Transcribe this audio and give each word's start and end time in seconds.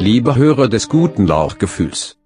Liebe 0.00 0.34
Hörer 0.34 0.68
des 0.68 0.88
guten 0.88 1.26
Lauchgefühls. 1.26 2.16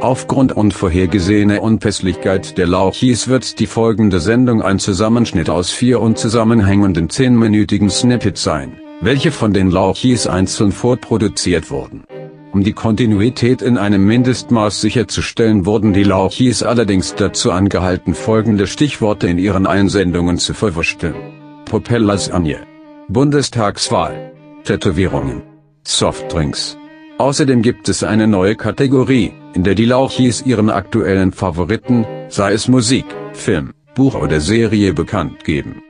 Aufgrund 0.00 0.52
unvorhergesehener 0.52 1.60
Unpässlichkeit 1.60 2.56
der 2.56 2.68
Lauchis 2.68 3.26
wird 3.26 3.58
die 3.58 3.66
folgende 3.66 4.20
Sendung 4.20 4.62
ein 4.62 4.78
Zusammenschnitt 4.78 5.50
aus 5.50 5.72
vier 5.72 6.00
unzusammenhängenden 6.00 7.10
zehnminütigen 7.10 7.90
Snippets 7.90 8.44
sein, 8.44 8.78
welche 9.00 9.32
von 9.32 9.52
den 9.52 9.68
Lauchis 9.72 10.28
einzeln 10.28 10.70
vorproduziert 10.70 11.72
wurden. 11.72 12.04
Um 12.52 12.62
die 12.62 12.72
Kontinuität 12.72 13.62
in 13.62 13.78
einem 13.78 14.06
Mindestmaß 14.06 14.80
sicherzustellen 14.80 15.66
wurden 15.66 15.92
die 15.92 16.04
Lauchis 16.04 16.62
allerdings 16.62 17.16
dazu 17.16 17.50
angehalten 17.50 18.14
folgende 18.14 18.68
Stichworte 18.68 19.26
in 19.26 19.38
ihren 19.38 19.66
Einsendungen 19.66 20.38
zu 20.38 20.54
verwurschteln. 20.54 21.16
Propellasagne. 21.64 22.60
Bundestagswahl. 23.08 24.32
Tätowierungen. 24.62 25.42
Softdrinks. 25.82 26.78
Außerdem 27.18 27.62
gibt 27.62 27.88
es 27.88 28.04
eine 28.04 28.28
neue 28.28 28.54
Kategorie, 28.54 29.32
in 29.52 29.64
der 29.64 29.74
die 29.74 29.86
Lauchis 29.86 30.46
ihren 30.46 30.70
aktuellen 30.70 31.32
Favoriten, 31.32 32.06
sei 32.28 32.52
es 32.52 32.68
Musik, 32.68 33.06
Film, 33.32 33.72
Buch 33.96 34.14
oder 34.14 34.40
Serie 34.40 34.94
bekannt 34.94 35.42
geben. 35.42 35.82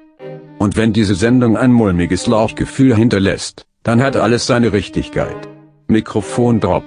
Und 0.59 0.79
wenn 0.79 0.95
diese 0.95 1.15
Sendung 1.15 1.59
ein 1.59 1.71
mulmiges 1.71 2.27
Lauchgefühl 2.27 2.97
hinterlässt, 2.97 3.67
dann 3.83 4.03
hat 4.03 4.17
alles 4.17 4.47
seine 4.47 4.73
Richtigkeit. 4.73 5.37
Mikrofon 5.87 6.61
drop. 6.61 6.85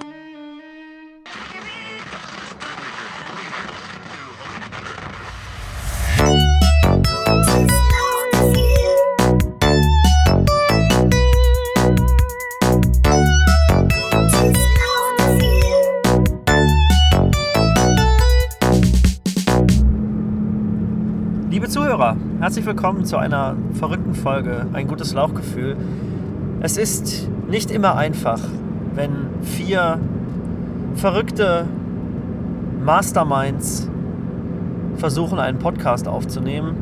Herzlich 22.52 22.66
willkommen 22.66 23.06
zu 23.06 23.16
einer 23.16 23.56
verrückten 23.72 24.14
Folge, 24.14 24.66
ein 24.74 24.86
gutes 24.86 25.14
Lauchgefühl. 25.14 25.74
Es 26.60 26.76
ist 26.76 27.26
nicht 27.48 27.70
immer 27.70 27.96
einfach, 27.96 28.40
wenn 28.94 29.30
vier 29.40 29.98
verrückte 30.94 31.64
Masterminds 32.84 33.88
versuchen, 34.96 35.38
einen 35.38 35.60
Podcast 35.60 36.06
aufzunehmen, 36.06 36.74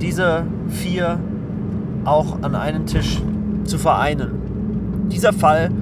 diese 0.00 0.44
vier 0.68 1.18
auch 2.04 2.40
an 2.42 2.54
einen 2.54 2.86
Tisch 2.86 3.20
zu 3.64 3.78
vereinen. 3.78 5.08
Dieser 5.10 5.32
Fall 5.32 5.72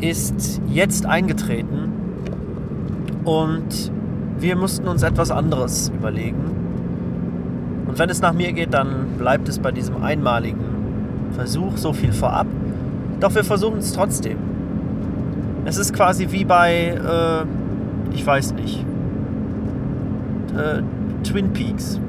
ist 0.00 0.62
jetzt 0.66 1.04
eingetreten 1.04 1.92
und 3.24 3.92
wir 4.38 4.56
mussten 4.56 4.88
uns 4.88 5.02
etwas 5.02 5.30
anderes 5.30 5.92
überlegen. 5.94 6.59
Und 7.90 7.98
wenn 7.98 8.08
es 8.08 8.20
nach 8.20 8.32
mir 8.32 8.52
geht, 8.52 8.72
dann 8.72 9.18
bleibt 9.18 9.48
es 9.48 9.58
bei 9.58 9.72
diesem 9.72 10.04
einmaligen 10.04 10.60
Versuch, 11.32 11.76
so 11.76 11.92
viel 11.92 12.12
vorab. 12.12 12.46
Doch 13.18 13.34
wir 13.34 13.42
versuchen 13.42 13.78
es 13.78 13.92
trotzdem. 13.92 14.38
Es 15.64 15.76
ist 15.76 15.92
quasi 15.92 16.28
wie 16.30 16.44
bei, 16.44 16.72
äh, 16.72 18.14
ich 18.14 18.24
weiß 18.24 18.54
nicht, 18.54 18.86
äh, 20.56 20.82
Twin 21.24 21.52
Peaks, 21.52 22.00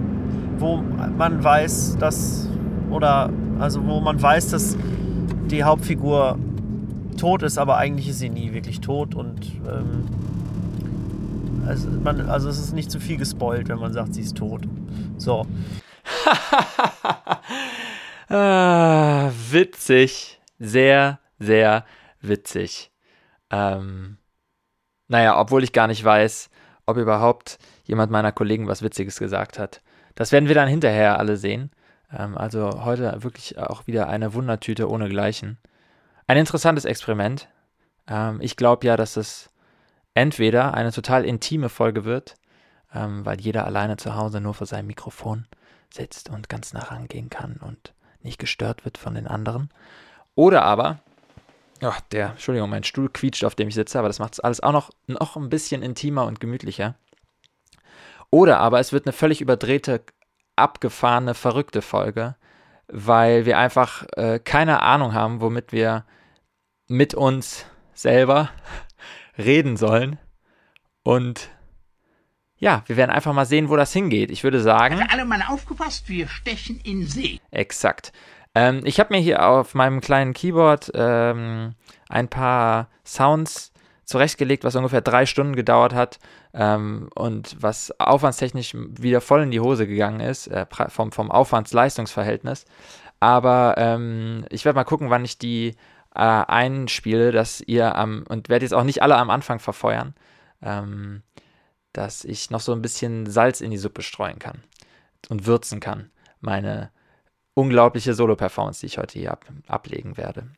wo 0.60 0.84
man 1.18 1.44
weiß, 1.44 1.98
dass, 2.00 2.48
oder, 2.92 3.32
also 3.58 3.84
wo 3.84 4.02
man 4.02 4.22
weiß, 4.22 4.50
dass 4.50 4.78
die 5.50 5.64
Hauptfigur 5.64 6.38
tot 7.18 7.42
ist, 7.42 7.58
aber 7.58 7.78
eigentlich 7.78 8.08
ist 8.08 8.20
sie 8.20 8.30
nie 8.30 8.54
wirklich 8.54 8.82
tot 8.82 9.16
und 9.16 9.52
ähm, 9.68 10.04
also, 11.66 11.88
man, 12.04 12.22
also 12.30 12.50
es 12.50 12.60
ist 12.60 12.76
nicht 12.76 12.92
zu 12.92 13.00
viel 13.00 13.18
gespoilt, 13.18 13.68
wenn 13.68 13.80
man 13.80 13.94
sagt, 13.94 14.14
sie 14.14 14.22
ist 14.22 14.38
tot. 14.38 14.62
So. 15.17 15.45
ah, 18.30 19.31
witzig. 19.49 20.39
Sehr, 20.59 21.19
sehr 21.39 21.86
witzig. 22.21 22.92
Ähm, 23.49 24.17
naja, 25.08 25.39
obwohl 25.39 25.64
ich 25.64 25.73
gar 25.73 25.87
nicht 25.87 26.03
weiß, 26.03 26.49
ob 26.86 26.97
überhaupt 26.97 27.58
jemand 27.83 28.11
meiner 28.11 28.31
Kollegen 28.31 28.67
was 28.67 28.81
Witziges 28.81 29.19
gesagt 29.19 29.59
hat. 29.59 29.81
Das 30.15 30.31
werden 30.31 30.47
wir 30.47 30.55
dann 30.55 30.67
hinterher 30.67 31.19
alle 31.19 31.37
sehen. 31.37 31.71
Ähm, 32.15 32.37
also 32.37 32.83
heute 32.83 33.23
wirklich 33.23 33.58
auch 33.58 33.87
wieder 33.87 34.08
eine 34.08 34.33
Wundertüte 34.33 34.89
ohnegleichen. 34.89 35.58
Ein 36.27 36.37
interessantes 36.37 36.86
Experiment. 36.86 37.49
Ähm, 38.08 38.39
ich 38.42 38.55
glaube 38.55 38.87
ja, 38.87 38.95
dass 38.98 39.17
es 39.17 39.49
entweder 40.13 40.73
eine 40.73 40.92
total 40.92 41.25
intime 41.25 41.69
Folge 41.69 42.05
wird, 42.05 42.36
ähm, 42.93 43.25
weil 43.25 43.39
jeder 43.39 43.65
alleine 43.65 43.98
zu 43.98 44.15
Hause 44.15 44.42
nur 44.42 44.53
vor 44.53 44.67
seinem 44.67 44.87
Mikrofon 44.87 45.48
sitzt 45.94 46.30
und 46.30 46.50
ganz 46.50 46.74
nah 46.74 46.82
rangehen 46.82 47.30
kann 47.30 47.58
und 47.58 47.94
nicht 48.22 48.40
gestört 48.40 48.86
wird 48.86 48.98
von 48.98 49.16
den 49.16 49.28
anderen. 49.28 49.70
Oder 50.36 50.64
aber, 50.64 51.00
ach, 51.82 52.02
der, 52.12 52.32
Entschuldigung, 52.32 52.70
mein 52.70 52.84
Stuhl 52.84 53.10
quietscht, 53.10 53.44
auf 53.44 53.56
dem 53.56 53.68
ich 53.68 53.76
sitze, 53.76 54.00
aber 54.00 54.08
das 54.08 54.20
macht 54.20 54.34
es 54.34 54.40
alles 54.40 54.62
auch 54.62 54.72
noch, 54.72 54.92
noch 55.08 55.36
ein 55.36 55.50
bisschen 55.50 55.82
intimer 55.84 56.26
und 56.26 56.40
gemütlicher. 56.40 56.96
Oder 58.30 58.60
aber 58.60 58.80
es 58.80 58.94
wird 58.94 59.06
eine 59.06 59.14
völlig 59.14 59.42
überdrehte, 59.42 60.04
abgefahrene, 60.56 61.34
verrückte 61.34 61.82
Folge, 61.82 62.36
weil 62.88 63.46
wir 63.46 63.58
einfach 63.58 64.06
äh, 64.16 64.40
keine 64.40 64.82
Ahnung 64.82 65.14
haben, 65.14 65.42
womit 65.42 65.72
wir 65.72 66.06
mit 66.88 67.14
uns 67.14 67.66
selber 67.94 68.50
reden 69.38 69.76
sollen. 69.76 70.18
Und 71.04 71.50
ja, 72.61 72.83
wir 72.86 72.95
werden 72.95 73.10
einfach 73.10 73.33
mal 73.33 73.45
sehen, 73.45 73.70
wo 73.70 73.76
das 73.76 73.92
hingeht. 73.92 74.30
Ich 74.30 74.44
würde 74.44 74.61
sagen. 74.61 74.99
Also 74.99 75.05
alle 75.10 75.26
mal 75.26 75.42
aufgepasst, 75.49 76.08
wir 76.08 76.27
stechen 76.27 76.80
in 76.83 77.08
See. 77.08 77.39
Exakt. 77.49 78.14
Ähm, 78.54 78.82
ich 78.86 78.99
habe 78.99 79.16
mir 79.16 79.20
hier 79.20 79.45
auf 79.45 79.73
meinem 79.73 79.99
kleinen 79.99 80.33
Keyboard 80.33 80.92
ähm, 80.94 81.73
ein 82.08 82.27
paar 82.27 82.88
Sounds 83.04 83.73
zurechtgelegt, 84.05 84.64
was 84.64 84.76
ungefähr 84.76 85.02
drei 85.02 85.26
Stunden 85.26 85.55
gedauert 85.55 85.95
hat 85.95 86.20
ähm, 86.54 87.10
und 87.16 87.58
was 87.60 87.99
aufwandstechnisch 87.99 88.76
wieder 88.76 89.22
voll 89.22 89.42
in 89.42 89.52
die 89.52 89.60
Hose 89.60 89.88
gegangen 89.88 90.20
ist, 90.20 90.48
äh, 90.48 90.67
vom, 90.89 91.11
vom 91.11 91.32
Aufwands-Leistungsverhältnis. 91.32 92.66
Aber 93.20 93.73
ähm, 93.78 94.45
ich 94.49 94.66
werde 94.66 94.76
mal 94.76 94.83
gucken, 94.83 95.10
wann 95.10 95.26
ich 95.26 95.39
die 95.39 95.76
äh, 96.14 96.20
einspiele, 96.20 97.32
dass 97.32 97.61
ihr 97.61 97.95
am, 97.95 98.23
und 98.30 98.49
werde 98.49 98.66
jetzt 98.66 98.73
auch 98.73 98.83
nicht 98.83 99.02
alle 99.02 99.16
am 99.16 99.32
Anfang 99.32 99.58
verfeuern, 99.58 100.14
ähm, 100.61 101.23
dass 101.94 102.24
ich 102.24 102.50
noch 102.50 102.62
so 102.62 102.72
ein 102.72 102.82
bisschen 102.82 103.30
Salz 103.30 103.62
in 103.62 103.72
die 103.72 103.78
Suppe 103.78 104.02
streuen 104.02 104.40
kann 104.40 104.64
und 105.30 105.46
würzen 105.46 105.80
kann. 105.80 106.12
Meine 106.40 106.92
unglaubliche 107.54 108.14
Solo-Performance, 108.14 108.82
die 108.82 108.88
ich 108.88 108.98
heute 108.98 109.20
hier 109.20 109.32
ab, 109.32 109.46
ablegen 109.68 110.18
werde. 110.18 110.52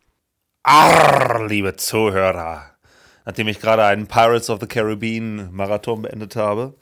Arr, 0.63 1.47
liebe 1.47 1.75
Zuhörer. 1.75 2.71
Nachdem 3.25 3.47
ich 3.47 3.59
gerade 3.59 3.85
einen 3.85 4.07
Pirates 4.07 4.49
of 4.49 4.59
the 4.59 4.67
Caribbean 4.67 5.51
Marathon 5.51 6.03
beendet 6.03 6.35
habe, 6.35 6.75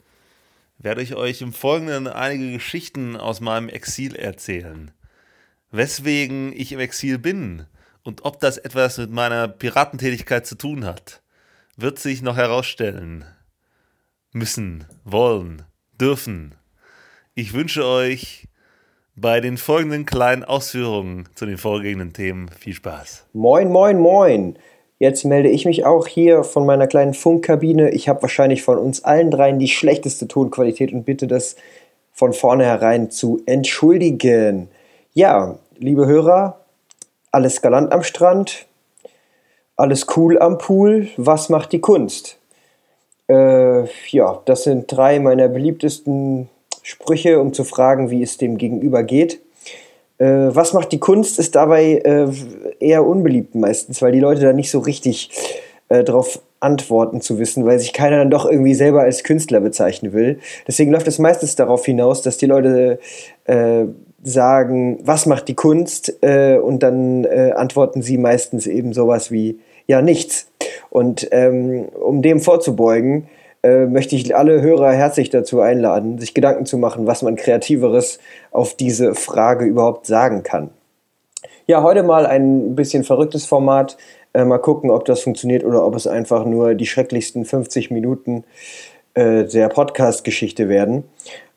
werde 0.78 1.02
ich 1.02 1.14
euch 1.14 1.40
im 1.40 1.52
Folgenden 1.52 2.08
einige 2.08 2.52
Geschichten 2.52 3.16
aus 3.16 3.40
meinem 3.40 3.68
Exil 3.68 4.16
erzählen. 4.16 4.90
Weswegen 5.70 6.52
ich 6.52 6.72
im 6.72 6.80
Exil 6.80 7.18
bin 7.18 7.66
und 8.02 8.24
ob 8.24 8.40
das 8.40 8.58
etwas 8.58 8.98
mit 8.98 9.10
meiner 9.10 9.48
Piratentätigkeit 9.48 10.46
zu 10.46 10.56
tun 10.56 10.84
hat, 10.84 11.22
wird 11.76 11.98
sich 11.98 12.22
noch 12.22 12.36
herausstellen. 12.36 13.24
Müssen, 14.34 14.86
wollen, 15.04 15.62
dürfen. 16.00 16.54
Ich 17.34 17.52
wünsche 17.52 17.84
euch 17.84 18.48
bei 19.14 19.40
den 19.40 19.58
folgenden 19.58 20.06
kleinen 20.06 20.42
Ausführungen 20.42 21.28
zu 21.34 21.44
den 21.44 21.58
vorgehenden 21.58 22.14
Themen 22.14 22.48
viel 22.48 22.72
Spaß. 22.72 23.26
Moin, 23.34 23.70
moin, 23.70 23.98
moin. 23.98 24.56
Jetzt 24.98 25.26
melde 25.26 25.50
ich 25.50 25.66
mich 25.66 25.84
auch 25.84 26.06
hier 26.06 26.44
von 26.44 26.64
meiner 26.64 26.86
kleinen 26.86 27.12
Funkkabine. 27.12 27.90
Ich 27.90 28.08
habe 28.08 28.22
wahrscheinlich 28.22 28.62
von 28.62 28.78
uns 28.78 29.04
allen 29.04 29.30
dreien 29.30 29.58
die 29.58 29.68
schlechteste 29.68 30.28
Tonqualität 30.28 30.94
und 30.94 31.04
bitte 31.04 31.26
das 31.26 31.56
von 32.14 32.32
vornherein 32.32 33.10
zu 33.10 33.42
entschuldigen. 33.44 34.68
Ja, 35.12 35.58
liebe 35.76 36.06
Hörer, 36.06 36.60
alles 37.32 37.60
galant 37.60 37.92
am 37.92 38.02
Strand, 38.02 38.66
alles 39.76 40.06
cool 40.16 40.38
am 40.38 40.56
Pool, 40.56 41.08
was 41.18 41.50
macht 41.50 41.72
die 41.72 41.80
Kunst? 41.80 42.38
Äh, 43.28 43.84
ja, 44.10 44.42
das 44.44 44.64
sind 44.64 44.90
drei 44.90 45.18
meiner 45.20 45.48
beliebtesten 45.48 46.48
Sprüche, 46.82 47.40
um 47.40 47.52
zu 47.52 47.64
fragen, 47.64 48.10
wie 48.10 48.22
es 48.22 48.38
dem 48.38 48.58
Gegenüber 48.58 49.02
geht. 49.02 49.40
Äh, 50.18 50.54
was 50.54 50.72
macht 50.72 50.92
die 50.92 51.00
Kunst, 51.00 51.38
ist 51.38 51.54
dabei 51.54 51.94
äh, 52.04 52.28
eher 52.80 53.06
unbeliebt 53.06 53.54
meistens, 53.54 54.02
weil 54.02 54.12
die 54.12 54.20
Leute 54.20 54.42
da 54.42 54.52
nicht 54.52 54.70
so 54.70 54.80
richtig 54.80 55.30
äh, 55.88 56.04
drauf 56.04 56.40
antworten 56.60 57.20
zu 57.20 57.38
wissen, 57.38 57.66
weil 57.66 57.78
sich 57.78 57.92
keiner 57.92 58.18
dann 58.18 58.30
doch 58.30 58.46
irgendwie 58.46 58.74
selber 58.74 59.02
als 59.02 59.24
Künstler 59.24 59.60
bezeichnen 59.60 60.12
will. 60.12 60.38
Deswegen 60.66 60.92
läuft 60.92 61.08
es 61.08 61.18
meistens 61.18 61.56
darauf 61.56 61.84
hinaus, 61.84 62.22
dass 62.22 62.36
die 62.36 62.46
Leute 62.46 63.00
äh, 63.44 63.86
sagen, 64.22 65.00
was 65.02 65.26
macht 65.26 65.48
die 65.48 65.54
Kunst? 65.54 66.22
Äh, 66.22 66.56
und 66.58 66.82
dann 66.82 67.24
äh, 67.24 67.52
antworten 67.56 68.02
sie 68.02 68.16
meistens 68.16 68.66
eben 68.66 68.92
sowas 68.92 69.30
wie, 69.30 69.58
ja, 69.86 70.00
nichts. 70.02 70.46
Und 70.92 71.26
ähm, 71.32 71.86
um 71.88 72.20
dem 72.20 72.38
vorzubeugen, 72.38 73.26
äh, 73.62 73.86
möchte 73.86 74.14
ich 74.14 74.36
alle 74.36 74.60
Hörer 74.60 74.92
herzlich 74.92 75.30
dazu 75.30 75.62
einladen, 75.62 76.18
sich 76.18 76.34
Gedanken 76.34 76.66
zu 76.66 76.76
machen, 76.76 77.06
was 77.06 77.22
man 77.22 77.34
Kreativeres 77.34 78.18
auf 78.50 78.74
diese 78.74 79.14
Frage 79.14 79.64
überhaupt 79.64 80.06
sagen 80.06 80.42
kann. 80.42 80.68
Ja, 81.66 81.82
heute 81.82 82.02
mal 82.02 82.26
ein 82.26 82.74
bisschen 82.74 83.04
verrücktes 83.04 83.46
Format. 83.46 83.96
Äh, 84.34 84.44
mal 84.44 84.58
gucken, 84.58 84.90
ob 84.90 85.06
das 85.06 85.22
funktioniert 85.22 85.64
oder 85.64 85.86
ob 85.86 85.96
es 85.96 86.06
einfach 86.06 86.44
nur 86.44 86.74
die 86.74 86.84
schrecklichsten 86.84 87.46
50 87.46 87.90
Minuten 87.90 88.44
äh, 89.14 89.44
der 89.44 89.70
Podcast-Geschichte 89.70 90.68
werden. 90.68 91.04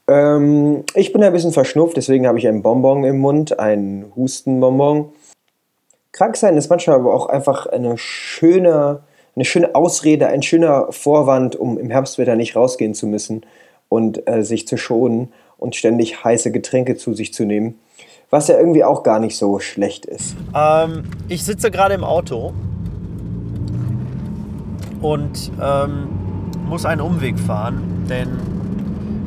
Ähm, 0.07 0.85
ich 0.93 1.11
bin 1.11 1.21
ein 1.23 1.33
bisschen 1.33 1.51
verschnupft, 1.51 1.97
deswegen 1.97 2.25
habe 2.25 2.39
ich 2.39 2.47
ein 2.47 2.61
Bonbon 2.61 3.03
im 3.03 3.17
Mund, 3.17 3.59
ein 3.59 4.05
Hustenbonbon. 4.15 5.09
Krank 6.13 6.38
sein 6.38 6.55
ist 6.55 6.69
manchmal 6.69 6.95
aber 6.95 7.13
auch 7.13 7.27
einfach 7.27 7.65
eine 7.65 7.97
schöne, 7.97 9.01
eine 9.35 9.45
schöne 9.45 9.75
Ausrede, 9.75 10.27
ein 10.27 10.41
schöner 10.41 10.87
Vorwand, 10.91 11.55
um 11.55 11.77
im 11.77 11.89
Herbstwetter 11.89 12.35
nicht 12.35 12.55
rausgehen 12.55 12.93
zu 12.93 13.05
müssen 13.07 13.45
und 13.89 14.27
äh, 14.29 14.43
sich 14.43 14.67
zu 14.67 14.77
schonen 14.77 15.29
und 15.57 15.75
ständig 15.75 16.23
heiße 16.23 16.51
Getränke 16.51 16.95
zu 16.95 17.13
sich 17.13 17.33
zu 17.33 17.45
nehmen. 17.45 17.77
Was 18.29 18.47
ja 18.47 18.57
irgendwie 18.57 18.83
auch 18.83 19.03
gar 19.03 19.19
nicht 19.19 19.37
so 19.37 19.59
schlecht 19.59 20.05
ist. 20.05 20.35
Ähm, 20.55 21.03
ich 21.27 21.43
sitze 21.43 21.69
gerade 21.69 21.93
im 21.93 22.03
Auto 22.03 22.53
und 25.01 25.51
ähm, 25.61 26.07
muss 26.67 26.85
einen 26.85 27.01
Umweg 27.01 27.38
fahren, 27.38 28.05
denn 28.09 28.29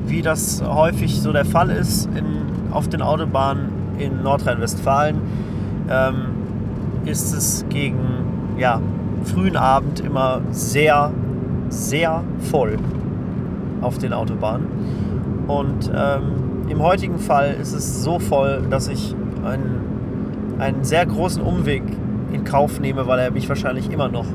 wie 0.06 0.22
das 0.22 0.62
häufig 0.62 1.20
so 1.20 1.32
der 1.32 1.44
Fall 1.44 1.70
ist 1.70 2.06
in, 2.06 2.72
auf 2.72 2.88
den 2.88 3.02
Autobahnen 3.02 3.70
in 3.98 4.22
Nordrhein-Westfalen, 4.22 5.20
ähm, 5.90 6.14
ist 7.04 7.32
es 7.32 7.64
gegen 7.68 8.56
ja, 8.58 8.80
frühen 9.32 9.56
Abend 9.56 10.00
immer 10.00 10.40
sehr, 10.50 11.10
sehr 11.68 12.22
voll 12.50 12.76
auf 13.80 13.98
den 13.98 14.12
Autobahnen. 14.12 14.66
Und 15.46 15.90
ähm, 15.94 16.68
im 16.68 16.82
heutigen 16.82 17.18
Fall 17.18 17.56
ist 17.60 17.72
es 17.72 18.02
so 18.02 18.18
voll, 18.18 18.62
dass 18.68 18.88
ich 18.88 19.14
einen, 19.44 20.58
einen 20.58 20.84
sehr 20.84 21.06
großen 21.06 21.42
Umweg 21.42 21.82
in 22.32 22.44
Kauf 22.44 22.80
nehme, 22.80 23.06
weil 23.06 23.18
er 23.18 23.30
mich 23.30 23.48
wahrscheinlich 23.48 23.90
immer 23.90 24.08
noch 24.08 24.26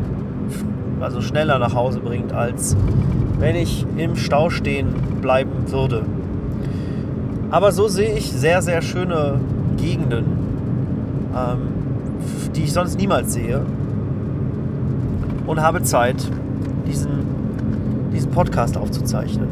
also 0.99 1.21
schneller 1.21 1.59
nach 1.59 1.75
Hause 1.75 1.99
bringt, 1.99 2.33
als 2.33 2.75
wenn 3.39 3.55
ich 3.55 3.85
im 3.97 4.15
Stau 4.15 4.49
stehen 4.49 4.87
bleiben 5.21 5.51
würde. 5.67 6.03
Aber 7.51 7.71
so 7.71 7.87
sehe 7.87 8.15
ich 8.15 8.31
sehr, 8.31 8.61
sehr 8.61 8.81
schöne 8.81 9.39
Gegenden, 9.77 10.25
ähm, 11.35 11.57
die 12.55 12.63
ich 12.63 12.73
sonst 12.73 12.97
niemals 12.97 13.33
sehe. 13.33 13.61
Und 15.45 15.61
habe 15.61 15.83
Zeit, 15.83 16.15
diesen, 16.87 18.11
diesen 18.13 18.31
Podcast 18.31 18.77
aufzuzeichnen. 18.77 19.47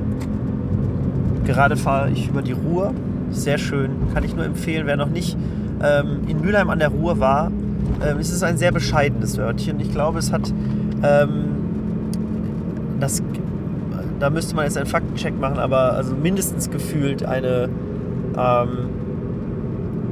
Gerade 1.46 1.76
fahre 1.76 2.12
ich 2.12 2.30
über 2.30 2.42
die 2.42 2.54
Ruhr. 2.54 2.94
Sehr 3.32 3.58
schön. 3.58 3.92
Kann 4.14 4.24
ich 4.24 4.36
nur 4.36 4.46
empfehlen, 4.46 4.86
wer 4.88 4.98
noch 4.98 5.10
nicht 5.10 5.38
ähm, 5.84 6.22
in 6.28 6.42
Mülheim 6.42 6.70
an 6.70 6.80
der 6.80 6.90
Ruhr 6.90 7.20
war. 7.20 7.52
Ähm, 8.06 8.18
es 8.20 8.32
ist 8.32 8.44
ein 8.44 8.58
sehr 8.58 8.72
bescheidenes 8.72 9.38
Örtchen. 9.38 9.80
Ich 9.80 9.92
glaube, 9.92 10.20
es 10.20 10.32
hat 10.32 10.54
ähm, 11.04 11.52
das, 13.02 13.22
da 14.20 14.30
müsste 14.30 14.56
man 14.56 14.66
jetzt 14.66 14.78
einen 14.78 14.86
Faktencheck 14.86 15.40
machen, 15.40 15.58
aber 15.58 15.94
also 15.94 16.16
mindestens 16.16 16.70
gefühlt 16.70 17.26
eine, 17.26 17.70
ähm, 18.38 18.70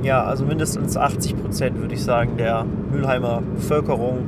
ja, 0.01 0.23
also 0.23 0.45
mindestens 0.45 0.97
80 0.97 1.41
Prozent 1.41 1.79
würde 1.79 1.93
ich 1.93 2.03
sagen, 2.03 2.37
der 2.37 2.65
Mülheimer 2.91 3.41
Bevölkerung 3.55 4.19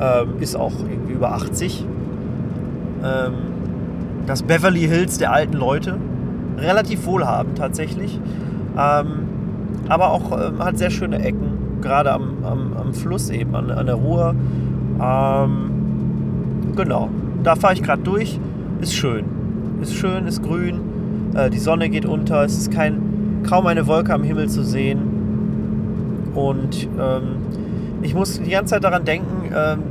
ähm, 0.00 0.40
ist 0.40 0.56
auch 0.56 0.72
irgendwie 0.80 1.12
über 1.12 1.32
80. 1.32 1.84
Ähm, 3.04 3.32
das 4.26 4.42
Beverly 4.42 4.80
Hills 4.88 5.18
der 5.18 5.32
alten 5.32 5.56
Leute, 5.56 5.96
relativ 6.58 7.04
wohlhabend 7.06 7.58
tatsächlich, 7.58 8.18
ähm, 8.78 9.28
aber 9.88 10.10
auch 10.10 10.32
ähm, 10.32 10.64
hat 10.64 10.78
sehr 10.78 10.90
schöne 10.90 11.18
Ecken, 11.22 11.80
gerade 11.82 12.12
am, 12.12 12.44
am, 12.44 12.72
am 12.76 12.94
Fluss 12.94 13.30
eben, 13.30 13.54
an, 13.54 13.70
an 13.70 13.86
der 13.86 13.96
Ruhr. 13.96 14.34
Ähm, 15.00 15.70
genau, 16.74 17.10
da 17.42 17.56
fahre 17.56 17.74
ich 17.74 17.82
gerade 17.82 18.02
durch. 18.02 18.38
Ist 18.80 18.94
schön. 18.94 19.24
Ist 19.82 19.94
schön, 19.94 20.26
ist 20.26 20.42
grün. 20.42 20.80
Äh, 21.34 21.50
die 21.50 21.58
Sonne 21.58 21.90
geht 21.90 22.06
unter. 22.06 22.42
Es 22.44 22.56
ist 22.56 22.72
kein, 22.72 23.42
kaum 23.46 23.66
eine 23.66 23.86
Wolke 23.86 24.12
am 24.14 24.22
Himmel 24.22 24.48
zu 24.48 24.64
sehen. 24.64 26.32
Und 26.34 26.88
ähm, 26.98 27.36
ich 28.04 28.14
muss 28.14 28.40
die 28.40 28.50
ganze 28.50 28.74
Zeit 28.74 28.84
daran 28.84 29.04
denken, 29.04 29.50
ähm, 29.54 29.82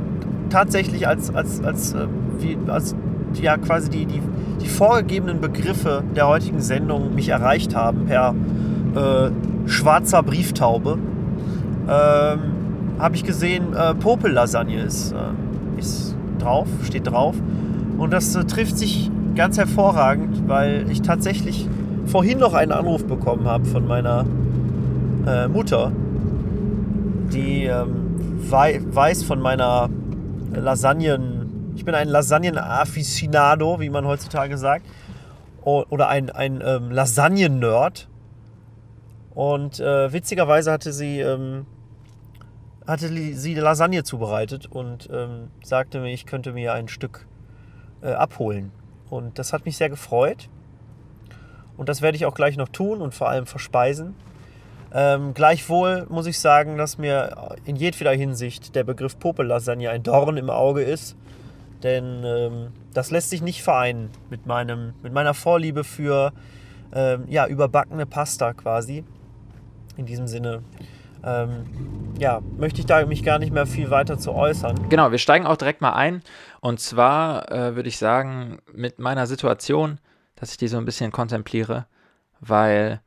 tatsächlich 0.48 1.06
als, 1.06 1.34
als, 1.34 1.62
als, 1.62 1.94
äh, 1.94 2.06
wie, 2.38 2.56
als 2.68 2.94
ja, 3.42 3.56
quasi 3.56 3.90
die, 3.90 4.06
die, 4.06 4.22
die 4.62 4.68
vorgegebenen 4.68 5.40
Begriffe 5.40 6.04
der 6.14 6.28
heutigen 6.28 6.60
Sendung 6.60 7.14
mich 7.14 7.28
erreicht 7.28 7.74
haben 7.74 8.06
per 8.06 8.34
äh, 8.94 9.30
schwarzer 9.68 10.22
Brieftaube, 10.22 10.98
ähm, 11.88 12.38
habe 12.98 13.16
ich 13.16 13.24
gesehen, 13.24 13.74
äh, 13.74 13.94
Popel-Lasagne 13.94 14.80
ist, 14.80 15.12
äh, 15.12 15.80
ist 15.80 16.14
drauf, 16.38 16.68
steht 16.84 17.08
drauf. 17.08 17.34
Und 17.98 18.12
das 18.12 18.34
äh, 18.36 18.44
trifft 18.44 18.78
sich 18.78 19.10
ganz 19.34 19.58
hervorragend, 19.58 20.48
weil 20.48 20.86
ich 20.88 21.02
tatsächlich 21.02 21.68
vorhin 22.06 22.38
noch 22.38 22.54
einen 22.54 22.70
Anruf 22.70 23.04
bekommen 23.04 23.46
habe 23.46 23.64
von 23.64 23.86
meiner 23.86 24.24
äh, 25.26 25.48
Mutter, 25.48 25.90
die 27.32 27.64
ähm, 27.64 28.03
weiß 28.50 29.24
von 29.24 29.40
meiner 29.40 29.90
Lasagnen. 30.52 31.72
Ich 31.76 31.84
bin 31.84 31.94
ein 31.94 32.08
Lasagnen-Afficionado, 32.08 33.80
wie 33.80 33.90
man 33.90 34.06
heutzutage 34.06 34.58
sagt. 34.58 34.86
oder 35.62 36.08
ein, 36.08 36.30
ein 36.30 36.62
ähm, 36.64 36.90
Lasagnen-Nerd. 36.90 38.08
Und 39.34 39.80
äh, 39.80 40.12
witzigerweise 40.12 40.70
hatte 40.70 40.92
sie 40.92 41.20
ähm, 41.20 41.66
hatte 42.86 43.08
sie 43.08 43.54
Lasagne 43.54 44.04
zubereitet 44.04 44.66
und 44.66 45.08
ähm, 45.12 45.48
sagte 45.62 46.00
mir, 46.00 46.12
ich 46.12 46.26
könnte 46.26 46.52
mir 46.52 46.74
ein 46.74 46.88
Stück 46.88 47.26
äh, 48.02 48.12
abholen. 48.12 48.72
Und 49.08 49.38
das 49.38 49.52
hat 49.52 49.64
mich 49.64 49.76
sehr 49.76 49.88
gefreut. 49.88 50.48
Und 51.76 51.88
das 51.88 52.02
werde 52.02 52.16
ich 52.16 52.26
auch 52.26 52.34
gleich 52.34 52.56
noch 52.56 52.68
tun 52.68 53.00
und 53.00 53.14
vor 53.14 53.28
allem 53.28 53.46
verspeisen. 53.46 54.14
Ähm, 54.96 55.34
gleichwohl 55.34 56.06
muss 56.08 56.26
ich 56.26 56.38
sagen, 56.38 56.78
dass 56.78 56.98
mir 56.98 57.56
in 57.64 57.74
jedweder 57.74 58.12
Hinsicht 58.12 58.76
der 58.76 58.84
Begriff 58.84 59.18
Popelasagne 59.18 59.90
ein 59.90 60.04
Dorn 60.04 60.36
im 60.36 60.50
Auge 60.50 60.82
ist. 60.82 61.16
Denn 61.82 62.22
ähm, 62.24 62.68
das 62.94 63.10
lässt 63.10 63.30
sich 63.30 63.42
nicht 63.42 63.62
vereinen 63.62 64.10
mit, 64.30 64.46
meinem, 64.46 64.94
mit 65.02 65.12
meiner 65.12 65.34
Vorliebe 65.34 65.82
für 65.82 66.32
ähm, 66.94 67.24
ja, 67.28 67.46
überbackene 67.48 68.06
Pasta 68.06 68.52
quasi. 68.54 69.04
In 69.96 70.06
diesem 70.06 70.28
Sinne 70.28 70.62
ähm, 71.24 72.14
ja, 72.18 72.40
möchte 72.56 72.80
ich 72.80 72.86
da 72.86 73.04
mich 73.04 73.24
gar 73.24 73.38
nicht 73.38 73.52
mehr 73.52 73.66
viel 73.66 73.90
weiter 73.90 74.16
zu 74.16 74.32
äußern. 74.32 74.88
Genau, 74.88 75.10
wir 75.10 75.18
steigen 75.18 75.46
auch 75.46 75.56
direkt 75.56 75.80
mal 75.80 75.94
ein. 75.94 76.22
Und 76.60 76.78
zwar 76.80 77.50
äh, 77.50 77.74
würde 77.74 77.88
ich 77.88 77.98
sagen, 77.98 78.58
mit 78.72 78.98
meiner 79.00 79.26
Situation, 79.26 79.98
dass 80.36 80.52
ich 80.52 80.56
die 80.56 80.68
so 80.68 80.78
ein 80.78 80.84
bisschen 80.84 81.10
kontempliere, 81.10 81.86
weil 82.40 83.00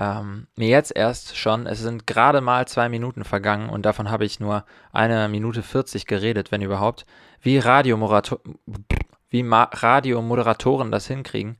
ähm, 0.00 0.46
mir 0.56 0.68
jetzt 0.68 0.96
erst 0.96 1.36
schon, 1.36 1.66
es 1.66 1.80
sind 1.80 2.06
gerade 2.06 2.40
mal 2.40 2.66
zwei 2.66 2.88
Minuten 2.88 3.22
vergangen 3.22 3.68
und 3.68 3.84
davon 3.84 4.10
habe 4.10 4.24
ich 4.24 4.40
nur 4.40 4.64
eine 4.92 5.28
Minute 5.28 5.62
40 5.62 6.06
geredet, 6.06 6.50
wenn 6.50 6.62
überhaupt, 6.62 7.04
wie, 7.42 7.62
wie 7.62 9.46
Radiomoderatoren 9.46 10.90
das 10.90 11.06
hinkriegen, 11.06 11.58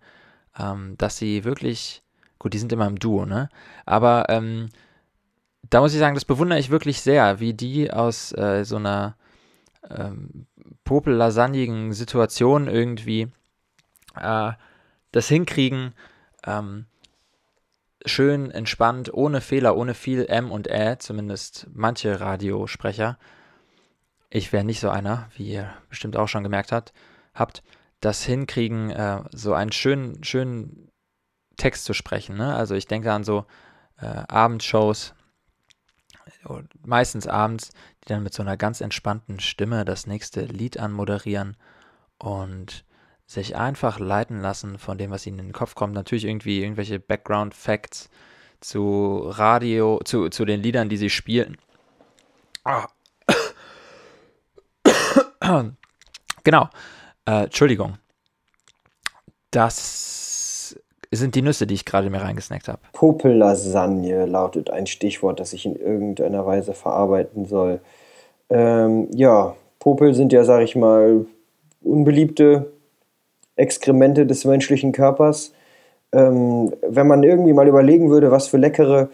ähm, 0.59 0.97
dass 0.97 1.19
sie 1.19 1.45
wirklich, 1.45 2.03
gut, 2.39 2.55
die 2.55 2.59
sind 2.59 2.73
immer 2.73 2.87
im 2.87 2.99
Duo, 2.99 3.27
ne? 3.27 3.51
Aber 3.85 4.31
ähm, 4.31 4.71
da 5.69 5.81
muss 5.81 5.93
ich 5.93 5.99
sagen, 5.99 6.15
das 6.15 6.25
bewundere 6.25 6.59
ich 6.59 6.71
wirklich 6.71 7.03
sehr, 7.03 7.41
wie 7.41 7.53
die 7.53 7.93
aus 7.93 8.33
äh, 8.33 8.65
so 8.65 8.77
einer 8.77 9.17
ähm, 9.91 10.47
popel-lasagnigen 10.85 11.93
Situation 11.93 12.69
irgendwie 12.69 13.29
äh, 14.17 14.53
das 15.13 15.29
hinkriegen, 15.29 15.93
ähm, 16.47 16.87
schön 18.07 18.51
entspannt, 18.51 19.13
ohne 19.13 19.41
Fehler, 19.41 19.77
ohne 19.77 19.95
viel 19.95 20.27
M 20.27 20.51
und 20.51 20.69
Ä, 20.69 20.99
zumindest 20.99 21.67
manche 21.73 22.21
Radiosprecher. 22.21 23.19
Ich 24.31 24.53
wäre 24.53 24.65
nicht 24.65 24.81
so 24.81 24.91
einer, 24.91 25.29
wie 25.37 25.53
ihr 25.53 25.73
bestimmt 25.89 26.17
auch 26.17 26.29
schon 26.29 26.43
gemerkt 26.43 26.73
habt, 26.73 26.93
habt 27.35 27.63
das 28.01 28.25
hinkriegen, 28.25 28.91
äh, 28.91 29.23
so 29.33 29.55
einen 29.55 29.73
schönen, 29.73 30.25
schönen 30.25 30.91
Text 31.57 31.85
zu 31.85 31.93
sprechen. 31.93 32.37
Ne? 32.37 32.55
Also 32.55 32.75
ich 32.75 32.87
denke 32.87 33.13
an 33.13 33.25
so 33.25 33.45
äh, 34.01 34.07
Abendshows, 34.29 35.15
meistens 36.83 37.27
abends, 37.27 37.71
die 38.03 38.09
dann 38.09 38.23
mit 38.23 38.33
so 38.33 38.43
einer 38.43 38.57
ganz 38.57 38.81
entspannten 38.81 39.41
Stimme 39.41 39.85
das 39.85 40.07
nächste 40.07 40.43
Lied 40.43 40.79
anmoderieren 40.79 41.57
und 42.19 42.85
sich 43.31 43.55
einfach 43.55 44.01
leiten 44.01 44.41
lassen 44.41 44.77
von 44.77 44.99
dem, 44.99 45.13
was 45.13 45.25
ihnen 45.25 45.39
in 45.39 45.47
den 45.47 45.53
Kopf 45.53 45.77
kommt. 45.77 45.95
Natürlich 45.95 46.25
irgendwie 46.25 46.63
irgendwelche 46.63 46.99
Background 46.99 47.55
Facts 47.55 48.11
zu 48.61 49.23
Radio, 49.25 50.01
zu, 50.05 50.31
zu 50.31 50.45
den 50.45 50.61
Liedern, 50.61 50.89
die 50.89 50.97
sie 50.97 51.11
spielen. 51.11 51.57
Ah. 52.65 52.87
Genau. 56.43 56.69
Äh, 57.27 57.45
Entschuldigung. 57.45 57.99
Das 59.51 60.77
sind 61.11 61.35
die 61.35 61.43
Nüsse, 61.43 61.67
die 61.67 61.75
ich 61.75 61.85
gerade 61.85 62.09
mir 62.09 62.23
reingesnackt 62.23 62.69
habe. 62.69 62.79
Popellasagne 62.93 64.27
lautet 64.27 64.71
ein 64.71 64.87
Stichwort, 64.87 65.41
das 65.41 65.53
ich 65.53 65.67
in 65.67 65.77
irgendeiner 65.77 66.47
Weise 66.47 66.73
verarbeiten 66.73 67.47
soll. 67.47 67.81
Ähm, 68.49 69.09
ja, 69.13 69.57
Popel 69.81 70.15
sind 70.15 70.33
ja, 70.33 70.45
sag 70.45 70.63
ich 70.63 70.77
mal, 70.77 71.27
unbeliebte 71.83 72.73
Exkremente 73.61 74.27
des 74.27 74.45
menschlichen 74.45 74.93
Körpers. 74.93 75.53
Ähm, 76.13 76.73
wenn 76.83 77.07
man 77.07 77.23
irgendwie 77.23 77.53
mal 77.53 77.69
überlegen 77.69 78.11
würde, 78.11 78.31
was 78.31 78.49
für 78.49 78.57
leckere 78.57 79.11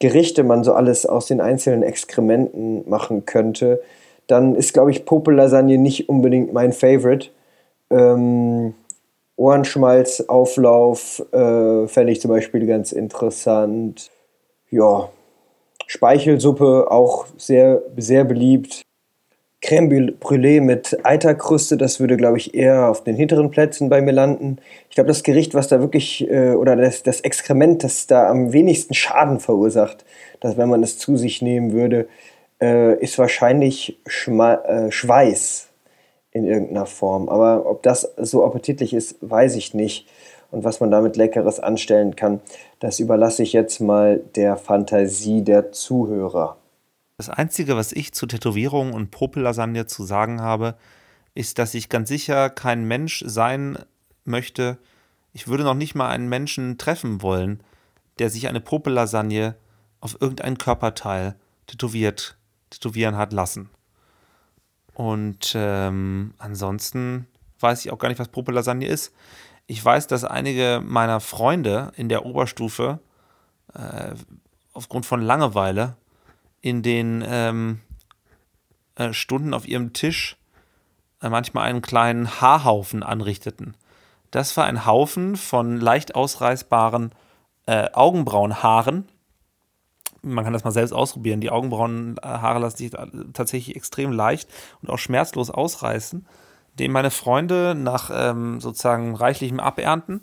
Gerichte 0.00 0.44
man 0.44 0.64
so 0.64 0.74
alles 0.74 1.06
aus 1.06 1.26
den 1.26 1.40
einzelnen 1.40 1.82
Exkrementen 1.82 2.88
machen 2.88 3.24
könnte, 3.26 3.80
dann 4.26 4.54
ist, 4.54 4.72
glaube 4.72 4.90
ich, 4.90 5.04
Popellasagne 5.04 5.78
nicht 5.78 6.08
unbedingt 6.08 6.52
mein 6.52 6.72
Favorite. 6.72 7.30
Ähm, 7.90 8.74
Ohrenschmalzauflauf 9.36 11.24
äh, 11.32 11.86
fände 11.86 12.12
ich 12.12 12.20
zum 12.20 12.30
Beispiel 12.30 12.66
ganz 12.66 12.92
interessant. 12.92 14.10
Ja, 14.70 15.08
Speichelsuppe 15.86 16.90
auch 16.90 17.26
sehr, 17.38 17.82
sehr 17.96 18.24
beliebt. 18.24 18.82
Crème 19.60 20.12
Brûlée 20.12 20.60
mit 20.60 21.04
Eiterkruste, 21.04 21.76
das 21.76 21.98
würde, 21.98 22.16
glaube 22.16 22.38
ich, 22.38 22.54
eher 22.54 22.88
auf 22.88 23.02
den 23.02 23.16
hinteren 23.16 23.50
Plätzen 23.50 23.88
bei 23.88 24.00
mir 24.00 24.12
landen. 24.12 24.58
Ich 24.88 24.94
glaube, 24.94 25.08
das 25.08 25.24
Gericht, 25.24 25.54
was 25.54 25.66
da 25.66 25.80
wirklich, 25.80 26.30
äh, 26.30 26.52
oder 26.52 26.76
das, 26.76 27.02
das 27.02 27.20
Exkrement, 27.22 27.82
das 27.82 28.06
da 28.06 28.28
am 28.28 28.52
wenigsten 28.52 28.94
Schaden 28.94 29.40
verursacht, 29.40 30.04
dass 30.40 30.56
wenn 30.56 30.68
man 30.68 30.82
es 30.84 30.98
zu 30.98 31.16
sich 31.16 31.42
nehmen 31.42 31.72
würde, 31.72 32.06
äh, 32.60 32.94
ist 33.00 33.18
wahrscheinlich 33.18 33.98
Schma 34.06 34.54
äh, 34.54 34.92
Schweiß 34.92 35.68
in 36.30 36.44
irgendeiner 36.44 36.86
Form. 36.86 37.28
Aber 37.28 37.68
ob 37.68 37.82
das 37.82 38.12
so 38.16 38.44
appetitlich 38.44 38.94
ist, 38.94 39.16
weiß 39.20 39.56
ich 39.56 39.74
nicht. 39.74 40.06
Und 40.50 40.64
was 40.64 40.80
man 40.80 40.90
damit 40.90 41.16
Leckeres 41.16 41.60
anstellen 41.60 42.16
kann, 42.16 42.40
das 42.80 43.00
überlasse 43.00 43.42
ich 43.42 43.52
jetzt 43.52 43.80
mal 43.80 44.20
der 44.36 44.56
Fantasie 44.56 45.42
der 45.42 45.72
Zuhörer. 45.72 46.56
Das 47.18 47.28
Einzige, 47.28 47.76
was 47.76 47.90
ich 47.90 48.14
zu 48.14 48.26
Tätowierungen 48.26 48.94
und 48.94 49.10
Popellasagne 49.10 49.86
zu 49.86 50.04
sagen 50.04 50.40
habe, 50.40 50.76
ist, 51.34 51.58
dass 51.58 51.74
ich 51.74 51.88
ganz 51.88 52.08
sicher 52.08 52.48
kein 52.48 52.84
Mensch 52.84 53.24
sein 53.26 53.76
möchte. 54.24 54.78
Ich 55.32 55.48
würde 55.48 55.64
noch 55.64 55.74
nicht 55.74 55.96
mal 55.96 56.08
einen 56.10 56.28
Menschen 56.28 56.78
treffen 56.78 57.20
wollen, 57.20 57.60
der 58.20 58.30
sich 58.30 58.46
eine 58.46 58.60
Popellasagne 58.60 59.56
auf 60.00 60.16
irgendein 60.20 60.58
Körperteil 60.58 61.34
tätowiert, 61.66 62.36
tätowieren 62.70 63.16
hat 63.16 63.32
lassen. 63.32 63.68
Und 64.94 65.54
ähm, 65.56 66.34
ansonsten 66.38 67.26
weiß 67.58 67.84
ich 67.84 67.90
auch 67.90 67.98
gar 67.98 68.10
nicht, 68.10 68.20
was 68.20 68.28
Popellasagne 68.28 68.86
ist. 68.86 69.12
Ich 69.66 69.84
weiß, 69.84 70.06
dass 70.06 70.22
einige 70.22 70.80
meiner 70.84 71.18
Freunde 71.18 71.92
in 71.96 72.08
der 72.08 72.24
Oberstufe 72.24 73.00
äh, 73.74 74.14
aufgrund 74.72 75.04
von 75.04 75.20
Langeweile 75.20 75.96
in 76.60 76.82
den 76.82 77.24
ähm, 77.26 77.80
äh, 78.96 79.12
Stunden 79.12 79.54
auf 79.54 79.66
ihrem 79.66 79.92
Tisch 79.92 80.36
äh, 81.22 81.28
manchmal 81.28 81.68
einen 81.68 81.82
kleinen 81.82 82.40
Haarhaufen 82.40 83.02
anrichteten. 83.02 83.74
Das 84.30 84.56
war 84.56 84.64
ein 84.64 84.84
Haufen 84.84 85.36
von 85.36 85.80
leicht 85.80 86.14
ausreißbaren 86.14 87.12
äh, 87.66 87.90
Augenbrauenhaaren. 87.92 89.08
Man 90.22 90.44
kann 90.44 90.52
das 90.52 90.64
mal 90.64 90.72
selbst 90.72 90.92
ausprobieren. 90.92 91.40
Die 91.40 91.50
Augenbrauenhaare 91.50 92.58
lassen 92.58 92.76
sich 92.76 92.90
tatsächlich 93.32 93.76
extrem 93.76 94.12
leicht 94.12 94.50
und 94.82 94.90
auch 94.90 94.98
schmerzlos 94.98 95.50
ausreißen, 95.50 96.26
den 96.74 96.92
meine 96.92 97.10
Freunde 97.10 97.74
nach 97.76 98.10
ähm, 98.12 98.60
sozusagen 98.60 99.14
reichlichem 99.14 99.60
Abernten 99.60 100.22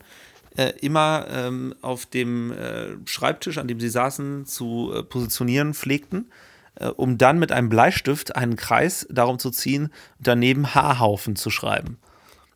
äh, 0.58 0.74
immer 0.82 1.28
ähm, 1.30 1.76
auf 1.82 2.06
dem 2.06 2.52
äh, 2.52 2.96
Schreibtisch, 3.06 3.58
an 3.58 3.68
dem 3.68 3.80
sie 3.80 3.90
saßen, 3.90 4.46
zu 4.46 4.92
äh, 4.94 5.04
positionieren 5.04 5.74
pflegten, 5.74 6.32
äh, 6.76 6.88
um 6.88 7.18
dann 7.18 7.40
mit 7.40 7.52
einem 7.52 7.70
Bleistift 7.70 8.36
einen 8.36 8.56
Kreis 8.56 9.08
darum 9.10 9.40
zu 9.40 9.52
ziehen 9.52 9.86
und 10.18 10.28
daneben 10.28 10.74
Haarhaufen 10.74 11.36
zu 11.36 11.50
schreiben. 11.50 11.98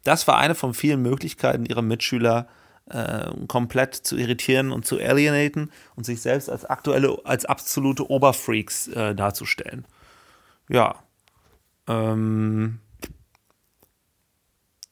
Das 0.03 0.27
war 0.27 0.37
eine 0.37 0.55
von 0.55 0.73
vielen 0.73 1.01
Möglichkeiten, 1.01 1.65
ihre 1.65 1.83
Mitschüler 1.83 2.47
äh, 2.89 3.29
komplett 3.47 3.95
zu 3.95 4.17
irritieren 4.17 4.71
und 4.71 4.85
zu 4.85 4.97
alienaten 4.97 5.69
und 5.95 6.05
sich 6.05 6.21
selbst 6.21 6.49
als 6.49 6.65
aktuelle, 6.65 7.19
als 7.23 7.45
absolute 7.45 8.09
Oberfreaks 8.09 8.87
äh, 8.87 9.13
darzustellen. 9.13 9.85
Ja. 10.69 10.95
Ähm, 11.87 12.79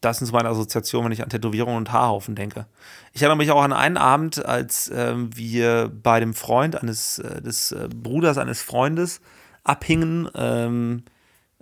das 0.01 0.19
so 0.19 0.31
meine 0.31 0.49
Assoziationen, 0.49 1.05
wenn 1.05 1.11
ich 1.11 1.23
an 1.23 1.29
Tätowierungen 1.29 1.77
und 1.77 1.91
Haarhaufen 1.91 2.35
denke. 2.35 2.67
Ich 3.13 3.21
erinnere 3.21 3.37
mich 3.37 3.51
auch 3.51 3.63
an 3.63 3.73
einen 3.73 3.97
Abend, 3.97 4.45
als 4.45 4.91
ähm, 4.93 5.35
wir 5.35 5.91
bei 5.91 6.19
dem 6.19 6.33
Freund 6.33 6.75
eines, 6.81 7.19
äh, 7.19 7.41
des 7.41 7.71
äh, 7.71 7.89
Bruders 7.93 8.37
eines 8.37 8.61
Freundes 8.61 9.21
abhingen, 9.63 10.29
ähm, 10.35 11.03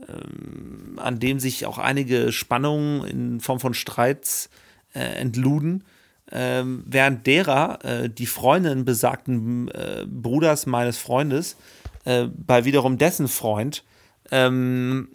ähm, 0.07 0.99
an 1.01 1.19
dem 1.19 1.39
sich 1.39 1.65
auch 1.65 1.77
einige 1.77 2.31
Spannungen 2.31 3.05
in 3.05 3.39
Form 3.39 3.59
von 3.59 3.73
Streits 3.73 4.49
äh, 4.93 4.99
entluden. 4.99 5.85
Ähm, 6.31 6.83
während 6.87 7.27
derer 7.27 7.85
äh, 7.85 8.09
die 8.09 8.25
Freundin 8.25 8.83
besagten 8.83 9.69
äh, 9.69 10.05
Bruders 10.07 10.65
meines 10.65 10.97
Freundes 10.97 11.55
äh, 12.03 12.27
bei 12.35 12.65
wiederum 12.65 12.97
dessen 12.97 13.27
Freund 13.27 13.83
ähm, 14.31 15.09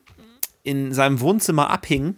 in 0.62 0.94
seinem 0.94 1.20
Wohnzimmer 1.20 1.68
abhing 1.68 2.16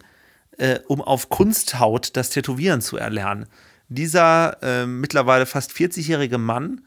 äh, 0.57 0.79
um 0.87 1.01
auf 1.01 1.29
Kunsthaut 1.29 2.15
das 2.15 2.29
Tätowieren 2.29 2.81
zu 2.81 2.97
erlernen. 2.97 3.47
Dieser 3.89 4.57
äh, 4.61 4.85
mittlerweile 4.85 5.45
fast 5.45 5.71
40-jährige 5.71 6.37
Mann, 6.37 6.81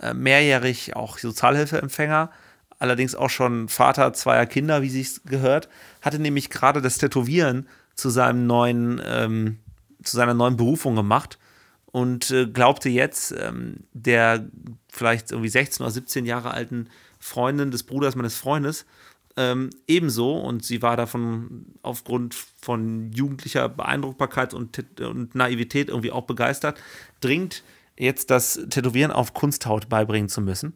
äh, 0.00 0.14
mehrjährig 0.14 0.96
auch 0.96 1.18
Sozialhilfeempfänger, 1.18 2.30
allerdings 2.78 3.14
auch 3.14 3.30
schon 3.30 3.68
Vater 3.68 4.12
zweier 4.12 4.46
Kinder, 4.46 4.82
wie 4.82 4.90
sich 4.90 5.22
gehört, 5.24 5.68
hatte 6.00 6.18
nämlich 6.18 6.50
gerade 6.50 6.82
das 6.82 6.98
Tätowieren 6.98 7.68
zu 7.94 8.10
seinem 8.10 8.46
neuen, 8.46 9.00
ähm, 9.04 9.58
zu 10.02 10.16
seiner 10.16 10.34
neuen 10.34 10.56
Berufung 10.56 10.96
gemacht 10.96 11.38
und 11.86 12.30
äh, 12.30 12.46
glaubte 12.46 12.88
jetzt 12.88 13.32
ähm, 13.38 13.84
der 13.92 14.46
vielleicht 14.88 15.30
irgendwie 15.30 15.48
16 15.48 15.84
oder 15.84 15.92
17 15.92 16.26
Jahre 16.26 16.50
alten 16.50 16.88
Freundin 17.18 17.70
des 17.70 17.84
Bruders 17.84 18.16
meines 18.16 18.36
Freundes 18.36 18.84
ähm, 19.36 19.70
ebenso, 19.86 20.34
und 20.34 20.64
sie 20.64 20.82
war 20.82 20.96
davon 20.96 21.66
aufgrund 21.82 22.34
von 22.34 23.12
jugendlicher 23.12 23.68
Beeindruckbarkeit 23.68 24.54
und, 24.54 25.00
und 25.00 25.34
Naivität 25.34 25.88
irgendwie 25.88 26.12
auch 26.12 26.24
begeistert, 26.24 26.80
dringend 27.20 27.62
jetzt 27.96 28.30
das 28.30 28.60
Tätowieren 28.70 29.10
auf 29.10 29.34
Kunsthaut 29.34 29.88
beibringen 29.88 30.28
zu 30.28 30.40
müssen. 30.40 30.74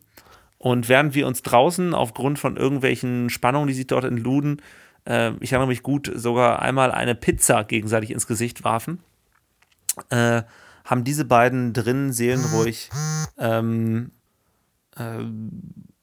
Und 0.59 0.89
während 0.89 1.15
wir 1.15 1.27
uns 1.27 1.43
draußen 1.43 1.95
aufgrund 1.95 2.39
von 2.39 2.57
irgendwelchen 2.57 3.31
Spannungen, 3.31 3.69
die 3.69 3.75
sich 3.75 3.87
dort 3.87 4.05
entluden, 4.05 4.63
äh, 5.07 5.33
ich 5.41 5.53
erinnere 5.53 5.69
mich 5.69 5.83
gut, 5.83 6.11
sogar 6.15 6.63
einmal 6.63 6.91
eine 6.93 7.15
Pizza 7.15 7.65
gegenseitig 7.65 8.11
ins 8.11 8.27
Gesicht 8.27 8.65
warfen, 8.65 9.01
äh, 10.11 10.43
haben 10.85 11.05
diese 11.05 11.25
beiden 11.25 11.73
drin 11.73 12.13
seelenruhig 12.13 12.91
ähm, 13.39 14.13
äh, 14.97 15.25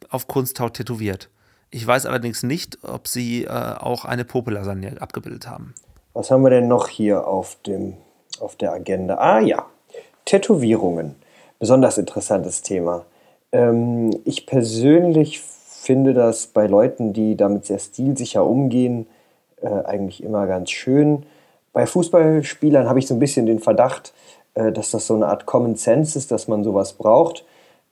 auf 0.09 0.27
Kunsthaut 0.27 0.75
tätowiert. 0.75 1.29
Ich 1.73 1.87
weiß 1.87 2.05
allerdings 2.05 2.43
nicht, 2.43 2.77
ob 2.83 3.07
sie 3.07 3.45
äh, 3.45 3.49
auch 3.49 4.05
eine 4.05 4.25
Popelasagne 4.25 5.01
abgebildet 5.01 5.49
haben. 5.49 5.73
Was 6.13 6.29
haben 6.29 6.43
wir 6.43 6.51
denn 6.51 6.67
noch 6.67 6.87
hier 6.87 7.27
auf, 7.27 7.57
dem, 7.65 7.95
auf 8.39 8.55
der 8.55 8.73
Agenda? 8.73 9.15
Ah 9.15 9.39
ja, 9.39 9.65
Tätowierungen. 10.25 11.15
Besonders 11.57 11.97
interessantes 11.97 12.61
Thema. 12.61 13.05
Ähm, 13.51 14.15
ich 14.23 14.45
persönlich 14.45 15.41
finde 15.41 16.13
das 16.13 16.45
bei 16.45 16.67
Leuten, 16.67 17.11
die 17.11 17.35
damit 17.35 17.65
sehr 17.65 17.79
stilsicher 17.79 18.45
umgehen, 18.45 19.07
äh, 19.63 19.67
eigentlich 19.67 20.23
immer 20.23 20.45
ganz 20.45 20.69
schön. 20.69 21.25
Bei 21.73 21.87
Fußballspielern 21.87 22.87
habe 22.87 22.99
ich 22.99 23.07
so 23.07 23.15
ein 23.15 23.19
bisschen 23.19 23.47
den 23.47 23.59
Verdacht, 23.59 24.13
äh, 24.53 24.71
dass 24.71 24.91
das 24.91 25.07
so 25.07 25.15
eine 25.15 25.25
Art 25.25 25.47
Common 25.47 25.75
Sense 25.75 26.19
ist, 26.19 26.29
dass 26.29 26.47
man 26.47 26.63
sowas 26.63 26.93
braucht. 26.93 27.45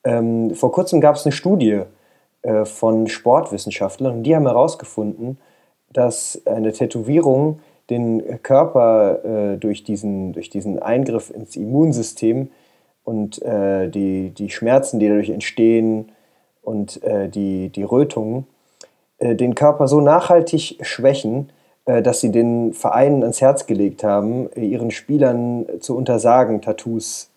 Ähm, 0.04 0.54
vor 0.54 0.72
kurzem 0.72 1.02
gab 1.02 1.16
es 1.16 1.26
eine 1.26 1.32
Studie, 1.32 1.82
äh, 2.42 2.66
von 2.66 3.08
Sportwissenschaftlern. 3.08 4.18
Und 4.18 4.24
die 4.24 4.36
haben 4.36 4.48
herausgefunden, 4.48 5.38
dass 5.92 6.42
eine 6.46 6.72
Tätowierung 6.72 7.60
den 7.90 8.42
Körper 8.44 9.24
äh, 9.26 9.58
durch, 9.58 9.84
diesen, 9.84 10.34
durch 10.34 10.50
diesen 10.50 10.80
Eingriff 10.80 11.30
ins 11.30 11.56
Immunsystem 11.56 12.50
und 13.04 13.42
äh, 13.42 13.90
die, 13.90 14.30
die 14.30 14.50
Schmerzen, 14.50 15.00
die 15.00 15.08
dadurch 15.08 15.30
entstehen 15.30 16.12
und 16.62 17.04
äh, 17.04 17.28
die, 17.28 17.70
die 17.70 17.84
Rötungen, 17.84 18.48
äh, 19.18 19.36
den 19.36 19.56
Körper 19.56 19.88
so 19.88 20.00
nachhaltig 20.00 20.78
schwächen, 20.82 21.50
äh, 21.86 22.02
dass 22.02 22.22
sie 22.22 22.32
den 22.32 22.74
Vereinen 22.74 23.24
ans 23.24 23.42
Herz 23.42 23.66
gelegt 23.66 24.04
haben, 24.04 24.50
ihren 24.56 24.92
Spielern 24.92 25.66
zu 25.80 25.98
untersagen, 25.98 26.62
Tattoos 26.62 27.31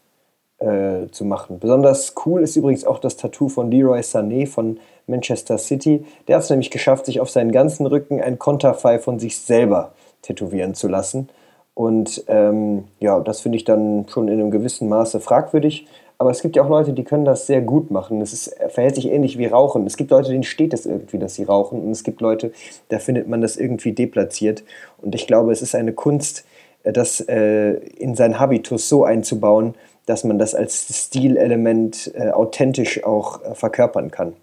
äh, 0.64 1.10
zu 1.10 1.24
machen. 1.24 1.58
Besonders 1.58 2.14
cool 2.24 2.42
ist 2.42 2.56
übrigens 2.56 2.84
auch 2.84 2.98
das 2.98 3.16
Tattoo 3.16 3.48
von 3.48 3.70
Leroy 3.70 4.00
Sané 4.00 4.46
von 4.46 4.78
Manchester 5.06 5.58
City. 5.58 6.04
Der 6.26 6.36
hat 6.36 6.44
es 6.44 6.50
nämlich 6.50 6.70
geschafft, 6.70 7.06
sich 7.06 7.20
auf 7.20 7.30
seinen 7.30 7.52
ganzen 7.52 7.86
Rücken 7.86 8.20
ein 8.20 8.38
Konterfei 8.38 8.98
von 8.98 9.18
sich 9.18 9.38
selber 9.38 9.92
tätowieren 10.22 10.74
zu 10.74 10.88
lassen. 10.88 11.28
Und 11.74 12.24
ähm, 12.28 12.84
ja, 13.00 13.20
das 13.20 13.40
finde 13.40 13.56
ich 13.56 13.64
dann 13.64 14.06
schon 14.08 14.28
in 14.28 14.40
einem 14.40 14.50
gewissen 14.50 14.88
Maße 14.88 15.20
fragwürdig. 15.20 15.86
Aber 16.16 16.30
es 16.30 16.40
gibt 16.40 16.56
ja 16.56 16.62
auch 16.62 16.68
Leute, 16.68 16.92
die 16.92 17.04
können 17.04 17.24
das 17.24 17.46
sehr 17.46 17.60
gut 17.60 17.90
machen. 17.90 18.22
Es 18.22 18.32
ist, 18.32 18.56
verhält 18.68 18.94
sich 18.94 19.10
ähnlich 19.10 19.36
wie 19.36 19.46
Rauchen. 19.46 19.84
Es 19.86 19.96
gibt 19.96 20.10
Leute, 20.10 20.30
denen 20.30 20.44
steht 20.44 20.72
es 20.72 20.86
irgendwie, 20.86 21.18
dass 21.18 21.34
sie 21.34 21.44
rauchen. 21.44 21.82
Und 21.82 21.90
es 21.90 22.04
gibt 22.04 22.20
Leute, 22.20 22.52
da 22.88 22.98
findet 23.00 23.28
man 23.28 23.40
das 23.40 23.56
irgendwie 23.56 23.92
deplatziert. 23.92 24.62
Und 25.02 25.14
ich 25.14 25.26
glaube, 25.26 25.52
es 25.52 25.60
ist 25.60 25.74
eine 25.74 25.92
Kunst, 25.92 26.44
äh, 26.84 26.92
das 26.92 27.20
äh, 27.20 27.72
in 27.98 28.14
seinen 28.14 28.38
Habitus 28.38 28.88
so 28.88 29.04
einzubauen, 29.04 29.74
dass 30.06 30.24
man 30.24 30.38
das 30.38 30.54
als 30.54 30.86
Stilelement 30.90 32.12
äh, 32.14 32.30
authentisch 32.30 33.04
auch 33.04 33.42
äh, 33.42 33.54
verkörpern 33.54 34.10
kann. 34.10 34.34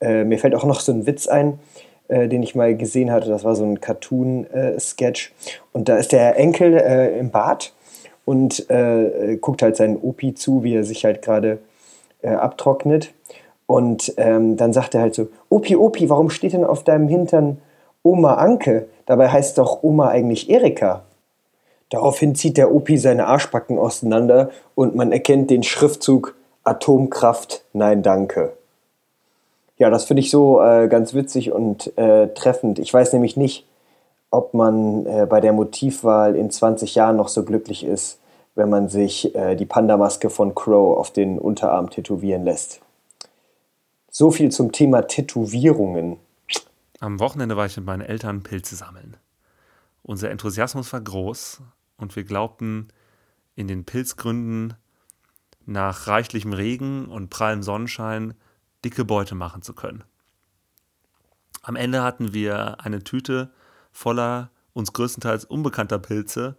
Äh, 0.00 0.24
mir 0.24 0.38
fällt 0.38 0.54
auch 0.54 0.64
noch 0.64 0.80
so 0.80 0.92
ein 0.92 1.06
Witz 1.06 1.26
ein, 1.26 1.58
äh, 2.08 2.28
den 2.28 2.42
ich 2.42 2.54
mal 2.54 2.76
gesehen 2.76 3.10
hatte. 3.10 3.28
Das 3.28 3.44
war 3.44 3.54
so 3.56 3.64
ein 3.64 3.80
Cartoon-Sketch. 3.80 5.32
und 5.72 5.88
da 5.88 5.96
ist 5.96 6.12
der 6.12 6.36
Enkel 6.36 6.76
im 7.18 7.30
Bad 7.30 7.72
und 8.24 8.68
äh, 8.70 9.36
guckt 9.40 9.62
halt 9.62 9.76
seinen 9.76 9.96
Opi 9.96 10.34
zu, 10.34 10.64
wie 10.64 10.74
er 10.74 10.84
sich 10.84 11.04
halt 11.04 11.22
gerade 11.22 11.58
äh, 12.22 12.28
abtrocknet. 12.28 13.12
Und 13.66 14.12
ähm, 14.16 14.56
dann 14.56 14.72
sagt 14.72 14.94
er 14.94 15.00
halt 15.00 15.14
so, 15.14 15.28
Opi, 15.48 15.76
Opi, 15.76 16.10
warum 16.10 16.30
steht 16.30 16.52
denn 16.52 16.64
auf 16.64 16.84
deinem 16.84 17.08
Hintern 17.08 17.58
Oma 18.02 18.34
Anke? 18.34 18.88
Dabei 19.06 19.28
heißt 19.28 19.58
doch 19.58 19.82
Oma 19.82 20.08
eigentlich 20.08 20.50
Erika. 20.50 21.02
Daraufhin 21.90 22.34
zieht 22.34 22.56
der 22.56 22.72
Opi 22.72 22.98
seine 22.98 23.26
Arschbacken 23.26 23.78
auseinander 23.78 24.50
und 24.74 24.94
man 24.94 25.12
erkennt 25.12 25.50
den 25.50 25.62
Schriftzug 25.62 26.34
Atomkraft, 26.64 27.62
nein 27.72 28.02
danke. 28.02 28.54
Ja, 29.76 29.90
das 29.90 30.04
finde 30.04 30.20
ich 30.20 30.30
so 30.30 30.62
äh, 30.62 30.88
ganz 30.88 31.14
witzig 31.14 31.52
und 31.52 31.96
äh, 31.98 32.28
treffend. 32.28 32.78
Ich 32.78 32.92
weiß 32.92 33.12
nämlich 33.12 33.36
nicht, 33.36 33.66
ob 34.30 34.54
man 34.54 35.04
äh, 35.06 35.26
bei 35.28 35.40
der 35.40 35.52
Motivwahl 35.52 36.36
in 36.36 36.50
20 36.50 36.94
Jahren 36.94 37.16
noch 37.16 37.28
so 37.28 37.44
glücklich 37.44 37.84
ist, 37.84 38.18
wenn 38.54 38.70
man 38.70 38.88
sich 38.88 39.34
äh, 39.34 39.56
die 39.56 39.66
Panda-Maske 39.66 40.30
von 40.30 40.54
Crow 40.54 40.96
auf 40.96 41.10
den 41.10 41.38
Unterarm 41.38 41.90
tätowieren 41.90 42.44
lässt. 42.44 42.80
So 44.10 44.30
viel 44.30 44.50
zum 44.50 44.72
Thema 44.72 45.02
Tätowierungen. 45.02 46.16
Am 47.00 47.18
Wochenende 47.18 47.56
war 47.56 47.66
ich 47.66 47.76
mit 47.76 47.84
meinen 47.84 48.02
Eltern 48.02 48.42
Pilze 48.42 48.76
sammeln. 48.76 49.16
Unser 50.06 50.30
Enthusiasmus 50.30 50.92
war 50.92 51.00
groß 51.00 51.62
und 51.96 52.14
wir 52.14 52.24
glaubten, 52.24 52.88
in 53.54 53.68
den 53.68 53.86
Pilzgründen 53.86 54.74
nach 55.64 56.08
reichlichem 56.08 56.52
Regen 56.52 57.06
und 57.06 57.30
prallem 57.30 57.62
Sonnenschein 57.62 58.34
dicke 58.84 59.06
Beute 59.06 59.34
machen 59.34 59.62
zu 59.62 59.72
können. 59.72 60.04
Am 61.62 61.74
Ende 61.74 62.02
hatten 62.02 62.34
wir 62.34 62.82
eine 62.82 63.02
Tüte 63.02 63.50
voller 63.92 64.50
uns 64.74 64.92
größtenteils 64.92 65.46
unbekannter 65.46 65.98
Pilze, 65.98 66.58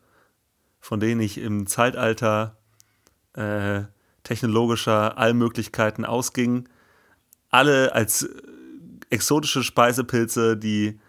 von 0.80 1.00
denen 1.00 1.22
ich 1.22 1.38
im 1.38 1.68
Zeitalter 1.68 2.58
äh, 3.34 3.84
technologischer 4.24 5.20
Allmöglichkeiten 5.20 6.04
ausging. 6.04 6.68
Alle 7.52 7.94
als 7.94 8.28
exotische 9.12 9.62
Speisepilze, 9.62 10.58
die 10.58 11.00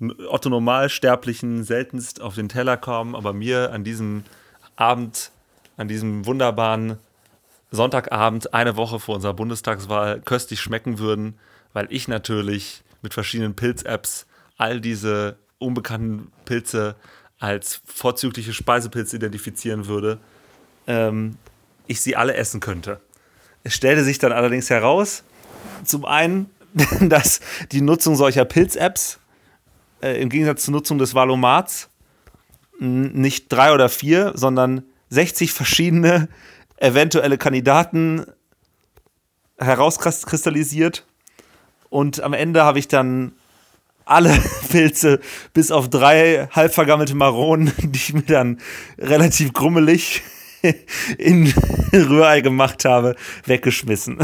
Otto 0.00 0.48
Normalsterblichen 0.48 1.64
seltenst 1.64 2.20
auf 2.20 2.34
den 2.34 2.48
Teller 2.48 2.76
kommen, 2.76 3.16
aber 3.16 3.32
mir 3.32 3.72
an 3.72 3.82
diesem 3.82 4.24
Abend, 4.76 5.32
an 5.76 5.88
diesem 5.88 6.24
wunderbaren 6.24 6.98
Sonntagabend, 7.70 8.54
eine 8.54 8.76
Woche 8.76 9.00
vor 9.00 9.16
unserer 9.16 9.34
Bundestagswahl, 9.34 10.20
köstlich 10.20 10.60
schmecken 10.60 10.98
würden, 10.98 11.38
weil 11.72 11.88
ich 11.90 12.08
natürlich 12.08 12.82
mit 13.02 13.12
verschiedenen 13.12 13.54
Pilz-Apps 13.54 14.26
all 14.56 14.80
diese 14.80 15.36
unbekannten 15.58 16.30
Pilze 16.44 16.94
als 17.38 17.80
vorzügliche 17.84 18.52
Speisepilze 18.52 19.16
identifizieren 19.16 19.86
würde, 19.86 20.18
ähm, 20.86 21.36
ich 21.86 22.00
sie 22.00 22.16
alle 22.16 22.34
essen 22.34 22.60
könnte. 22.60 23.00
Es 23.64 23.74
stellte 23.74 24.04
sich 24.04 24.18
dann 24.18 24.32
allerdings 24.32 24.70
heraus, 24.70 25.24
zum 25.84 26.04
einen, 26.04 26.50
dass 27.00 27.40
die 27.72 27.80
Nutzung 27.80 28.16
solcher 28.16 28.44
Pilz-Apps 28.44 29.18
äh, 30.02 30.20
im 30.20 30.28
Gegensatz 30.28 30.64
zur 30.64 30.72
Nutzung 30.72 30.98
des 30.98 31.14
Valomats 31.14 31.88
nicht 32.78 33.52
drei 33.52 33.72
oder 33.72 33.88
vier, 33.88 34.32
sondern 34.34 34.82
60 35.10 35.52
verschiedene 35.52 36.28
eventuelle 36.76 37.38
Kandidaten 37.38 38.24
herauskristallisiert. 39.58 41.04
Und 41.90 42.20
am 42.20 42.32
Ende 42.34 42.62
habe 42.64 42.78
ich 42.78 42.88
dann 42.88 43.32
alle 44.04 44.38
Pilze 44.70 45.20
bis 45.52 45.70
auf 45.70 45.90
drei 45.90 46.48
halb 46.52 46.72
vergammelte 46.72 47.14
Maronen, 47.14 47.72
die 47.78 47.96
ich 47.96 48.12
mir 48.12 48.22
dann 48.22 48.60
relativ 48.98 49.52
grummelig 49.52 50.22
in 51.18 51.52
Rührei 51.92 52.40
gemacht 52.40 52.84
habe, 52.84 53.16
weggeschmissen. 53.44 54.18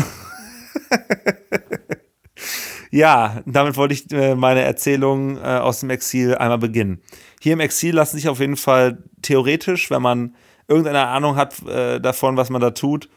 Ja, 2.95 3.43
damit 3.45 3.77
wollte 3.77 3.95
ich 3.95 4.13
äh, 4.13 4.37
meine 4.37 4.63
Erzählung 4.63 5.37
äh, 5.37 5.41
aus 5.41 5.81
dem 5.81 5.91
Exil 5.91 6.37
einmal 6.37 6.59
beginnen. 6.59 7.01
Hier 7.41 7.55
im 7.55 7.61
Exil 7.61 7.93
lassen 7.93 8.17
sich 8.17 8.29
auf 8.29 8.39
jeden 8.39 8.57
Fall 8.57 9.03
theoretisch, 9.21 9.91
wenn 9.91 10.01
man 10.01 10.37
irgendeine 10.69 11.09
Ahnung 11.09 11.35
hat 11.35 11.61
äh, 11.67 11.99
davon, 12.01 12.37
was 12.37 12.51
man 12.51 12.61
da 12.61 12.71
tut, 12.71 13.09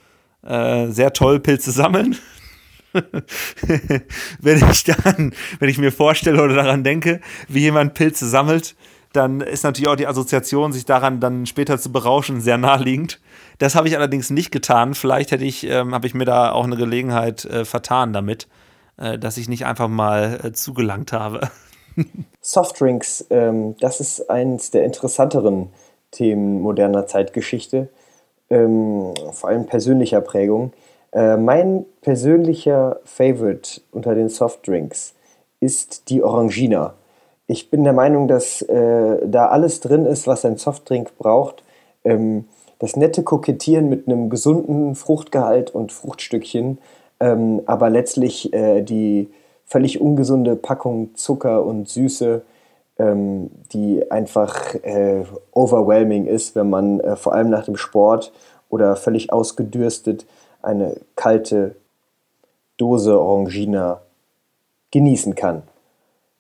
sehr 0.44 1.12
toll 1.12 1.42
Pilze 1.42 1.72
sammeln. 1.72 2.16
wenn 4.40 4.70
ich 4.72 4.84
dann, 4.86 5.34
wenn 5.60 5.68
ich 5.68 5.78
mir 5.78 5.92
vorstelle 5.92 6.42
oder 6.42 6.56
daran 6.56 6.86
denke, 6.86 7.20
wie 7.50 7.62
jemand 7.62 7.96
Pilze 7.96 8.30
sammelt, 8.30 8.76
dann 9.12 9.42
ist 9.42 9.64
natürlich 9.64 9.90
auch 9.90 9.98
die 9.98 10.08
Assoziation, 10.08 10.72
sich 10.72 10.86
daran 10.86 11.20
dann 11.20 11.48
später 11.48 11.78
zu 11.80 11.92
berauschen, 11.92 12.40
sehr 12.40 12.58
naheliegend. 12.58 13.20
Das 13.58 13.76
habe 13.76 13.90
ich 13.90 13.98
allerdings 13.98 14.30
nicht 14.30 14.52
getan. 14.52 14.94
Vielleicht 14.94 15.32
hätte 15.32 15.44
ich, 15.44 15.68
ähm, 15.68 15.94
habe 15.94 16.08
ich 16.08 16.14
mir 16.14 16.26
da 16.26 16.52
auch 16.52 16.64
eine 16.64 16.78
Gelegenheit 16.78 17.44
äh, 17.44 17.66
vertan 17.66 18.14
damit, 18.14 18.48
dass 18.98 19.38
ich 19.38 19.48
nicht 19.48 19.66
einfach 19.66 19.88
mal 19.88 20.40
äh, 20.44 20.52
zugelangt 20.52 21.14
habe. 21.14 21.50
Softdrinks, 22.42 23.26
ähm, 23.30 23.76
das 23.80 24.00
ist 24.00 24.30
eines 24.30 24.72
der 24.72 24.86
interessanteren 24.86 25.70
Themen 26.12 26.62
moderner 26.62 27.08
Zeitgeschichte, 27.08 27.90
ähm, 28.50 29.14
vor 29.32 29.50
allem 29.50 29.66
persönlicher 29.66 30.22
Prägung. 30.22 30.74
Äh, 31.12 31.38
mein 31.38 31.86
persönlicher 32.02 33.00
Favorite 33.04 33.82
unter 33.92 34.16
den 34.16 34.30
Softdrinks 34.30 35.14
ist 35.60 36.10
die 36.10 36.24
Orangina. 36.24 36.94
Ich 37.48 37.70
bin 37.70 37.84
der 37.84 37.94
Meinung, 37.94 38.28
dass 38.28 38.62
äh, 38.62 39.26
da 39.26 39.48
alles 39.48 39.80
drin 39.80 40.06
ist, 40.06 40.28
was 40.28 40.46
ein 40.46 40.58
Softdrink 40.58 41.18
braucht. 41.18 41.64
Ähm, 42.04 42.46
das 42.80 42.96
nette 42.96 43.24
Kokettieren 43.24 43.90
mit 43.90 44.08
einem 44.08 44.30
gesunden 44.30 44.96
Fruchtgehalt 44.96 45.72
und 45.72 45.92
Fruchtstückchen, 45.92 46.78
ähm, 47.20 47.62
aber 47.66 47.90
letztlich 47.90 48.54
äh, 48.54 48.82
die 48.82 49.30
völlig 49.66 50.00
ungesunde 50.00 50.56
Packung 50.56 51.16
Zucker 51.16 51.64
und 51.66 51.90
Süße, 51.90 52.42
ähm, 53.00 53.52
die 53.72 54.10
einfach 54.10 54.76
äh, 54.76 55.24
overwhelming 55.52 56.26
ist, 56.26 56.56
wenn 56.56 56.70
man 56.70 57.00
äh, 57.00 57.16
vor 57.16 57.34
allem 57.34 57.50
nach 57.50 57.66
dem 57.66 57.78
Sport 57.78 58.32
oder 58.70 58.96
völlig 58.96 59.32
ausgedürstet 59.32 60.26
eine 60.62 60.98
kalte 61.16 61.76
Dose 62.78 63.20
Orangina 63.20 64.02
genießen 64.92 65.36
kann. 65.36 65.64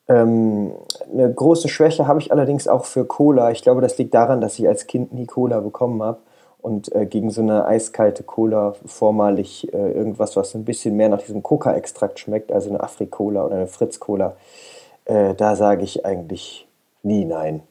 Ähm, 0.07 0.71
eine 1.11 1.31
große 1.31 1.67
Schwäche 1.67 2.07
habe 2.07 2.19
ich 2.19 2.31
allerdings 2.31 2.67
auch 2.67 2.85
für 2.85 3.05
Cola. 3.05 3.51
Ich 3.51 3.61
glaube, 3.61 3.81
das 3.81 3.97
liegt 3.97 4.13
daran, 4.13 4.41
dass 4.41 4.57
ich 4.57 4.67
als 4.67 4.87
Kind 4.87 5.13
nie 5.13 5.25
Cola 5.25 5.59
bekommen 5.59 6.01
habe 6.01 6.19
und 6.67 6.93
äh, 6.93 7.06
gegen 7.06 7.30
so 7.30 7.41
eine 7.41 7.65
eiskalte 7.65 8.23
Cola 8.23 8.75
vormalig 8.86 9.73
äh, 9.73 9.91
irgendwas, 9.93 10.36
was 10.36 10.53
ein 10.53 10.65
bisschen 10.65 10.97
mehr 10.97 11.08
nach 11.08 11.21
diesem 11.21 11.41
Coca-Extrakt 11.41 12.19
schmeckt, 12.19 12.51
also 12.51 12.69
eine 12.69 12.84
Afri-Cola 12.84 13.45
oder 13.45 13.56
eine 13.56 13.67
Fritz-Cola, 13.67 14.36
äh, 15.06 15.34
da 15.34 15.56
sage 15.56 15.86
ich 15.86 16.06
eigentlich 16.06 16.67
nie 17.03 17.23
nein. 17.23 17.62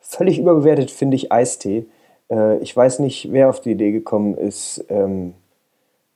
Völlig 0.00 0.40
überbewertet 0.40 0.90
finde 0.90 1.14
ich 1.14 1.30
Eistee. 1.30 1.86
Äh, 2.28 2.58
ich 2.58 2.76
weiß 2.76 2.98
nicht, 2.98 3.30
wer 3.30 3.48
auf 3.48 3.60
die 3.60 3.70
Idee 3.70 3.92
gekommen 3.92 4.36
ist, 4.36 4.84
ähm, 4.88 5.34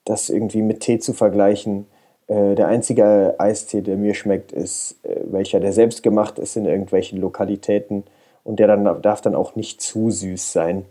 das 0.04 0.28
irgendwie 0.28 0.62
mit 0.62 0.80
Tee 0.80 0.98
zu 0.98 1.12
vergleichen. 1.12 1.86
Äh, 2.26 2.56
der 2.56 2.66
einzige 2.66 3.36
Eistee, 3.38 3.82
der 3.82 3.96
mir 3.96 4.14
schmeckt, 4.14 4.50
ist 4.50 4.96
äh, 5.04 5.20
welcher, 5.30 5.60
der 5.60 5.72
selbst 5.72 6.02
gemacht 6.02 6.40
ist 6.40 6.56
in 6.56 6.66
irgendwelchen 6.66 7.20
Lokalitäten 7.20 8.02
und 8.42 8.58
der 8.58 8.66
dann 8.66 9.02
darf 9.02 9.20
dann 9.20 9.36
auch 9.36 9.54
nicht 9.54 9.80
zu 9.80 10.10
süß 10.10 10.52
sein. 10.52 10.84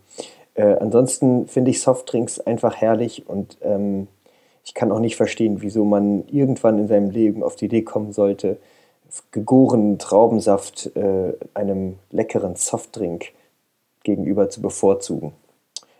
Äh, 0.55 0.75
ansonsten 0.79 1.47
finde 1.47 1.71
ich 1.71 1.81
Softdrinks 1.81 2.39
einfach 2.39 2.75
herrlich 2.75 3.27
und 3.27 3.57
ähm, 3.61 4.07
ich 4.63 4.73
kann 4.73 4.91
auch 4.91 4.99
nicht 4.99 5.15
verstehen, 5.15 5.61
wieso 5.61 5.85
man 5.85 6.27
irgendwann 6.27 6.79
in 6.79 6.87
seinem 6.87 7.11
Leben 7.11 7.43
auf 7.43 7.55
die 7.55 7.65
Idee 7.65 7.83
kommen 7.83 8.11
sollte, 8.13 8.57
gegorenen 9.31 9.99
Traubensaft 9.99 10.95
äh, 10.95 11.33
einem 11.53 11.99
leckeren 12.09 12.55
Softdrink 12.55 13.33
gegenüber 14.03 14.49
zu 14.49 14.61
bevorzugen. 14.61 15.33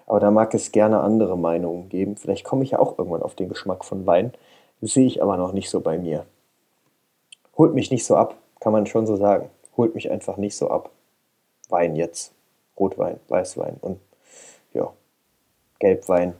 Aber 0.07 0.19
da 0.19 0.31
mag 0.31 0.53
es 0.53 0.71
gerne 0.71 1.01
andere 1.01 1.37
Meinungen 1.37 1.89
geben. 1.89 2.15
Vielleicht 2.15 2.43
komme 2.43 2.63
ich 2.63 2.71
ja 2.71 2.79
auch 2.79 2.97
irgendwann 2.97 3.23
auf 3.23 3.35
den 3.35 3.49
Geschmack 3.49 3.85
von 3.85 4.05
Wein. 4.05 4.33
Sehe 4.81 5.05
ich 5.05 5.21
aber 5.21 5.37
noch 5.37 5.51
nicht 5.51 5.69
so 5.69 5.81
bei 5.81 5.97
mir. 5.97 6.25
Holt 7.57 7.73
mich 7.73 7.91
nicht 7.91 8.05
so 8.05 8.15
ab, 8.15 8.35
kann 8.59 8.73
man 8.73 8.85
schon 8.85 9.07
so 9.07 9.15
sagen. 9.15 9.49
Holt 9.77 9.95
mich 9.95 10.11
einfach 10.11 10.37
nicht 10.37 10.55
so 10.55 10.69
ab. 10.69 10.91
Wein 11.69 11.95
jetzt. 11.95 12.33
Rotwein, 12.77 13.19
Weißwein 13.29 13.77
und 13.79 13.99
Gelbwein. 15.79 16.33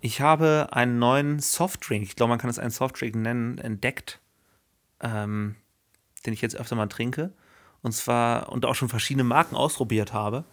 Ich 0.00 0.20
habe 0.20 0.68
einen 0.72 0.98
neuen 0.98 1.38
Softdrink, 1.38 2.02
ich 2.02 2.16
glaube, 2.16 2.30
man 2.30 2.38
kann 2.38 2.50
es 2.50 2.58
einen 2.58 2.70
Softdrink 2.70 3.14
nennen, 3.14 3.58
entdeckt, 3.58 4.20
ähm, 5.00 5.56
den 6.26 6.32
ich 6.32 6.40
jetzt 6.40 6.56
öfter 6.56 6.74
mal 6.74 6.88
trinke. 6.88 7.32
Und 7.82 7.92
zwar, 7.92 8.50
und 8.50 8.64
auch 8.64 8.74
schon 8.74 8.88
verschiedene 8.88 9.24
Marken 9.24 9.56
ausprobiert 9.56 10.12
habe. 10.12 10.44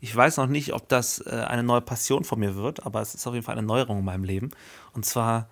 Ich 0.00 0.14
weiß 0.14 0.36
noch 0.36 0.46
nicht, 0.46 0.72
ob 0.72 0.88
das 0.88 1.20
äh, 1.26 1.44
eine 1.46 1.62
neue 1.62 1.80
Passion 1.80 2.24
von 2.24 2.38
mir 2.38 2.54
wird, 2.56 2.84
aber 2.86 3.00
es 3.00 3.14
ist 3.14 3.26
auf 3.26 3.34
jeden 3.34 3.44
Fall 3.44 3.58
eine 3.58 3.66
Neuerung 3.66 3.98
in 3.98 4.04
meinem 4.04 4.24
Leben. 4.24 4.50
Und 4.92 5.04
zwar 5.04 5.48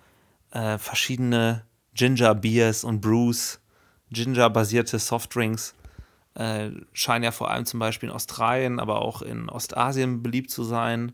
äh, 0.51 0.77
verschiedene 0.77 1.65
Ginger 1.93 2.35
Beers 2.35 2.83
und 2.83 3.01
Brews, 3.01 3.59
Ginger-basierte 4.11 4.99
Softdrinks. 4.99 5.75
Äh, 6.35 6.71
scheinen 6.93 7.23
ja 7.23 7.31
vor 7.31 7.51
allem 7.51 7.65
zum 7.65 7.79
Beispiel 7.79 8.09
in 8.09 8.15
Australien, 8.15 8.79
aber 8.79 9.01
auch 9.01 9.21
in 9.21 9.49
Ostasien 9.49 10.23
beliebt 10.23 10.49
zu 10.49 10.63
sein. 10.63 11.13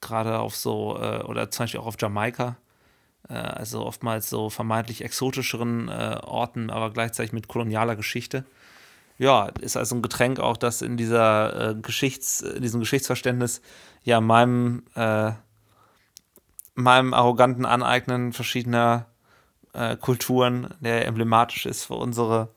Gerade 0.00 0.38
auf 0.38 0.56
so, 0.56 0.98
äh, 1.00 1.22
oder 1.22 1.50
zum 1.50 1.64
Beispiel 1.64 1.80
auch 1.80 1.86
auf 1.86 1.96
Jamaika. 2.00 2.56
Äh, 3.28 3.34
also 3.34 3.84
oftmals 3.84 4.28
so 4.30 4.50
vermeintlich 4.50 5.02
exotischeren 5.04 5.88
äh, 5.88 6.18
Orten, 6.22 6.70
aber 6.70 6.92
gleichzeitig 6.92 7.32
mit 7.32 7.48
kolonialer 7.48 7.96
Geschichte 7.96 8.44
ja, 9.18 9.46
ist 9.60 9.76
also 9.76 9.96
ein 9.96 10.02
Getränk 10.02 10.40
auch, 10.40 10.56
das 10.56 10.82
in 10.82 10.96
dieser 10.96 11.70
äh, 11.70 11.74
Geschichts, 11.74 12.40
in 12.40 12.62
diesem 12.62 12.80
Geschichtsverständnis 12.80 13.60
ja 14.02 14.20
meinem, 14.20 14.82
äh, 14.96 15.32
meinem 16.74 17.14
arroganten 17.14 17.64
Aneignen 17.64 18.32
verschiedener 18.32 19.06
äh, 19.72 19.96
Kulturen, 19.96 20.74
der 20.80 21.06
emblematisch 21.06 21.66
ist 21.66 21.84
für 21.84 21.94
unsere, 21.94 22.48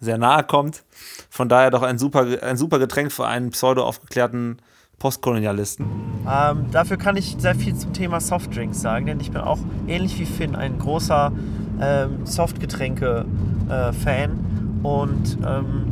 sehr 0.00 0.18
nahe 0.18 0.44
kommt. 0.44 0.84
Von 1.30 1.48
daher 1.48 1.70
doch 1.70 1.82
ein 1.82 1.98
super, 1.98 2.26
ein 2.42 2.56
super 2.56 2.78
Getränk 2.78 3.12
für 3.12 3.26
einen 3.26 3.50
pseudo-aufgeklärten 3.50 4.60
Postkolonialisten. 4.98 5.86
Ähm, 6.30 6.66
dafür 6.72 6.96
kann 6.96 7.16
ich 7.16 7.36
sehr 7.38 7.54
viel 7.54 7.74
zum 7.74 7.92
Thema 7.92 8.20
Softdrinks 8.20 8.80
sagen, 8.80 9.06
denn 9.06 9.20
ich 9.20 9.30
bin 9.30 9.42
auch 9.42 9.58
ähnlich 9.86 10.18
wie 10.18 10.26
Finn 10.26 10.56
ein 10.56 10.78
großer 10.78 11.32
ähm, 11.80 12.24
Softgetränke-Fan. 12.24 14.30
Äh, 14.30 14.56
und 14.82 15.38
ähm, 15.44 15.84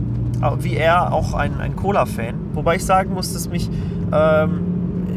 wie 0.60 0.76
er 0.76 1.12
auch 1.12 1.34
ein, 1.34 1.60
ein 1.60 1.76
Cola-Fan. 1.76 2.34
Wobei 2.54 2.76
ich 2.76 2.84
sagen 2.84 3.12
muss, 3.14 3.32
dass 3.32 3.48
mich, 3.48 3.70
ähm, 4.12 4.60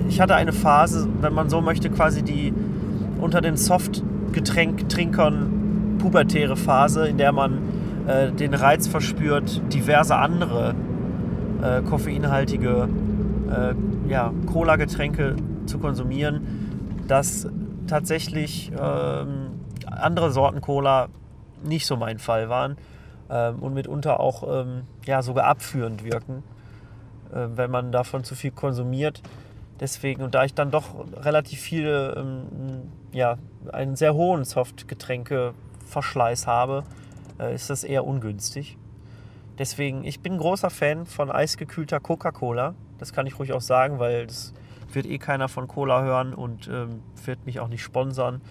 ich 0.09 0.21
hatte 0.21 0.35
eine 0.35 0.53
Phase, 0.53 1.09
wenn 1.21 1.33
man 1.33 1.49
so 1.49 1.61
möchte, 1.61 1.89
quasi 1.89 2.21
die 2.23 2.53
unter 3.19 3.41
den 3.41 3.57
Soft-Getränk-Trinkern 3.57 5.97
pubertäre 5.99 6.55
Phase, 6.55 7.07
in 7.07 7.17
der 7.17 7.31
man 7.31 7.57
äh, 8.07 8.31
den 8.31 8.53
Reiz 8.53 8.87
verspürt, 8.87 9.61
diverse 9.73 10.15
andere 10.15 10.75
äh, 11.61 11.81
koffeinhaltige 11.81 12.87
äh, 13.49 14.09
ja, 14.09 14.33
Cola-Getränke 14.51 15.35
zu 15.65 15.79
konsumieren, 15.79 17.05
dass 17.07 17.47
tatsächlich 17.87 18.71
ähm, 18.79 19.59
andere 19.85 20.31
Sorten 20.31 20.61
Cola 20.61 21.09
nicht 21.63 21.85
so 21.85 21.97
mein 21.97 22.19
Fall 22.19 22.49
waren 22.49 22.77
ähm, 23.29 23.59
und 23.59 23.73
mitunter 23.73 24.19
auch 24.19 24.61
ähm, 24.61 24.83
ja, 25.05 25.21
sogar 25.21 25.45
abführend 25.45 26.03
wirken, 26.03 26.43
äh, 27.31 27.47
wenn 27.55 27.71
man 27.71 27.91
davon 27.91 28.23
zu 28.23 28.35
viel 28.35 28.51
konsumiert. 28.51 29.21
Deswegen, 29.79 30.23
und 30.23 30.33
da 30.33 30.43
ich 30.43 30.55
dann 30.55 30.71
doch 30.71 30.95
relativ 31.23 31.59
viele, 31.59 32.15
ähm, 32.15 32.89
ja, 33.11 33.37
einen 33.71 33.95
sehr 33.95 34.15
hohen 34.15 34.43
Softgetränkeverschleiß 34.43 36.47
habe, 36.47 36.83
äh, 37.39 37.53
ist 37.53 37.69
das 37.69 37.83
eher 37.83 38.05
ungünstig. 38.05 38.77
Deswegen, 39.59 40.03
ich 40.03 40.21
bin 40.21 40.37
großer 40.37 40.69
Fan 40.69 41.05
von 41.05 41.31
eisgekühlter 41.31 41.99
Coca-Cola. 41.99 42.75
Das 42.99 43.13
kann 43.13 43.27
ich 43.27 43.39
ruhig 43.39 43.53
auch 43.53 43.61
sagen, 43.61 43.99
weil 43.99 44.27
das 44.27 44.53
wird 44.91 45.05
eh 45.05 45.17
keiner 45.17 45.49
von 45.49 45.67
Cola 45.67 46.01
hören 46.01 46.33
und 46.33 46.67
ähm, 46.67 47.01
wird 47.25 47.45
mich 47.45 47.59
auch 47.59 47.67
nicht 47.67 47.83
sponsern. 47.83 48.41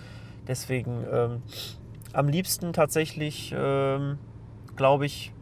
Deswegen 0.47 1.05
ähm, 1.13 1.43
am 2.13 2.29
liebsten 2.29 2.73
tatsächlich 2.73 3.55
ähm, 3.57 4.19
glaube 4.77 5.07
ich, 5.07 5.33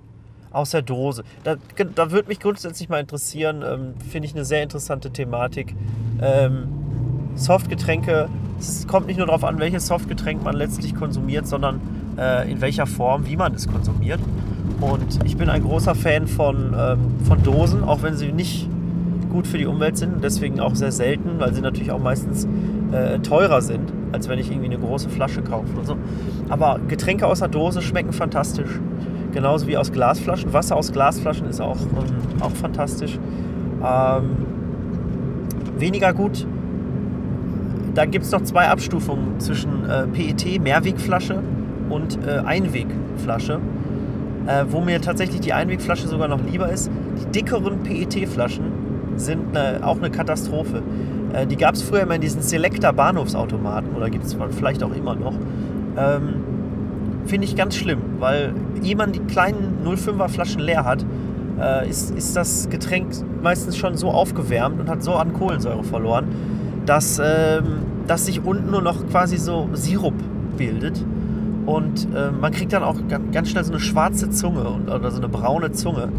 aus 0.53 0.71
der 0.71 0.83
Dose. 0.83 1.25
Da, 1.43 1.57
da 1.95 2.11
würde 2.13 2.29
mich 2.29 2.41
grundsätzlich 2.41 2.89
mal 2.89 3.01
interessieren, 3.01 3.63
ähm, 3.67 3.95
finde 4.09 4.27
ich 4.27 4.35
eine 4.35 4.45
sehr 4.45 4.63
interessante 4.63 5.11
Thematik. 5.11 5.75
Ähm, 6.23 6.69
Softgetränke, 7.35 8.29
es 8.59 8.87
kommt 8.87 9.09
nicht 9.09 9.17
nur 9.17 9.27
darauf 9.27 9.43
an, 9.43 9.59
welches 9.59 9.89
Softgetränk 9.89 10.45
man 10.45 10.55
letztlich 10.55 10.95
konsumiert, 10.95 11.49
sondern 11.49 11.81
äh, 12.17 12.51
in 12.51 12.61
welcher 12.61 12.87
Form, 12.87 13.27
wie 13.27 13.37
man 13.37 13.55
es 13.55 13.67
konsumiert. 13.67 14.21
Und 14.81 15.25
ich 15.25 15.37
bin 15.37 15.51
ein 15.51 15.63
großer 15.63 15.97
Fan 15.97 16.29
von, 16.29 16.75
ähm, 16.79 16.99
von 17.25 17.43
Dosen, 17.43 17.83
auch 17.83 18.03
wenn 18.03 18.17
sie 18.17 18.31
nicht 18.31 18.69
gut 19.35 19.49
für 19.49 19.59
die 19.59 19.67
Umwelt 19.67 19.97
sind, 19.97 20.23
deswegen 20.23 20.61
auch 20.61 20.77
sehr 20.77 20.93
selten, 20.93 21.41
weil 21.41 21.53
sie 21.53 21.61
natürlich 21.61 21.91
auch 21.91 21.99
meistens 21.99 22.47
äh, 22.93 23.19
teurer 23.19 23.61
sind, 23.61 23.93
als 24.13 24.29
wenn 24.29 24.39
ich 24.39 24.49
irgendwie 24.49 24.67
eine 24.67 24.79
große 24.79 25.09
Flasche 25.09 25.43
kaufe 25.43 25.75
oder 25.75 25.85
so. 25.85 25.97
Aber 26.49 26.79
Getränke 26.87 27.27
aus 27.27 27.41
der 27.41 27.49
Dose 27.49 27.83
schmecken 27.83 28.13
fantastisch 28.13 28.81
genauso 29.33 29.67
wie 29.67 29.77
aus 29.77 29.93
Glasflaschen. 29.93 30.53
Wasser 30.53 30.77
aus 30.77 30.93
Glasflaschen 30.93 31.49
ist 31.49 31.61
auch, 31.61 31.81
ähm, 31.81 32.41
auch 32.41 32.53
fantastisch. 32.53 33.19
Ähm, 33.85 34.37
weniger 35.77 36.15
gut. 36.15 36.47
Da 37.95 38.07
gibt 38.07 38.25
es 38.25 38.31
noch 38.31 38.43
zwei 38.43 38.69
Abstufungen 38.69 39.41
zwischen 39.41 39.89
äh, 39.89 40.07
PET, 40.07 40.63
Mehrwegflasche 40.63 41.43
und 41.91 42.19
äh, 42.25 42.39
Einwegflasche. 42.45 43.61
Äh, 44.47 44.67
wo 44.69 44.83
mir 44.83 45.01
tatsächlich 45.01 45.41
die 45.41 45.55
Einwegflasche 45.55 46.07
sogar 46.07 46.29
noch 46.29 46.43
lieber 46.45 46.71
ist. 46.71 46.91
Die 47.19 47.41
dickeren 47.41 47.83
PET-Flaschen 47.83 48.74
sind 49.17 49.57
eine, 49.57 49.87
auch 49.87 49.99
eine 49.99 50.11
Katastrophe. 50.11 50.83
Äh, 51.33 51.47
die 51.47 51.57
gab 51.57 51.75
es 51.75 51.83
früher 51.83 52.03
immer 52.03 52.15
in 52.15 52.21
diesen 52.21 52.43
Selecta 52.43 52.93
Bahnhofsautomaten 52.93 53.95
oder 53.97 54.11
gibt 54.11 54.25
es 54.25 54.37
vielleicht 54.51 54.83
auch 54.83 54.95
immer 54.95 55.15
noch. 55.15 55.35
Ähm, 55.97 56.45
finde 57.27 57.47
ich 57.47 57.57
ganz 57.57 57.77
schlimm, 57.77 58.01
weil 58.19 58.53
ehe 58.83 58.97
man 58.97 59.13
die 59.13 59.21
kleinen 59.21 59.79
05er 59.85 60.29
Flaschen 60.29 60.61
leer 60.61 60.85
hat, 60.85 61.05
äh, 61.61 61.89
ist, 61.89 62.11
ist 62.15 62.37
das 62.37 62.69
Getränk 62.69 63.13
meistens 63.43 63.77
schon 63.77 63.97
so 63.97 64.11
aufgewärmt 64.11 64.81
und 64.81 64.89
hat 64.89 65.03
so 65.03 65.15
an 65.15 65.33
Kohlensäure 65.33 65.85
verloren, 65.85 66.27
dass, 66.87 67.19
ähm, 67.19 67.83
dass 68.07 68.27
sich 68.27 68.45
unten 68.45 68.71
nur 68.71 68.83
noch 68.83 69.07
quasi 69.09 69.37
so 69.37 69.69
Sirup 69.73 70.15
bildet. 70.57 71.05
Und 71.67 72.09
äh, 72.15 72.31
man 72.31 72.53
kriegt 72.53 72.75
dann 72.75 72.83
auch 72.83 72.97
ganz 73.33 73.49
schnell 73.49 73.65
so 73.65 73.73
eine 73.73 73.81
schwarze 73.81 74.29
Zunge 74.29 74.67
oder 74.87 75.11
so 75.11 75.17
eine 75.17 75.29
braune 75.29 75.73
Zunge. 75.73 76.11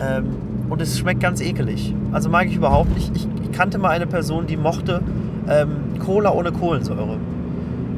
Ähm, 0.00 0.24
und 0.68 0.80
es 0.80 0.98
schmeckt 0.98 1.20
ganz 1.20 1.40
ekelig. 1.40 1.94
Also 2.12 2.28
mag 2.28 2.46
ich 2.46 2.56
überhaupt 2.56 2.94
nicht. 2.94 3.10
Ich, 3.16 3.26
ich 3.42 3.52
kannte 3.52 3.78
mal 3.78 3.90
eine 3.90 4.06
Person, 4.06 4.46
die 4.46 4.56
mochte 4.56 5.00
ähm, 5.48 5.98
Cola 6.04 6.32
ohne 6.32 6.52
Kohlensäure. 6.52 7.16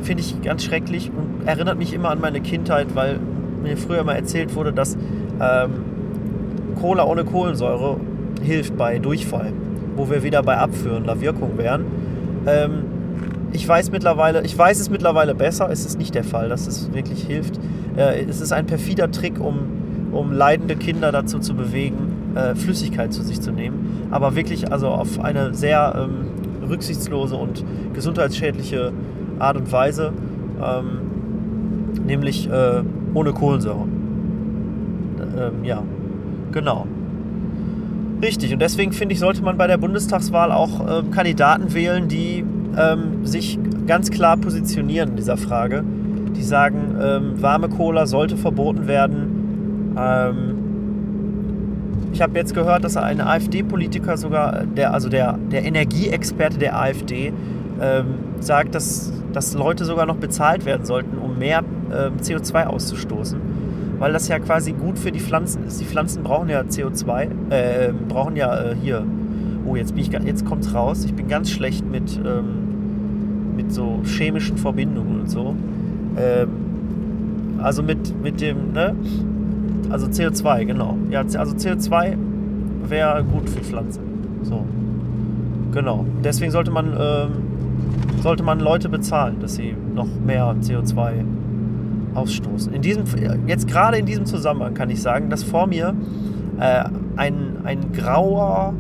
Finde 0.03 0.23
ich 0.23 0.41
ganz 0.43 0.65
schrecklich 0.65 1.11
und 1.11 1.47
erinnert 1.47 1.79
mich 1.79 1.93
immer 1.93 2.11
an 2.11 2.21
meine 2.21 2.41
Kindheit, 2.41 2.95
weil 2.95 3.19
mir 3.63 3.77
früher 3.77 4.05
mal 4.05 4.15
erzählt 4.15 4.55
wurde, 4.55 4.73
dass 4.73 4.97
ähm, 5.41 5.71
Cola 6.81 7.05
ohne 7.05 7.25
Kohlensäure 7.25 7.99
hilft 8.43 8.77
bei 8.77 8.99
Durchfall, 8.99 9.53
wo 9.97 10.09
wir 10.09 10.23
wieder 10.23 10.43
bei 10.43 10.57
abführender 10.57 11.21
Wirkung 11.21 11.59
wären. 11.59 11.85
Ähm, 12.47 12.85
ich 13.53 13.67
weiß 13.67 13.91
mittlerweile, 13.91 14.43
ich 14.43 14.57
weiß 14.57 14.81
es 14.81 14.91
mittlerweile 14.91 15.35
besser, 15.35 15.69
es 15.71 15.85
ist 15.85 15.99
nicht 15.99 16.15
der 16.15 16.25
Fall, 16.25 16.49
dass 16.49 16.67
es 16.67 16.93
wirklich 16.95 17.25
hilft. 17.25 17.59
Äh, 17.97 18.25
es 18.25 18.41
ist 18.41 18.53
ein 18.53 18.67
perfider 18.67 19.11
Trick, 19.11 19.41
um, 19.41 19.59
um 20.13 20.33
leidende 20.33 20.77
Kinder 20.77 21.13
dazu 21.13 21.39
zu 21.41 21.55
bewegen, 21.55 22.10
äh, 22.35 22.55
Flüssigkeit 22.55 23.13
zu 23.13 23.23
sich 23.23 23.41
zu 23.41 23.53
nehmen. 23.53 24.09
Aber 24.11 24.37
wirklich 24.37 24.73
also 24.73 24.89
auf 24.89 25.21
eine 25.21 25.55
sehr 25.55 25.95
ähm, 25.97 26.69
rücksichtslose 26.69 27.37
und 27.37 27.65
gesundheitsschädliche 27.95 28.93
Art 29.39 29.57
und 29.57 29.71
Weise, 29.73 30.13
ähm, 30.63 32.05
nämlich 32.07 32.49
äh, 32.49 32.83
ohne 33.15 33.33
Kohlensäure. 33.33 33.87
Ähm, 35.39 35.65
ja, 35.65 35.83
genau. 36.53 36.87
Richtig, 38.23 38.53
und 38.53 38.61
deswegen 38.61 38.93
finde 38.93 39.15
ich, 39.15 39.19
sollte 39.19 39.43
man 39.43 39.57
bei 39.57 39.67
der 39.67 39.79
Bundestagswahl 39.79 40.53
auch 40.53 40.87
äh, 40.87 41.03
Kandidaten 41.11 41.73
wählen, 41.73 42.07
die 42.09 42.45
ähm, 42.77 43.25
sich 43.25 43.59
ganz 43.87 44.11
klar 44.11 44.37
positionieren 44.37 45.11
in 45.11 45.17
dieser 45.17 45.37
Frage. 45.37 45.83
Die 46.37 46.43
sagen, 46.43 46.97
ähm, 47.01 47.43
warme 47.43 47.69
Cola 47.69 48.07
sollte 48.07 48.37
verboten 48.37 48.87
werden. 48.87 49.95
Ähm, 49.99 50.60
ich 52.13 52.23
habe 52.23 52.39
jetzt 52.39 52.55
gehört, 52.55 52.85
dass 52.85 52.97
ein 52.97 53.21
AfD-Politiker 53.21 54.17
sogar, 54.17 54.65
der, 54.67 54.93
also 54.93 55.09
der, 55.09 55.39
der 55.51 55.65
Energieexperte 55.65 56.59
der 56.59 56.79
AfD, 56.79 57.33
ähm, 57.81 58.07
sagt, 58.41 58.75
dass 58.75 59.13
dass 59.33 59.55
Leute 59.55 59.85
sogar 59.85 60.07
noch 60.07 60.17
bezahlt 60.17 60.65
werden 60.65 60.85
sollten, 60.85 61.19
um 61.19 61.39
mehr 61.39 61.63
äh, 61.91 62.11
CO2 62.23 62.67
auszustoßen, 62.67 63.41
weil 63.99 64.13
das 64.13 64.29
ja 64.29 64.39
quasi 64.39 64.73
gut 64.73 64.99
für 64.99 65.13
die 65.13 65.21
Pflanzen 65.21 65.65
ist. 65.65 65.81
Die 65.81 65.85
Pflanzen 65.85 66.23
brauchen 66.23 66.49
ja 66.49 66.61
CO2, 66.61 67.29
äh, 67.51 67.93
brauchen 68.09 68.37
ja 68.37 68.55
äh, 68.61 68.77
hier. 68.81 69.05
Oh, 69.67 69.77
jetzt, 69.77 69.95
bin 69.95 70.03
ich, 70.03 70.11
jetzt 70.11 70.45
raus. 70.75 71.05
Ich 71.05 71.15
bin 71.15 71.29
ganz 71.29 71.51
schlecht 71.51 71.85
mit, 71.89 72.19
ähm, 72.25 73.55
mit 73.57 73.73
so 73.73 74.01
chemischen 74.05 74.57
Verbindungen 74.57 75.21
und 75.21 75.31
so. 75.31 75.55
Ähm, 76.17 76.49
also 77.63 77.83
mit, 77.83 78.21
mit 78.23 78.41
dem, 78.41 78.73
ne? 78.73 78.95
Also 79.91 80.07
CO2, 80.07 80.65
genau. 80.65 80.97
Ja, 81.11 81.21
also 81.21 81.55
CO2 81.57 82.17
wäre 82.89 83.25
gut 83.25 83.49
für 83.51 83.61
Pflanzen. 83.61 84.41
So. 84.43 84.65
Genau. 85.73 86.07
Deswegen 86.23 86.51
sollte 86.51 86.71
man, 86.71 86.97
ähm, 86.99 88.23
sollte 88.23 88.43
man 88.43 88.61
Leute 88.61 88.89
bezahlen, 88.89 89.41
dass 89.41 89.55
sie 89.55 89.75
noch 89.95 90.09
mehr 90.25 90.55
CO2 90.61 91.25
ausstoßen. 92.15 92.73
In 92.73 92.83
diesem, 92.83 93.05
jetzt 93.47 93.69
gerade 93.69 93.99
in 93.99 94.07
diesem 94.07 94.27
Zusammenhang 94.27 94.75
kann 94.75 94.91
ich 94.91 95.01
sagen, 95.03 95.31
dass 95.31 95.43
vor 95.43 95.67
mir 95.67 95.95
äh, 96.59 96.85
ein, 97.17 97.59
ein 97.65 97.93
grauer, 97.93 98.75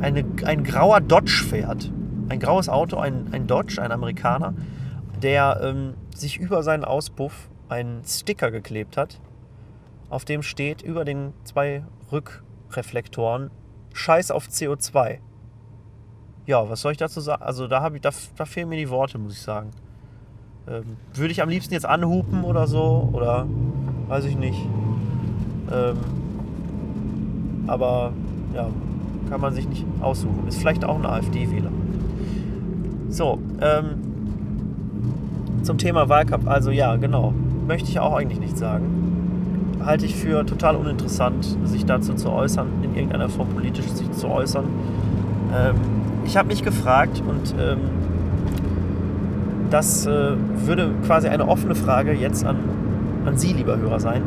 eine, 0.00 0.24
ein 0.44 0.64
grauer 0.64 1.00
Dodge 1.00 1.44
fährt. 1.48 1.90
Ein 2.28 2.40
graues 2.40 2.68
Auto, 2.68 2.96
ein, 2.96 3.26
ein 3.30 3.46
Dodge, 3.46 3.80
ein 3.80 3.92
Amerikaner, 3.92 4.54
der 5.22 5.60
ähm, 5.62 5.94
sich 6.14 6.38
über 6.38 6.62
seinen 6.62 6.84
Auspuff 6.84 7.48
einen 7.68 8.02
Sticker 8.04 8.50
geklebt 8.50 8.96
hat, 8.96 9.20
auf 10.08 10.24
dem 10.24 10.42
steht 10.42 10.82
über 10.82 11.04
den 11.04 11.32
zwei 11.44 11.84
Rückreflektoren 12.12 13.50
Scheiß 13.92 14.30
auf 14.30 14.46
CO2. 14.46 15.18
Ja, 16.46 16.68
was 16.68 16.80
soll 16.80 16.92
ich 16.92 16.98
dazu 16.98 17.20
sagen? 17.20 17.42
Also 17.42 17.66
da, 17.66 17.90
ich, 17.92 18.00
da, 18.00 18.10
da 18.36 18.44
fehlen 18.44 18.68
mir 18.68 18.76
die 18.76 18.90
Worte, 18.90 19.18
muss 19.18 19.32
ich 19.32 19.42
sagen. 19.42 19.70
Ähm, 20.68 20.96
würde 21.14 21.32
ich 21.32 21.42
am 21.42 21.48
liebsten 21.48 21.74
jetzt 21.74 21.86
anhupen 21.86 22.44
oder 22.44 22.66
so? 22.66 23.08
Oder 23.12 23.46
weiß 24.08 24.26
ich 24.26 24.36
nicht. 24.36 24.60
Ähm, 25.72 25.96
aber 27.66 28.12
ja, 28.54 28.68
kann 29.28 29.40
man 29.40 29.54
sich 29.54 29.68
nicht 29.68 29.84
aussuchen. 30.00 30.46
Ist 30.46 30.58
vielleicht 30.58 30.84
auch 30.84 30.96
ein 30.96 31.06
AfD-Wähler. 31.06 31.72
So, 33.08 33.38
ähm, 33.60 34.02
zum 35.62 35.78
Thema 35.78 36.08
Wahlkampf. 36.08 36.46
Also 36.46 36.70
ja, 36.70 36.94
genau. 36.96 37.34
Möchte 37.66 37.88
ich 37.88 37.98
auch 37.98 38.14
eigentlich 38.14 38.38
nicht 38.38 38.56
sagen. 38.56 39.15
Halte 39.84 40.06
ich 40.06 40.16
für 40.16 40.44
total 40.46 40.76
uninteressant, 40.76 41.56
sich 41.64 41.84
dazu 41.84 42.14
zu 42.14 42.30
äußern, 42.30 42.66
in 42.82 42.94
irgendeiner 42.94 43.28
Form 43.28 43.48
politisch 43.48 43.86
sich 43.86 44.10
zu 44.12 44.28
äußern. 44.28 44.64
Ähm, 45.54 45.74
ich 46.24 46.36
habe 46.36 46.48
mich 46.48 46.64
gefragt 46.64 47.22
und 47.26 47.54
ähm, 47.60 47.78
das 49.70 50.06
äh, 50.06 50.32
würde 50.64 50.90
quasi 51.04 51.28
eine 51.28 51.46
offene 51.46 51.74
Frage 51.74 52.12
jetzt 52.12 52.44
an, 52.44 52.56
an 53.24 53.36
Sie, 53.36 53.52
lieber 53.52 53.78
Hörer, 53.78 54.00
sein. 54.00 54.22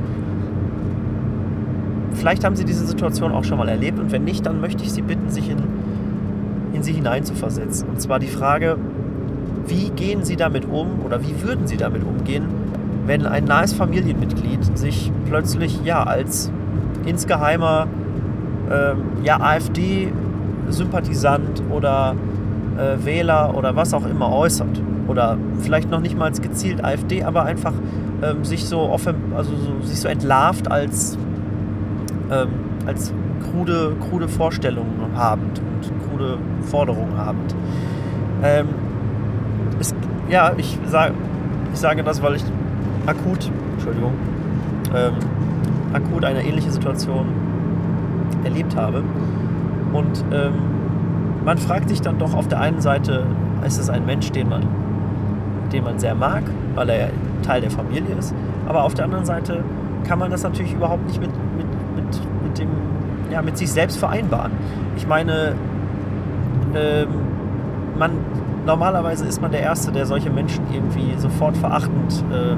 Vielleicht 2.14 2.44
haben 2.44 2.56
Sie 2.56 2.66
diese 2.66 2.86
Situation 2.86 3.32
auch 3.32 3.44
schon 3.44 3.58
mal 3.58 3.70
erlebt 3.70 4.00
und 4.00 4.12
wenn 4.12 4.24
nicht, 4.24 4.46
dann 4.46 4.62
möchte 4.62 4.84
ich 4.84 4.92
Sie 4.92 5.02
bitten, 5.02 5.30
sich 5.30 5.50
in, 5.50 5.58
in 6.74 6.84
sie 6.84 6.94
hineinzuversetzen. 6.94 7.88
Und 7.88 8.02
zwar 8.02 8.20
die 8.20 8.28
Frage, 8.28 8.78
wie 9.68 9.90
gehen 9.90 10.24
Sie 10.24 10.36
damit 10.36 10.66
um 10.66 11.02
oder 11.06 11.22
wie 11.22 11.42
würden 11.42 11.68
Sie 11.68 11.78
damit 11.78 12.04
umgehen, 12.04 12.46
wenn 13.10 13.26
ein 13.26 13.44
nahes 13.46 13.74
Familienmitglied 13.74 14.78
sich 14.78 15.12
plötzlich 15.26 15.84
ja 15.84 16.04
als 16.04 16.52
insgeheimer 17.06 17.88
ähm, 18.72 19.02
ja, 19.24 19.42
AfD-Sympathisant 19.42 21.64
oder 21.72 22.14
äh, 22.78 23.04
Wähler 23.04 23.58
oder 23.58 23.76
was 23.76 23.96
auch 23.96 24.06
immer 24.06 24.32
äußert? 24.32 24.80
oder 25.10 25.38
vielleicht 25.62 25.90
noch 25.90 26.02
nicht 26.02 26.16
mal 26.18 26.32
gezielt 26.32 26.86
AfD, 26.86 27.24
aber 27.24 27.44
einfach 27.44 27.74
ähm, 28.22 28.46
sich 28.46 28.66
so 28.66 28.82
offen, 28.82 29.16
also 29.36 29.52
so, 29.56 29.82
sich 29.86 30.00
so 30.00 30.08
entlarvt 30.08 30.72
als, 30.72 31.18
ähm, 32.32 32.50
als 32.86 33.12
krude, 33.50 33.96
krude 34.08 34.28
Vorstellungen 34.28 35.02
habend 35.16 35.60
und 35.60 35.92
krude 36.08 36.38
Forderungen 36.62 37.18
habend. 37.18 37.56
Ähm, 38.44 38.68
es, 39.80 39.96
ja, 40.30 40.52
ich, 40.58 40.78
sag, 40.86 41.14
ich 41.74 41.80
sage 41.80 42.04
das, 42.04 42.22
weil 42.22 42.36
ich 42.36 42.44
akut, 43.06 43.52
Entschuldigung, 43.74 44.14
ähm, 44.96 45.14
akut 45.94 46.26
eine 46.26 46.44
ähnliche 46.44 46.72
Situation 46.72 47.28
erlebt 48.44 48.76
habe. 48.76 49.04
Und 49.94 50.24
ähm, 50.32 50.54
man 51.46 51.58
fragt 51.58 51.90
sich 51.90 52.02
dann 52.02 52.20
doch 52.20 52.34
auf 52.34 52.48
der 52.48 52.60
einen 52.60 52.82
Seite, 52.82 53.26
ist 53.66 53.80
es 53.80 53.90
ein 53.90 54.06
Mensch, 54.06 54.32
den 54.32 54.50
man 54.50 54.64
den 55.70 55.84
man 55.84 56.00
sehr 56.00 56.16
mag, 56.16 56.44
weil 56.76 56.90
er 56.90 57.10
Teil 57.44 57.62
der 57.62 57.72
Familie 57.72 58.16
ist. 58.18 58.34
Aber 58.68 58.84
auf 58.84 58.94
der 58.94 59.06
anderen 59.06 59.26
Seite 59.26 59.64
kann 60.08 60.20
man 60.20 60.32
das 60.32 60.44
natürlich 60.44 60.74
überhaupt 60.74 61.06
nicht 61.08 61.20
mit, 61.20 61.32
mit, 61.56 61.68
mit, 61.96 62.22
mit, 62.44 62.60
dem, 62.60 62.70
ja, 63.32 63.42
mit 63.42 63.58
sich 63.58 63.72
selbst 63.72 63.98
vereinbaren. 63.98 64.52
Ich 64.98 65.08
meine, 65.08 65.56
ähm, 66.76 67.08
man, 67.98 68.12
normalerweise 68.66 69.26
ist 69.26 69.42
man 69.42 69.52
der 69.52 69.62
Erste, 69.62 69.92
der 69.92 70.06
solche 70.06 70.30
Menschen 70.30 70.64
irgendwie 70.74 71.18
sofort 71.18 71.58
verachtend 71.58 72.24
äh, 72.32 72.56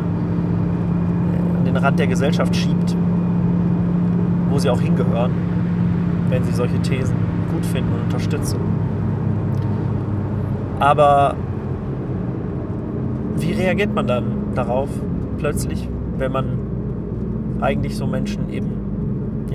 den 1.74 1.78
Rand 1.84 2.00
der 2.00 2.08
Gesellschaft 2.08 2.56
schiebt, 2.56 2.96
wo 4.50 4.60
sie 4.60 4.70
auch 4.70 4.82
hingehören, 4.82 5.32
wenn 6.30 6.44
sie 6.44 6.52
solche 6.52 6.80
Thesen 6.82 7.16
gut 7.52 7.66
finden 7.66 7.94
und 7.94 8.04
unterstützen. 8.06 8.60
Aber 10.80 11.36
wie 13.38 13.54
reagiert 13.54 13.94
man 13.94 14.08
dann 14.08 14.24
darauf 14.56 14.90
plötzlich, 15.38 15.88
wenn 16.18 16.32
man 16.32 16.46
eigentlich 17.62 17.96
so 17.96 18.08
Menschen 18.08 18.52
eben 18.52 18.72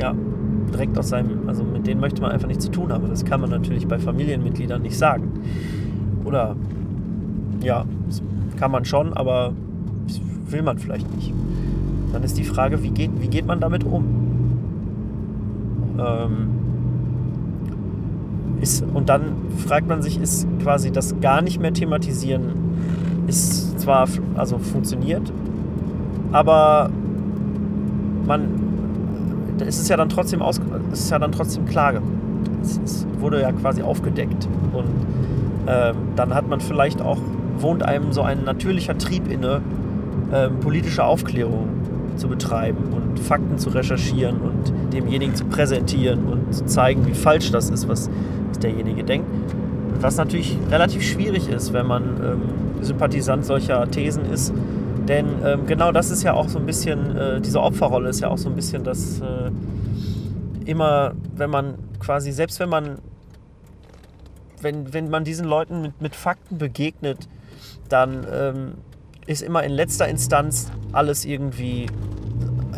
ja 0.01 0.15
direkt 0.73 0.99
aus 0.99 1.09
seinem, 1.09 1.49
also 1.49 1.65
mit 1.65 1.87
denen 1.87 2.01
möchte 2.01 2.23
man 2.23 2.33
einfach 2.33 2.49
nichts 2.49 2.65
zu 2.65 2.71
tun 2.71 2.93
haben. 2.93 3.09
Das 3.09 3.25
kann 3.25 3.41
man 3.41 3.51
natürlich 3.51 3.87
bei 3.87 3.99
Familienmitgliedern 3.99 4.83
nicht 4.83 4.97
sagen. 4.97 5.31
Oder 6.25 6.57
ja, 7.63 7.85
das 8.07 8.23
kann 8.59 8.71
man 8.71 8.85
schon, 8.85 9.13
aber 9.13 9.53
will 10.49 10.63
man 10.63 10.79
vielleicht 10.79 11.13
nicht. 11.15 11.33
Dann 12.17 12.25
ist 12.25 12.39
die 12.39 12.45
Frage, 12.45 12.83
wie 12.83 12.89
geht, 12.89 13.11
wie 13.21 13.29
geht 13.29 13.45
man 13.45 13.61
damit 13.61 13.85
um? 13.85 14.07
Ähm, 15.99 16.49
ist, 18.63 18.83
und 18.95 19.11
dann 19.11 19.33
fragt 19.59 19.87
man 19.87 20.01
sich, 20.01 20.19
ist 20.19 20.49
quasi 20.63 20.91
das 20.91 21.21
gar 21.21 21.43
nicht 21.43 21.61
mehr 21.61 21.75
thematisieren 21.75 22.55
ist 23.27 23.79
zwar 23.81 24.09
also 24.35 24.57
funktioniert, 24.57 25.31
aber 26.33 26.89
man 28.27 28.49
es 29.61 29.79
ist 29.79 29.91
ja 29.91 29.99
dann 29.99 30.09
trotzdem 30.09 30.41
aus, 30.41 30.59
ist 30.91 31.11
ja 31.11 31.19
dann 31.19 31.33
trotzdem 31.33 31.67
klar. 31.67 32.01
Es, 32.63 32.81
es 32.83 33.07
wurde 33.21 33.43
ja 33.43 33.53
quasi 33.53 33.83
aufgedeckt 33.83 34.49
und 34.73 34.87
ähm, 35.67 35.97
dann 36.17 36.35
hat 36.35 36.49
man 36.49 36.61
vielleicht 36.61 37.03
auch 37.03 37.19
wohnt 37.59 37.83
einem 37.83 38.13
so 38.13 38.23
ein 38.23 38.43
natürlicher 38.45 38.97
Trieb 38.97 39.31
inne, 39.31 39.61
ähm, 40.33 40.61
politische 40.61 41.05
Aufklärung 41.05 41.69
zu 42.17 42.29
betreiben 42.29 42.93
und 42.93 43.19
Fakten 43.19 43.59
zu 43.59 43.71
recherchieren 43.71 44.41
und 44.41 44.93
demjenigen 44.93 45.35
zu 45.35 45.45
präsentieren 45.45 46.25
und 46.25 46.55
zu 46.55 46.65
zeigen, 46.67 47.07
wie 47.07 47.15
falsch 47.15 47.51
das 47.51 47.71
ist, 47.71 47.89
was, 47.89 48.11
derjenige 48.63 49.05
denkt. 49.05 49.27
Was 50.01 50.17
natürlich 50.17 50.57
relativ 50.71 51.03
schwierig 51.03 51.49
ist, 51.49 51.73
wenn 51.73 51.87
man 51.87 52.03
ähm, 52.03 52.43
Sympathisant 52.83 53.45
solcher 53.45 53.91
Thesen 53.91 54.25
ist. 54.27 54.53
Denn 55.09 55.27
ähm, 55.45 55.67
genau 55.67 55.93
das 55.93 56.11
ist 56.11 56.23
ja 56.23 56.35
auch 56.35 56.49
so 56.49 56.59
ein 56.59 56.67
bisschen, 56.67 57.17
äh, 57.17 57.41
diese 57.41 57.61
Opferrolle 57.61 58.09
ist 58.09 58.21
ja 58.21 58.29
auch 58.29 58.39
so 58.39 58.49
ein 58.49 58.57
bisschen 58.57 58.85
das 58.85 59.21
äh, 59.21 59.51
immer, 60.65 61.15
wenn 61.35 61.51
man 61.51 61.75
quasi, 62.01 62.33
selbst 62.33 62.61
wenn 62.61 62.69
man, 62.69 62.99
wenn, 64.61 64.93
wenn 64.93 65.09
man 65.09 65.25
diesen 65.25 65.47
Leuten 65.47 65.81
mit, 65.81 66.01
mit 66.01 66.17
Fakten 66.17 66.59
begegnet, 66.59 67.29
dann 67.89 68.27
ähm, 68.31 68.75
ist 69.27 69.43
immer 69.43 69.63
in 69.65 69.73
letzter 69.73 70.09
Instanz 70.09 70.71
alles 70.93 71.25
irgendwie 71.25 71.87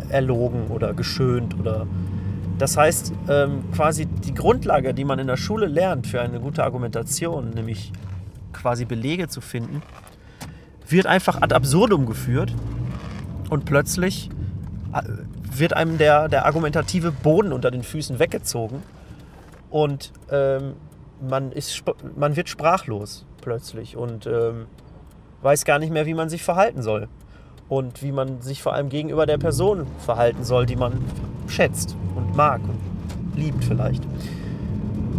erlogen 0.09 0.67
oder 0.67 0.93
geschönt 0.93 1.57
oder 1.59 1.87
das 2.57 2.75
heißt, 2.75 3.13
ähm, 3.29 3.63
quasi 3.73 4.05
die 4.05 4.33
Grundlage, 4.33 4.93
die 4.93 5.05
man 5.05 5.17
in 5.17 5.27
der 5.27 5.37
Schule 5.37 5.67
lernt 5.67 6.07
für 6.07 6.19
eine 6.19 6.41
gute 6.41 6.63
Argumentation, 6.65 7.51
nämlich 7.51 7.93
quasi 8.51 8.83
Belege 8.83 9.29
zu 9.29 9.39
finden, 9.39 9.81
wird 10.85 11.05
einfach 11.05 11.41
ad 11.41 11.55
absurdum 11.55 12.05
geführt 12.05 12.53
und 13.49 13.63
plötzlich 13.63 14.29
äh, 14.93 15.01
wird 15.57 15.73
einem 15.73 15.97
der, 15.97 16.27
der 16.27 16.45
argumentative 16.45 17.13
Boden 17.13 17.53
unter 17.53 17.71
den 17.71 17.81
Füßen 17.81 18.19
weggezogen 18.19 18.83
und 19.69 20.11
ähm, 20.29 20.73
man, 21.21 21.53
ist, 21.53 21.81
man 22.17 22.35
wird 22.35 22.49
sprachlos 22.49 23.25
plötzlich 23.41 23.95
und 23.95 24.27
ähm, 24.27 24.65
weiß 25.41 25.65
gar 25.65 25.79
nicht 25.79 25.91
mehr, 25.91 26.05
wie 26.05 26.13
man 26.13 26.29
sich 26.29 26.43
verhalten 26.43 26.81
soll 26.81 27.07
und 27.69 28.01
wie 28.01 28.11
man 28.11 28.41
sich 28.41 28.61
vor 28.61 28.73
allem 28.73 28.89
gegenüber 28.89 29.25
der 29.25 29.37
Person 29.37 29.85
verhalten 29.99 30.43
soll, 30.43 30.65
die 30.65 30.75
man 30.75 30.93
schätzt 31.47 31.95
und 32.15 32.35
mag 32.35 32.61
und 32.61 33.39
liebt 33.39 33.63
vielleicht. 33.63 34.03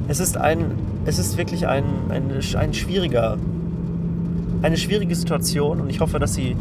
Es 0.09 0.21
ist 0.21 0.37
ein, 0.37 0.77
es 1.05 1.19
ist 1.19 1.37
wirklich 1.37 1.67
ein, 1.69 1.85
ein, 2.11 2.31
ein 2.57 2.75
schwieriger, 2.75 3.39
eine 4.63 4.77
schwierige 4.77 5.15
Situation 5.15 5.81
und 5.81 5.89
ich 5.89 6.01
hoffe, 6.01 6.19
dass 6.19 6.35
Sie, 6.35 6.57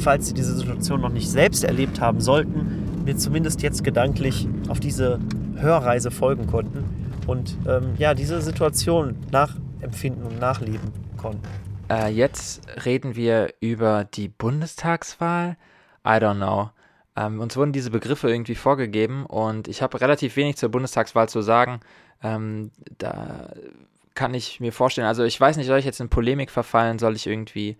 falls 0.00 0.28
Sie 0.28 0.34
diese 0.34 0.56
Situation 0.56 1.00
noch 1.00 1.12
nicht 1.12 1.28
selbst 1.28 1.64
erlebt 1.64 2.00
haben 2.00 2.20
sollten, 2.20 3.02
mir 3.04 3.16
zumindest 3.16 3.62
jetzt 3.62 3.84
gedanklich 3.84 4.48
auf 4.68 4.80
diese 4.80 5.20
Hörreise 5.56 6.10
folgen 6.10 6.46
konnten 6.46 6.84
und 7.26 7.56
ähm, 7.68 7.94
ja, 7.98 8.14
diese 8.14 8.40
Situation 8.40 9.16
nachempfinden 9.30 10.24
und 10.24 10.40
nachleben 10.40 10.92
konnten. 11.16 11.65
Äh, 11.88 12.08
jetzt 12.08 12.66
reden 12.84 13.14
wir 13.14 13.54
über 13.60 14.04
die 14.04 14.28
Bundestagswahl. 14.28 15.56
I 16.04 16.10
don't 16.10 16.36
know. 16.36 16.70
ähm, 17.16 17.40
uns 17.40 17.56
wurden 17.56 17.72
diese 17.72 17.90
Begriffe 17.90 18.30
irgendwie 18.30 18.54
vorgegeben 18.54 19.24
und 19.26 19.68
ich 19.68 19.82
habe 19.82 20.00
relativ 20.00 20.36
wenig 20.36 20.56
zur 20.56 20.68
Bundestagswahl 20.68 21.28
zu 21.28 21.42
sagen. 21.42 21.80
Ähm, 22.22 22.70
da 22.98 23.50
kann 24.14 24.34
ich 24.34 24.60
mir 24.60 24.72
vorstellen, 24.72 25.06
also 25.06 25.24
ich 25.24 25.40
weiß 25.40 25.56
nicht, 25.56 25.66
soll 25.66 25.78
ich 25.78 25.84
jetzt 25.84 26.00
in 26.00 26.08
Polemik 26.08 26.50
verfallen, 26.50 26.98
soll 26.98 27.14
ich 27.16 27.26
irgendwie 27.26 27.76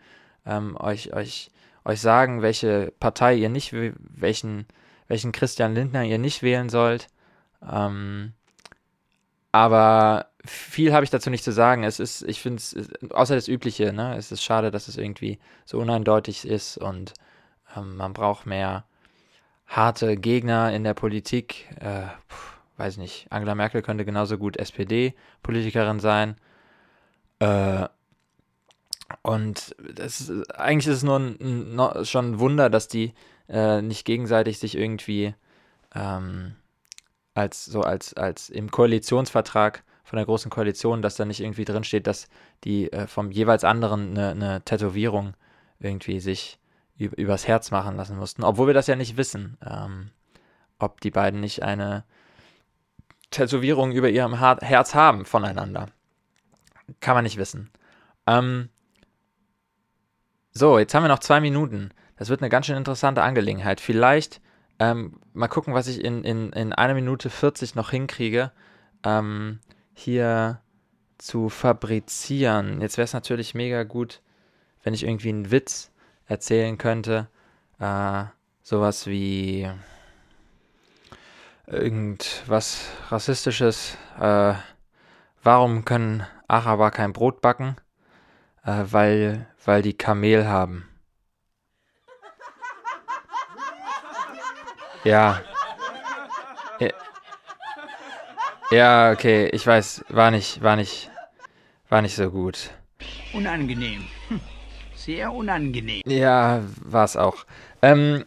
ähm, 0.47 0.77
euch, 0.79 1.13
euch, 1.13 1.51
euch 1.85 2.01
sagen, 2.01 2.43
welche 2.43 2.93
Partei 3.01 3.35
ihr 3.35 3.49
nicht, 3.49 3.73
welchen, 3.73 4.67
welchen 5.09 5.33
Christian 5.33 5.75
Lindner 5.75 6.05
ihr 6.05 6.19
nicht 6.19 6.43
wählen 6.43 6.69
sollt. 6.69 7.09
Ähm, 7.69 8.33
aber 9.57 10.27
viel 10.45 10.93
habe 10.93 11.05
ich 11.05 11.11
dazu 11.11 11.31
nicht 11.31 11.45
zu 11.45 11.53
sagen. 11.53 11.83
Es 11.83 11.99
ist, 11.99 12.23
ich 12.23 12.41
finde 12.41 12.59
es, 12.59 12.77
außer 13.11 13.35
das 13.35 13.49
Übliche, 13.49 13.93
ne, 13.93 14.17
es 14.17 14.31
ist 14.31 14.43
schade, 14.43 14.71
dass 14.71 14.89
es 14.89 14.97
irgendwie 14.97 15.39
so 15.65 15.79
uneindeutig 15.79 16.47
ist 16.47 16.77
und 16.77 17.15
ähm, 17.75 17.97
man 17.97 18.13
braucht 18.13 18.47
mehr 18.47 18.85
harte 19.67 20.17
Gegner 20.17 20.73
in 20.75 20.85
der 20.85 20.95
Politik. 20.95 21.69
Äh, 21.81 22.07
pf, 22.29 22.59
weiß 22.77 22.99
nicht, 22.99 23.27
Angela 23.31 23.55
Merkel 23.55 23.83
könnte 23.83 24.05
genauso 24.05 24.39
gut 24.39 24.59
SPD-Politikerin 24.59 26.01
sein. 26.01 26.37
Äh, 27.39 27.89
und 29.23 29.75
das 29.95 30.31
eigentlich 30.55 30.89
ist 30.89 30.99
es 30.99 31.03
nur 31.03 31.19
ein, 31.19 31.79
ein, 31.79 32.05
schon 32.05 32.33
ein 32.33 32.39
Wunder, 32.39 32.69
dass 32.69 32.89
die 32.89 33.15
äh, 33.49 33.81
nicht 33.81 34.05
gegenseitig 34.05 34.59
sich 34.59 34.77
irgendwie 34.77 35.35
ähm, 35.95 36.57
als 37.37 37.65
so 37.65 37.83
als, 37.83 38.15
als 38.15 38.49
im 38.49 38.71
Koalitionsvertrag 38.71 39.85
von 40.05 40.17
der 40.17 40.27
Großen 40.27 40.51
Koalition, 40.51 41.03
dass 41.03 41.17
da 41.17 41.25
nicht 41.25 41.41
irgendwie 41.41 41.65
drin 41.65 41.85
steht, 41.85 42.07
dass 42.07 42.29
die 42.65 42.93
äh, 42.93 43.07
vom 43.07 43.31
jeweils 43.31 43.65
anderen 43.65 44.11
eine, 44.11 44.31
eine 44.31 44.65
Tätowierung 44.65 45.35
irgendwie 45.79 46.21
sich 46.21 46.59
übers 46.99 47.47
Herz 47.47 47.71
machen 47.71 47.97
lassen 47.97 48.17
mussten, 48.17 48.43
obwohl 48.43 48.69
wir 48.69 48.75
das 48.75 48.87
ja 48.87 48.97
nicht 48.97 49.19
wissen, 49.19 49.59
ähm, 49.63 50.11
ob 50.79 51.01
die 51.03 51.11
beiden 51.11 51.41
nicht 51.41 51.63
eine 51.63 52.05
Tätowierung 53.31 53.93
über 53.93 54.09
ihrem 54.09 54.41
Herz 54.41 54.95
haben 54.95 55.27
voneinander. 55.27 55.89
Kann 57.01 57.15
man 57.15 57.25
nicht 57.25 57.37
wissen. 57.37 57.71
Ähm, 58.27 58.71
so, 60.53 60.79
jetzt 60.79 60.95
haben 60.95 61.03
wir 61.03 61.09
noch 61.09 61.19
zwei 61.19 61.41
Minuten. 61.41 61.91
Das 62.17 62.31
wird 62.31 62.41
eine 62.41 62.49
ganz 62.49 62.65
schön 62.65 62.79
interessante 62.79 63.23
Angelegenheit. 63.23 63.81
Vielleicht 63.81 64.41
ähm, 64.79 65.21
mal 65.33 65.49
gucken, 65.49 65.75
was 65.75 65.87
ich 65.87 66.05
in, 66.05 66.25
in, 66.25 66.53
in 66.53 66.73
einer 66.73 66.95
Minute 66.95 67.31
40 67.31 67.75
noch 67.75 67.91
hinkriege, 67.91 68.53
ähm, 69.05 69.61
hier 69.95 70.61
zu 71.19 71.49
fabrizieren. 71.49 72.81
Jetzt 72.81 72.99
wäre 72.99 73.05
es 73.05 73.13
natürlich 73.13 73.55
mega 73.55 73.85
gut, 73.85 74.21
wenn 74.83 74.95
ich 74.95 75.05
irgendwie 75.05 75.31
einen 75.31 75.51
Witz 75.51 75.91
erzählen 76.27 76.77
könnte. 76.77 77.29
Äh, 77.79 78.25
sowas 78.63 79.07
wie 79.07 79.69
irgendwas 81.67 82.87
Rassistisches. 83.09 83.97
Äh, 84.21 84.55
warum 85.43 85.85
können 85.85 86.27
Araber 86.49 86.91
kein 86.91 87.13
Brot 87.13 87.41
backen? 87.41 87.77
Äh, 88.65 88.85
weil, 88.91 89.47
weil 89.65 89.83
die 89.83 89.97
Kamel 89.97 90.47
haben. 90.47 90.89
Ja. 95.07 95.41
Ja, 98.73 99.13
okay, 99.13 99.49
ich 99.53 99.65
weiß, 99.65 100.05
war 100.09 100.33
nicht, 100.33 100.61
war 100.61 100.75
nicht, 100.75 101.09
war 101.89 102.03
nicht 102.03 102.17
so 102.17 102.29
gut. 102.31 102.71
Unangenehm. 103.33 104.05
Hm. 104.29 104.41
Sehr 104.97 105.33
unangenehm. 105.33 106.03
Ja, 106.05 106.63
war 106.81 107.05
es 107.05 107.17
auch. 107.17 107.47
Ähm, 107.81 108.25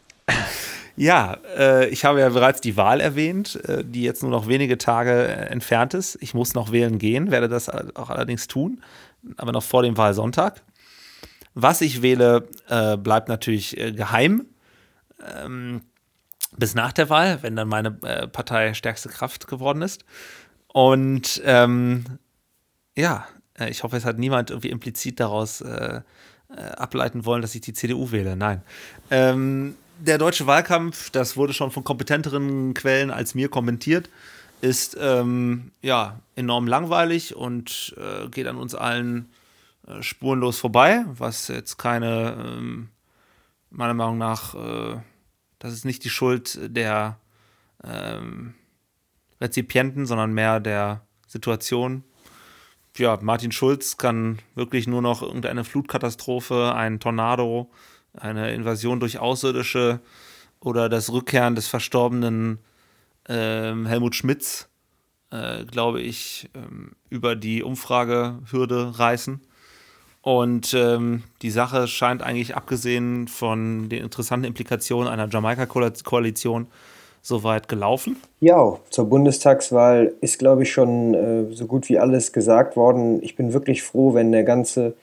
ja, 0.96 1.38
äh, 1.58 1.90
ich 1.90 2.06
habe 2.06 2.22
ja 2.22 2.30
bereits 2.30 2.62
die 2.62 2.78
Wahl 2.78 3.02
erwähnt, 3.02 3.60
äh, 3.68 3.84
die 3.84 4.04
jetzt 4.04 4.22
nur 4.22 4.32
noch 4.32 4.48
wenige 4.48 4.78
Tage 4.78 5.12
äh, 5.12 5.50
entfernt 5.50 5.94
ist. 5.94 6.18
Ich 6.22 6.34
muss 6.34 6.54
noch 6.54 6.72
wählen 6.72 7.00
gehen, 7.00 7.32
werde 7.32 7.50
das 7.50 7.68
auch 7.68 8.10
allerdings 8.10 8.48
tun, 8.48 8.82
aber 9.36 9.52
noch 9.52 9.64
vor 9.64 9.84
dem 9.84 9.98
Wahlsonntag. 9.98 10.62
Was 11.54 11.82
ich 11.82 12.02
wähle, 12.02 12.48
äh, 12.70 12.96
bleibt 12.96 13.28
natürlich 13.28 13.78
äh, 13.78 13.92
geheim. 13.92 14.46
Ähm, 15.36 15.82
bis 16.58 16.76
nach 16.76 16.94
der 16.94 17.10
Wahl, 17.10 17.42
wenn 17.44 17.56
dann 17.56 17.68
meine 17.68 17.98
äh, 18.04 18.28
Partei 18.28 18.74
stärkste 18.74 19.10
Kraft 19.10 19.48
geworden 19.48 19.82
ist. 19.82 20.06
Und 20.68 21.42
ähm, 21.46 22.06
ja, 22.96 23.28
ich 23.68 23.84
hoffe, 23.84 23.98
es 23.98 24.06
hat 24.06 24.18
niemand 24.18 24.50
irgendwie 24.50 24.70
implizit 24.70 25.20
daraus 25.20 25.64
ableiten 26.78 27.26
wollen, 27.26 27.42
dass 27.42 27.54
ich 27.54 27.62
die 27.62 27.74
CDU 27.74 28.12
wähle. 28.12 28.36
Nein. 28.36 28.64
Ähm, 29.12 29.76
der 30.00 30.18
deutsche 30.18 30.48
Wahlkampf, 30.48 31.10
das 31.10 31.36
wurde 31.38 31.54
schon 31.54 31.72
von 31.72 31.84
kompetenteren 31.84 32.74
Quellen 32.74 33.12
als 33.12 33.36
mir 33.36 33.50
kommentiert, 33.50 34.10
ist 34.62 34.98
ähm, 35.00 35.72
ja 35.82 36.20
enorm 36.36 36.68
langweilig 36.68 37.36
und 37.36 37.96
äh, 37.98 38.28
geht 38.30 38.48
an 38.48 38.58
uns 38.58 38.76
allen 38.76 39.30
äh, 39.88 40.02
spurenlos 40.02 40.60
vorbei, 40.60 41.06
was 41.08 41.48
jetzt 41.48 41.78
keine, 41.78 42.38
ähm, 42.40 42.90
meiner 43.70 43.94
Meinung 43.94 44.18
nach, 44.18 44.56
äh, 44.56 44.98
das 45.60 45.74
ist 45.74 45.86
nicht 45.86 46.04
die 46.04 46.10
Schuld 46.10 46.60
der 46.64 47.20
ähm, 47.84 48.56
Rezipienten, 49.40 50.06
sondern 50.06 50.34
mehr 50.34 50.60
der 50.60 51.06
Situation. 51.28 52.04
Ja, 52.98 53.18
Martin 53.22 53.52
Schulz 53.52 53.98
kann 53.98 54.40
wirklich 54.56 54.88
nur 54.88 55.02
noch 55.02 55.22
irgendeine 55.22 55.64
Flutkatastrophe, 55.64 56.74
ein 56.76 57.00
Tornado, 57.00 57.72
eine 58.14 58.54
Invasion 58.54 59.00
durch 59.00 59.20
Außerirdische 59.20 60.02
oder 60.60 60.90
das 60.90 61.12
Rückkehren 61.12 61.56
des 61.56 61.68
verstorbenen 61.68 62.60
ähm, 63.30 63.86
Helmut 63.86 64.16
Schmidts, 64.16 64.70
äh, 65.32 65.64
glaube 65.66 66.02
ich, 66.02 66.50
ähm, 66.56 66.92
über 67.10 67.36
die 67.36 67.64
Umfragehürde 67.64 69.00
reißen. 69.00 69.42
Und 70.30 70.76
ähm, 70.76 71.24
die 71.42 71.50
Sache 71.50 71.88
scheint 71.88 72.22
eigentlich, 72.22 72.56
abgesehen 72.56 73.28
von 73.28 73.90
den 73.90 74.04
interessanten 74.04 74.46
Implikationen 74.46 75.08
einer 75.12 75.28
Jamaika-Koalition, 75.28 76.68
soweit 77.24 77.68
gelaufen. 77.68 78.16
Ja, 78.40 78.78
zur 78.92 79.06
Bundestagswahl 79.06 80.14
ist, 80.22 80.38
glaube 80.38 80.62
ich, 80.62 80.72
schon 80.72 81.16
äh, 81.16 81.52
so 81.52 81.66
gut 81.66 81.90
wie 81.90 81.98
alles 81.98 82.32
gesagt 82.32 82.76
worden. 82.76 83.24
Ich 83.24 83.36
bin 83.36 83.54
wirklich 83.54 83.82
froh, 83.82 84.14
wenn 84.14 84.32
der 84.32 84.44
ganze 84.44 84.94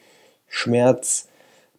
Schmerz 0.47 1.27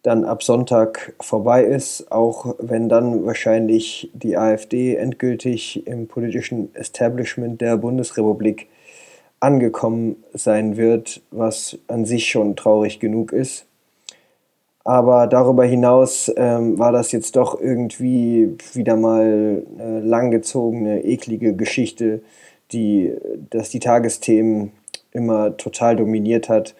dann 0.02 0.26
ab 0.26 0.42
Sonntag 0.42 1.14
vorbei 1.18 1.64
ist, 1.64 2.12
auch 2.12 2.54
wenn 2.58 2.90
dann 2.90 3.24
wahrscheinlich 3.24 4.10
die 4.12 4.36
AfD 4.36 4.96
endgültig 4.96 5.86
im 5.86 6.06
politischen 6.06 6.74
Establishment 6.74 7.62
der 7.62 7.78
Bundesrepublik 7.78 8.68
angekommen 9.40 10.16
sein 10.32 10.76
wird, 10.76 11.22
was 11.30 11.78
an 11.86 12.04
sich 12.04 12.28
schon 12.28 12.56
traurig 12.56 13.00
genug 13.00 13.32
ist. 13.32 13.66
Aber 14.84 15.26
darüber 15.26 15.64
hinaus 15.64 16.32
ähm, 16.36 16.78
war 16.78 16.92
das 16.92 17.12
jetzt 17.12 17.36
doch 17.36 17.60
irgendwie 17.60 18.56
wieder 18.72 18.96
mal 18.96 19.62
eine 19.78 20.00
langgezogene, 20.00 21.04
eklige 21.04 21.54
Geschichte, 21.54 22.22
die, 22.72 23.12
dass 23.50 23.70
die 23.70 23.80
Tagesthemen 23.80 24.72
immer 25.12 25.56
total 25.56 25.96
dominiert 25.96 26.48
hat 26.48 26.74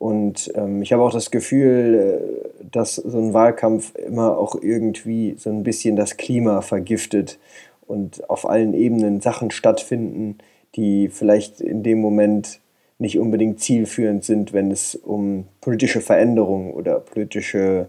und 0.00 0.50
ähm, 0.54 0.80
ich 0.80 0.94
habe 0.94 1.02
auch 1.02 1.12
das 1.12 1.30
Gefühl, 1.30 2.22
äh, 2.22 2.64
dass 2.72 2.94
so 2.94 3.18
ein 3.18 3.34
Wahlkampf 3.34 3.94
immer 3.96 4.38
auch 4.38 4.54
irgendwie 4.54 5.34
so 5.36 5.50
ein 5.50 5.62
bisschen 5.62 5.94
das 5.94 6.16
Klima 6.16 6.62
vergiftet 6.62 7.38
und 7.86 8.28
auf 8.30 8.48
allen 8.48 8.72
Ebenen 8.72 9.20
Sachen 9.20 9.50
stattfinden, 9.50 10.38
die 10.76 11.08
vielleicht 11.08 11.60
in 11.60 11.82
dem 11.82 12.00
Moment 12.00 12.60
nicht 12.98 13.18
unbedingt 13.18 13.60
zielführend 13.60 14.24
sind, 14.24 14.52
wenn 14.52 14.70
es 14.70 14.94
um 14.94 15.46
politische 15.60 16.00
Veränderung 16.00 16.74
oder 16.74 17.00
politische 17.00 17.88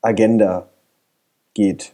Agenda 0.00 0.68
geht. 1.54 1.92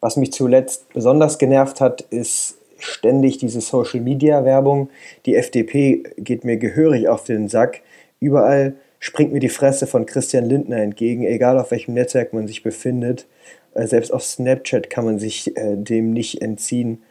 Was 0.00 0.16
mich 0.16 0.32
zuletzt 0.32 0.92
besonders 0.92 1.38
genervt 1.38 1.80
hat, 1.80 2.02
ist 2.02 2.58
ständig 2.78 3.38
diese 3.38 3.60
Social-Media-Werbung. 3.60 4.90
Die 5.26 5.34
FDP 5.34 6.04
geht 6.16 6.44
mir 6.44 6.56
gehörig 6.56 7.08
auf 7.08 7.24
den 7.24 7.48
Sack. 7.48 7.82
Überall 8.20 8.74
springt 9.00 9.32
mir 9.32 9.40
die 9.40 9.48
Fresse 9.48 9.86
von 9.86 10.06
Christian 10.06 10.44
Lindner 10.44 10.78
entgegen, 10.78 11.24
egal 11.24 11.58
auf 11.58 11.70
welchem 11.70 11.94
Netzwerk 11.94 12.32
man 12.32 12.46
sich 12.46 12.62
befindet. 12.62 13.26
Äh, 13.74 13.86
selbst 13.86 14.12
auf 14.12 14.24
Snapchat 14.24 14.90
kann 14.90 15.04
man 15.04 15.18
sich 15.18 15.56
äh, 15.56 15.76
dem 15.76 16.12
nicht 16.12 16.42
entziehen. 16.42 17.02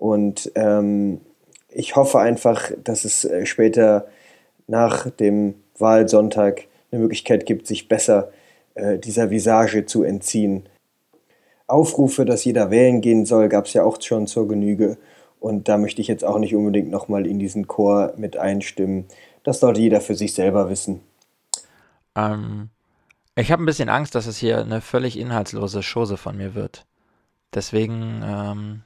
Und 0.00 0.50
ähm, 0.54 1.20
ich 1.68 1.94
hoffe 1.94 2.18
einfach, 2.18 2.72
dass 2.82 3.04
es 3.04 3.26
äh, 3.26 3.44
später 3.44 4.08
nach 4.66 5.10
dem 5.10 5.54
Wahlsonntag 5.78 6.62
eine 6.90 7.02
Möglichkeit 7.02 7.44
gibt, 7.44 7.66
sich 7.66 7.86
besser 7.86 8.32
äh, 8.74 8.98
dieser 8.98 9.30
Visage 9.30 9.84
zu 9.84 10.02
entziehen. 10.02 10.64
Aufrufe, 11.66 12.24
dass 12.24 12.44
jeder 12.44 12.70
wählen 12.70 13.02
gehen 13.02 13.26
soll, 13.26 13.48
gab 13.50 13.66
es 13.66 13.74
ja 13.74 13.84
auch 13.84 14.00
schon 14.00 14.26
zur 14.26 14.48
Genüge. 14.48 14.96
Und 15.38 15.68
da 15.68 15.76
möchte 15.76 16.00
ich 16.00 16.08
jetzt 16.08 16.24
auch 16.24 16.38
nicht 16.38 16.54
unbedingt 16.54 16.90
nochmal 16.90 17.26
in 17.26 17.38
diesen 17.38 17.68
Chor 17.68 18.14
mit 18.16 18.38
einstimmen. 18.38 19.04
Das 19.44 19.60
sollte 19.60 19.80
jeder 19.80 20.00
für 20.00 20.14
sich 20.14 20.32
selber 20.32 20.70
wissen. 20.70 21.00
Ähm, 22.16 22.70
ich 23.36 23.52
habe 23.52 23.62
ein 23.62 23.66
bisschen 23.66 23.90
Angst, 23.90 24.14
dass 24.14 24.26
es 24.26 24.38
hier 24.38 24.58
eine 24.60 24.80
völlig 24.80 25.18
inhaltslose 25.18 25.82
Chose 25.82 26.16
von 26.16 26.38
mir 26.38 26.54
wird. 26.54 26.86
deswegen, 27.52 28.22
ähm, 28.24 28.82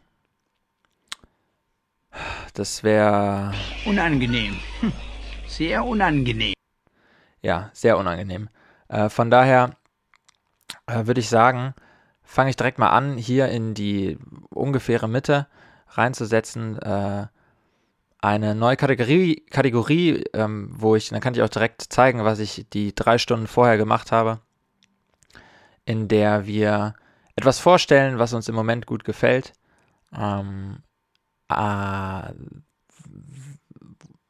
das 2.55 2.83
wäre 2.83 3.53
Unangenehm. 3.87 4.57
Hm. 4.81 4.93
Sehr 5.47 5.85
unangenehm. 5.85 6.55
ja 7.43 7.71
sehr 7.73 7.97
unangenehm. 7.99 8.49
Äh, 8.89 9.09
von 9.09 9.31
daher 9.31 9.77
äh, 10.87 11.07
würde 11.07 11.21
ich 11.21 11.29
sagen, 11.29 11.75
fange 12.23 12.51
ich 12.51 12.57
direkt 12.57 12.79
mal 12.79 12.91
an, 12.91 13.17
hier 13.17 13.49
in 13.49 13.75
die 13.75 14.19
ungefähre 14.51 15.09
Mitte 15.09 15.47
reinzusetzen. 15.89 16.79
Äh, 16.81 17.27
eine 18.19 18.55
neue 18.55 18.77
Kategorie, 18.77 19.45
Kategorie 19.51 20.25
ähm, 20.33 20.71
wo 20.73 20.97
ich, 20.97 21.11
dann 21.11 21.21
kann 21.21 21.35
ich 21.35 21.43
auch 21.43 21.49
direkt 21.49 21.83
zeigen, 21.83 22.25
was 22.25 22.39
ich 22.39 22.67
die 22.73 22.95
drei 22.95 23.19
Stunden 23.19 23.47
vorher 23.47 23.77
gemacht 23.77 24.13
habe, 24.13 24.41
in 25.85 26.09
der 26.09 26.47
wir 26.47 26.95
etwas 27.37 27.59
vorstellen, 27.59 28.19
was 28.19 28.33
uns 28.33 28.49
im 28.49 28.55
Moment 28.55 28.87
gut 28.87 29.05
gefällt. 29.05 29.53
Ähm, 30.17 30.79
äh, 31.51 32.33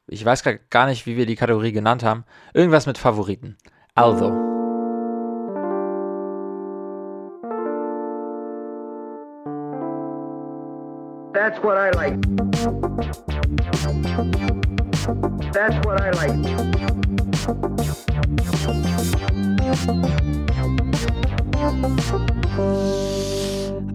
ich 0.06 0.24
weiß 0.24 0.44
gar- 0.70 0.86
nicht, 0.86 1.06
wie 1.06 1.16
wir 1.16 1.26
die 1.26 1.36
Kategorie 1.36 1.72
genannt 1.72 2.02
haben. 2.04 2.24
Irgendwas 2.52 2.86
mit 2.86 2.98
Favoriten. 2.98 3.56
Also. 3.94 4.30
That's 11.32 11.58
what 11.64 11.76
I 11.76 11.90
like. 11.90 12.20
That's 15.52 15.76
what 15.84 16.00
I 16.00 16.10
like. 16.10 17.44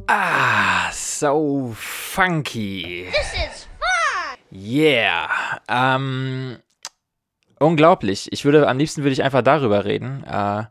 Ah, 0.08 0.79
so 1.20 1.74
funky. 1.76 3.08
This 3.12 3.34
is 3.34 3.68
fun. 3.78 4.38
Yeah. 4.52 5.30
Ähm, 5.68 6.58
unglaublich. 7.60 8.32
Ich 8.32 8.46
würde, 8.46 8.68
am 8.68 8.78
liebsten 8.78 9.04
würde 9.04 9.14
ich 9.14 9.24
einfach 9.24 9.42
darüber 9.42 9.86
reden, 9.86 10.24
äh, 10.24 10.64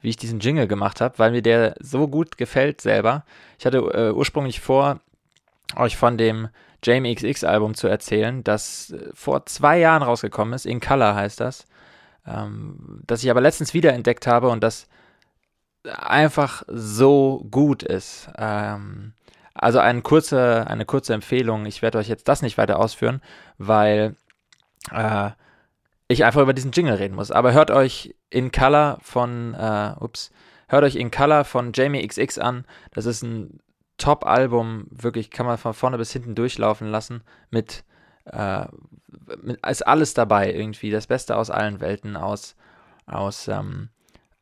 wie 0.00 0.08
ich 0.08 0.16
diesen 0.16 0.40
Jingle 0.40 0.66
gemacht 0.66 1.00
habe, 1.00 1.18
weil 1.18 1.30
mir 1.30 1.42
der 1.42 1.74
so 1.80 2.08
gut 2.08 2.38
gefällt 2.38 2.80
selber. 2.80 3.24
Ich 3.58 3.66
hatte 3.66 3.78
äh, 3.78 4.12
ursprünglich 4.12 4.60
vor, 4.60 5.00
euch 5.76 5.96
von 5.96 6.16
dem 6.16 6.48
Jamie 6.82 7.14
XX 7.14 7.44
Album 7.44 7.74
zu 7.74 7.86
erzählen, 7.86 8.42
das 8.42 8.90
äh, 8.90 9.10
vor 9.12 9.44
zwei 9.46 9.78
Jahren 9.78 10.02
rausgekommen 10.02 10.54
ist. 10.54 10.64
In 10.64 10.80
Color 10.80 11.14
heißt 11.14 11.40
das. 11.40 11.66
Ähm, 12.26 13.02
das 13.06 13.22
ich 13.22 13.30
aber 13.30 13.42
letztens 13.42 13.74
wiederentdeckt 13.74 14.26
habe 14.26 14.48
und 14.48 14.64
das 14.64 14.88
einfach 15.84 16.62
so 16.66 17.46
gut 17.50 17.82
ist. 17.82 18.30
Ähm, 18.36 19.12
also 19.60 19.78
eine 19.78 20.00
kurze, 20.00 20.66
eine 20.68 20.86
kurze 20.86 21.12
Empfehlung. 21.12 21.66
Ich 21.66 21.82
werde 21.82 21.98
euch 21.98 22.08
jetzt 22.08 22.28
das 22.28 22.40
nicht 22.40 22.56
weiter 22.56 22.78
ausführen, 22.78 23.20
weil 23.58 24.16
äh, 24.90 25.30
ich 26.08 26.24
einfach 26.24 26.40
über 26.40 26.54
diesen 26.54 26.72
Jingle 26.72 26.94
reden 26.94 27.14
muss. 27.14 27.30
Aber 27.30 27.52
hört 27.52 27.70
euch 27.70 28.14
In 28.30 28.52
Color 28.52 28.98
von, 29.02 29.52
äh, 29.52 29.92
ups, 30.00 30.32
hört 30.68 30.84
euch 30.84 30.96
In 30.96 31.10
Color 31.10 31.44
von 31.44 31.72
Jamie 31.74 32.06
XX 32.06 32.38
an. 32.38 32.64
Das 32.92 33.04
ist 33.04 33.22
ein 33.22 33.60
Top-Album, 33.98 34.86
wirklich 34.90 35.30
kann 35.30 35.44
man 35.44 35.58
von 35.58 35.74
vorne 35.74 35.98
bis 35.98 36.10
hinten 36.10 36.34
durchlaufen 36.34 36.88
lassen. 36.88 37.22
Mit, 37.50 37.84
äh, 38.24 38.64
mit 39.42 39.64
ist 39.66 39.86
alles 39.86 40.14
dabei 40.14 40.54
irgendwie. 40.54 40.90
Das 40.90 41.06
Beste 41.06 41.36
aus 41.36 41.50
allen 41.50 41.80
Welten, 41.80 42.16
aus, 42.16 42.56
aus 43.04 43.46
ähm, 43.46 43.90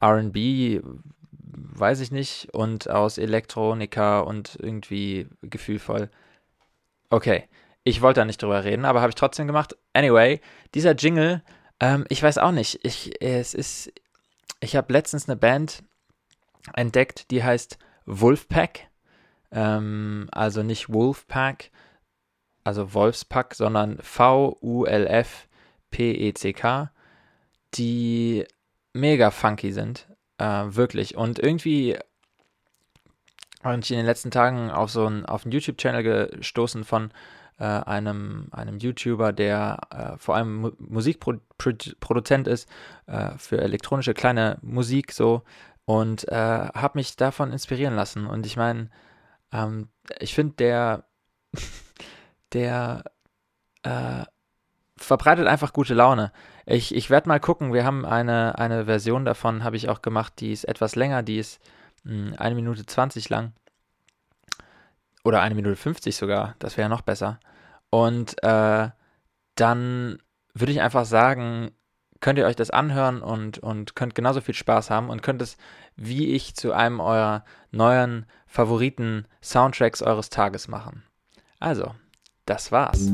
RB, 0.01 0.81
weiß 1.75 2.01
ich 2.01 2.11
nicht, 2.11 2.49
und 2.53 2.91
aus 2.91 3.19
Elektronika 3.19 4.21
und 4.21 4.57
irgendwie 4.61 5.29
gefühlvoll. 5.43 6.11
Okay, 7.11 7.45
ich 7.85 8.03
wollte 8.03 8.21
da 8.21 8.25
nicht 8.25 8.43
drüber 8.43 8.65
reden, 8.65 8.85
aber 8.85 9.01
habe 9.01 9.11
ich 9.11 9.15
trotzdem 9.17 9.47
gemacht. 9.47 9.77
Anyway, 9.93 10.41
dieser 10.75 10.95
Jingle, 10.95 11.43
ähm, 11.81 12.05
ich 12.09 12.23
weiß 12.23 12.39
auch 12.39 12.53
nicht. 12.53 12.81
Ich, 12.85 13.23
es 13.23 13.55
ist, 13.55 13.93
ich 14.61 14.77
habe 14.77 14.93
letztens 14.93 15.29
eine 15.29 15.37
Band 15.37 15.83
entdeckt, 16.75 17.31
die 17.31 17.43
heißt 17.43 17.79
Wolfpack. 18.07 18.89
Ähm, 19.51 20.29
also 20.33 20.63
nicht 20.63 20.93
Wolfpack, 20.93 21.71
also 22.65 22.93
Wolfspack, 22.93 23.55
sondern 23.55 23.99
V-U-L-F-P-E-C-K, 24.03 24.91
die 27.75 28.45
mega 28.93 29.31
funky 29.31 29.73
sind. 29.73 30.08
Äh, 30.39 30.45
wirklich. 30.45 31.17
Und 31.17 31.39
irgendwie 31.39 31.99
bin 33.63 33.81
ich 33.81 33.91
in 33.91 33.97
den 33.99 34.07
letzten 34.07 34.31
Tagen 34.31 34.71
auf 34.71 34.91
so 34.91 35.07
einen, 35.07 35.27
auf 35.27 35.45
einen 35.45 35.53
YouTube-Channel 35.53 36.03
gestoßen 36.03 36.85
von 36.85 37.11
äh, 37.59 37.65
einem, 37.65 38.49
einem 38.53 38.79
YouTuber, 38.79 39.33
der 39.33 39.81
äh, 39.91 40.19
vor 40.19 40.37
allem 40.37 40.61
Mu 40.61 40.71
Musikproduzent 40.79 42.47
ist 42.47 42.69
äh, 43.07 43.31
für 43.37 43.61
elektronische 43.61 44.15
kleine 44.15 44.59
Musik 44.63 45.13
so 45.13 45.43
und 45.85 46.29
äh, 46.29 46.35
habe 46.35 46.99
mich 46.99 47.17
davon 47.17 47.53
inspirieren 47.53 47.97
lassen. 47.97 48.27
Und 48.27 48.47
ich 48.47 48.57
meine, 48.57 48.91
ähm, 49.53 49.89
ich 50.21 50.35
finde, 50.35 50.55
der, 50.55 51.05
der 52.53 53.05
äh, 53.83 54.25
verbreitet 54.99 55.47
einfach 55.47 55.73
gute 55.73 55.95
Laune. 55.95 56.33
Ich, 56.67 56.95
ich 56.95 57.11
werde 57.11 57.29
mal 57.29 57.41
gucken, 57.41 57.73
wir 57.73 57.85
haben 57.85 58.05
eine, 58.05 58.59
eine 58.59 58.85
Version 58.85 59.25
davon, 59.25 59.65
habe 59.65 59.77
ich 59.77 59.89
auch 59.89 60.03
gemacht, 60.03 60.35
die 60.39 60.53
ist 60.53 60.65
etwas 60.65 60.97
länger, 60.97 61.23
die 61.23 61.39
ist 61.39 61.61
mh, 62.05 62.37
eine 62.37 62.55
Minute 62.55 62.85
20 62.85 63.29
lang. 63.29 63.53
Oder 65.25 65.41
eine 65.41 65.55
Minute 65.55 65.77
50 65.77 66.17
sogar, 66.17 66.55
das 66.59 66.77
wäre 66.77 66.87
ja 66.87 66.89
noch 66.89 67.03
besser. 67.03 67.41
Und 67.91 68.43
äh, 68.43 68.89
dann 69.55 70.19
würde 70.55 70.73
ich 70.73 70.81
einfach 70.81 71.05
sagen, 71.05 71.71
könnt 72.21 72.39
ihr 72.39 72.47
euch 72.47 72.57
das 72.57 72.71
anhören 72.71 73.23
und, 73.23 73.59
und 73.59 73.95
könnt 73.95 74.15
genauso 74.15 74.41
viel 74.41 74.55
Spaß 74.55 74.91
haben 74.91 75.09
und 75.09 75.23
könnt 75.23 75.43
es 75.43 75.57
wie 75.97 76.33
ich 76.33 76.55
zu 76.55 76.73
einem 76.73 77.01
eurer 77.01 77.45
neuen 77.71 78.27
Favoriten 78.47 79.27
Soundtracks 79.43 80.01
eures 80.03 80.31
Tages 80.31 80.69
machen. 80.69 81.03
Also, 81.59 81.95
das 82.47 82.71
war's. 82.73 83.11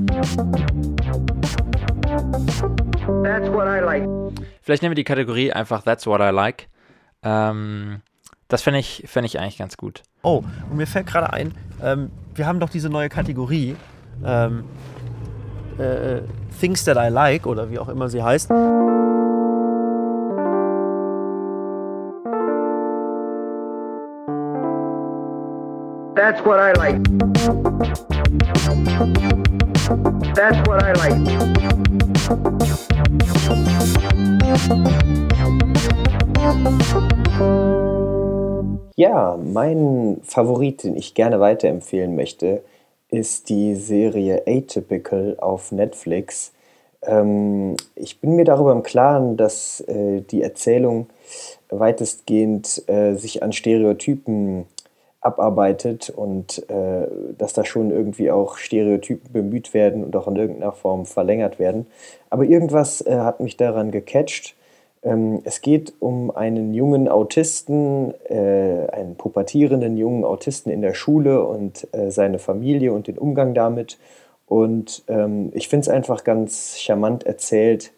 That's 2.35 3.49
what 3.49 3.69
I 3.69 3.81
like. 3.81 4.09
Vielleicht 4.61 4.83
nehmen 4.83 4.91
wir 4.93 4.97
die 4.97 5.05
Kategorie 5.05 5.53
einfach 5.53 5.83
That's 5.83 6.07
What 6.07 6.21
I 6.21 6.31
Like. 6.31 6.69
Ähm, 7.23 8.01
das 8.49 8.63
fände 8.63 8.81
ich, 8.81 9.05
fänd 9.07 9.25
ich 9.27 9.39
eigentlich 9.39 9.59
ganz 9.59 9.77
gut. 9.77 10.03
Oh, 10.23 10.43
und 10.69 10.77
mir 10.77 10.87
fällt 10.87 11.07
gerade 11.07 11.33
ein, 11.33 11.55
ähm, 11.83 12.11
wir 12.35 12.47
haben 12.47 12.59
doch 12.59 12.71
diese 12.71 12.91
neue 12.91 13.09
Kategorie, 13.09 13.77
ähm, 14.25 14.65
äh, 15.79 16.23
Things 16.59 16.85
That 16.85 16.97
I 16.97 17.09
Like 17.09 17.47
oder 17.47 17.71
wie 17.71 17.79
auch 17.79 17.89
immer 17.89 18.09
sie 18.09 18.23
heißt. 18.23 18.51
That's 26.15 26.41
what 26.45 26.61
I 26.61 26.73
like. 26.75 27.03
That's 30.35 30.59
what 30.69 30.81
I 30.81 30.93
like. 30.93 31.19
Ja, 38.97 39.37
mein 39.43 40.21
Favorit, 40.23 40.85
den 40.85 40.97
ich 40.97 41.15
gerne 41.15 41.41
weiterempfehlen 41.41 42.15
möchte, 42.15 42.63
ist 43.11 43.49
die 43.49 43.75
Serie 43.75 44.45
Atypical 44.47 45.37
auf 45.41 45.73
Netflix. 45.73 46.53
Ähm, 47.03 47.77
ich 47.97 48.21
bin 48.21 48.37
mir 48.37 48.45
darüber 48.45 48.71
im 48.71 48.85
Klaren, 48.85 49.37
dass 49.37 49.81
äh, 49.89 50.21
die 50.21 50.43
Erzählung 50.43 51.09
weitestgehend 51.71 52.89
äh, 52.89 53.15
sich 53.15 53.43
an 53.43 53.53
Stereotypen 53.53 54.67
abarbeitet 55.25 56.11
und 56.11 56.69
äh, 56.71 57.07
dass 57.39 57.55
da 57.55 57.65
schon 57.65 57.91
irgendwie 57.91 58.31
auch 58.31 58.59
Stereotypen 58.59 59.33
bemüht 59.33 59.73
werden 59.73 60.05
und 60.05 60.15
auch 60.17 60.29
in 60.29 60.37
irgendeiner 60.37 60.73
Form 60.73 61.07
verlängert 61.07 61.59
werden. 61.59 61.87
Aber 62.31 62.45
irgendwas 62.45 63.01
äh, 63.01 63.17
hat 63.17 63.41
mich 63.41 63.57
daran 63.57 63.91
gecatcht. 63.91 64.55
Ähm, 65.03 65.41
es 65.45 65.63
geht 65.63 65.95
um 65.99 66.31
einen 66.31 66.75
jungen 66.75 67.09
Autisten, 67.09 68.13
äh, 68.29 68.87
einen 68.93 69.17
pubertierenden 69.17 69.97
jungen 69.97 70.25
Autisten 70.25 70.71
in 70.71 70.83
der 70.83 70.95
Schule 70.95 71.45
und 71.45 71.89
äh, 71.93 72.11
seine 72.11 72.39
Familie 72.39 72.93
und 72.93 73.07
den 73.07 73.19
Umgang 73.19 73.55
damit. 73.55 73.99
Und 74.47 75.05
ähm, 75.09 75.51
ich 75.55 75.69
finde 75.69 75.83
es 75.83 75.89
einfach 75.89 76.25
ganz 76.25 76.79
charmant 76.79 77.25
erzählt 77.25 77.93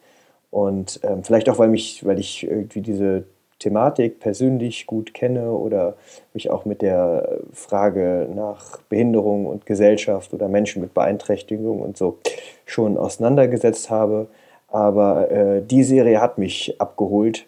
und 0.51 1.01
ähm, 1.03 1.25
vielleicht 1.25 1.49
auch, 1.49 1.59
weil, 1.59 1.69
mich, 1.69 2.07
weil 2.07 2.21
ich 2.21 2.45
irgendwie 2.45 2.83
diese 2.83 3.25
Thematik 3.59 4.21
persönlich 4.21 4.87
gut 4.87 5.15
kenne 5.15 5.53
oder 5.53 5.95
mich 6.35 6.51
auch 6.51 6.65
mit 6.65 6.83
der 6.83 7.39
Frage 7.53 8.29
nach 8.35 8.79
Behinderung 8.89 9.47
und 9.47 9.67
Gesellschaft 9.67 10.35
oder 10.35 10.49
Menschen 10.49 10.83
mit 10.83 10.93
Beeinträchtigung 10.93 11.81
und 11.81 11.97
so 11.97 12.19
schon 12.67 12.99
auseinandergesetzt 12.99 13.91
habe. 13.91 14.29
Aber 14.69 15.31
äh, 15.31 15.63
die 15.63 15.85
Serie 15.85 16.21
hat 16.21 16.39
mich 16.39 16.81
abgeholt, 16.81 17.47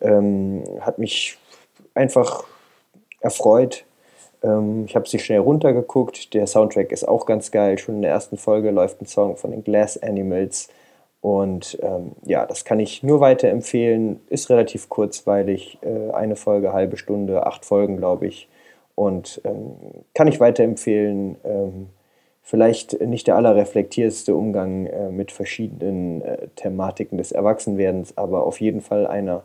ähm, 0.00 0.62
hat 0.80 0.98
mich 0.98 1.36
einfach 1.94 2.44
erfreut. 3.20 3.84
Ähm, 4.42 4.84
ich 4.86 4.96
habe 4.96 5.08
sie 5.08 5.18
schnell 5.18 5.40
runtergeguckt. 5.40 6.34
Der 6.34 6.46
Soundtrack 6.46 6.92
ist 6.92 7.06
auch 7.06 7.26
ganz 7.26 7.50
geil. 7.50 7.78
Schon 7.78 7.96
in 7.96 8.02
der 8.02 8.12
ersten 8.12 8.36
Folge 8.36 8.70
läuft 8.70 9.02
ein 9.02 9.06
Song 9.06 9.36
von 9.36 9.50
den 9.50 9.64
Glass 9.64 10.00
Animals. 10.02 10.68
Und 11.22 11.78
ähm, 11.82 12.12
ja, 12.24 12.44
das 12.44 12.64
kann 12.64 12.80
ich 12.80 13.04
nur 13.04 13.20
weiterempfehlen. 13.20 14.20
Ist 14.28 14.50
relativ 14.50 14.88
kurzweilig. 14.88 15.78
Äh, 15.80 16.10
eine 16.10 16.36
Folge, 16.36 16.72
halbe 16.72 16.96
Stunde, 16.96 17.46
acht 17.46 17.64
Folgen, 17.64 17.96
glaube 17.96 18.26
ich. 18.26 18.48
Und 18.96 19.40
ähm, 19.44 19.76
kann 20.14 20.26
ich 20.26 20.40
weiterempfehlen. 20.40 21.36
Ähm, 21.44 21.86
vielleicht 22.42 23.00
nicht 23.00 23.28
der 23.28 23.36
allerreflektierteste 23.36 24.34
Umgang 24.34 24.86
äh, 24.86 25.10
mit 25.10 25.30
verschiedenen 25.30 26.22
äh, 26.22 26.48
Thematiken 26.56 27.16
des 27.18 27.30
Erwachsenwerdens, 27.30 28.18
aber 28.18 28.44
auf 28.44 28.60
jeden 28.60 28.80
Fall 28.80 29.06
einer, 29.06 29.44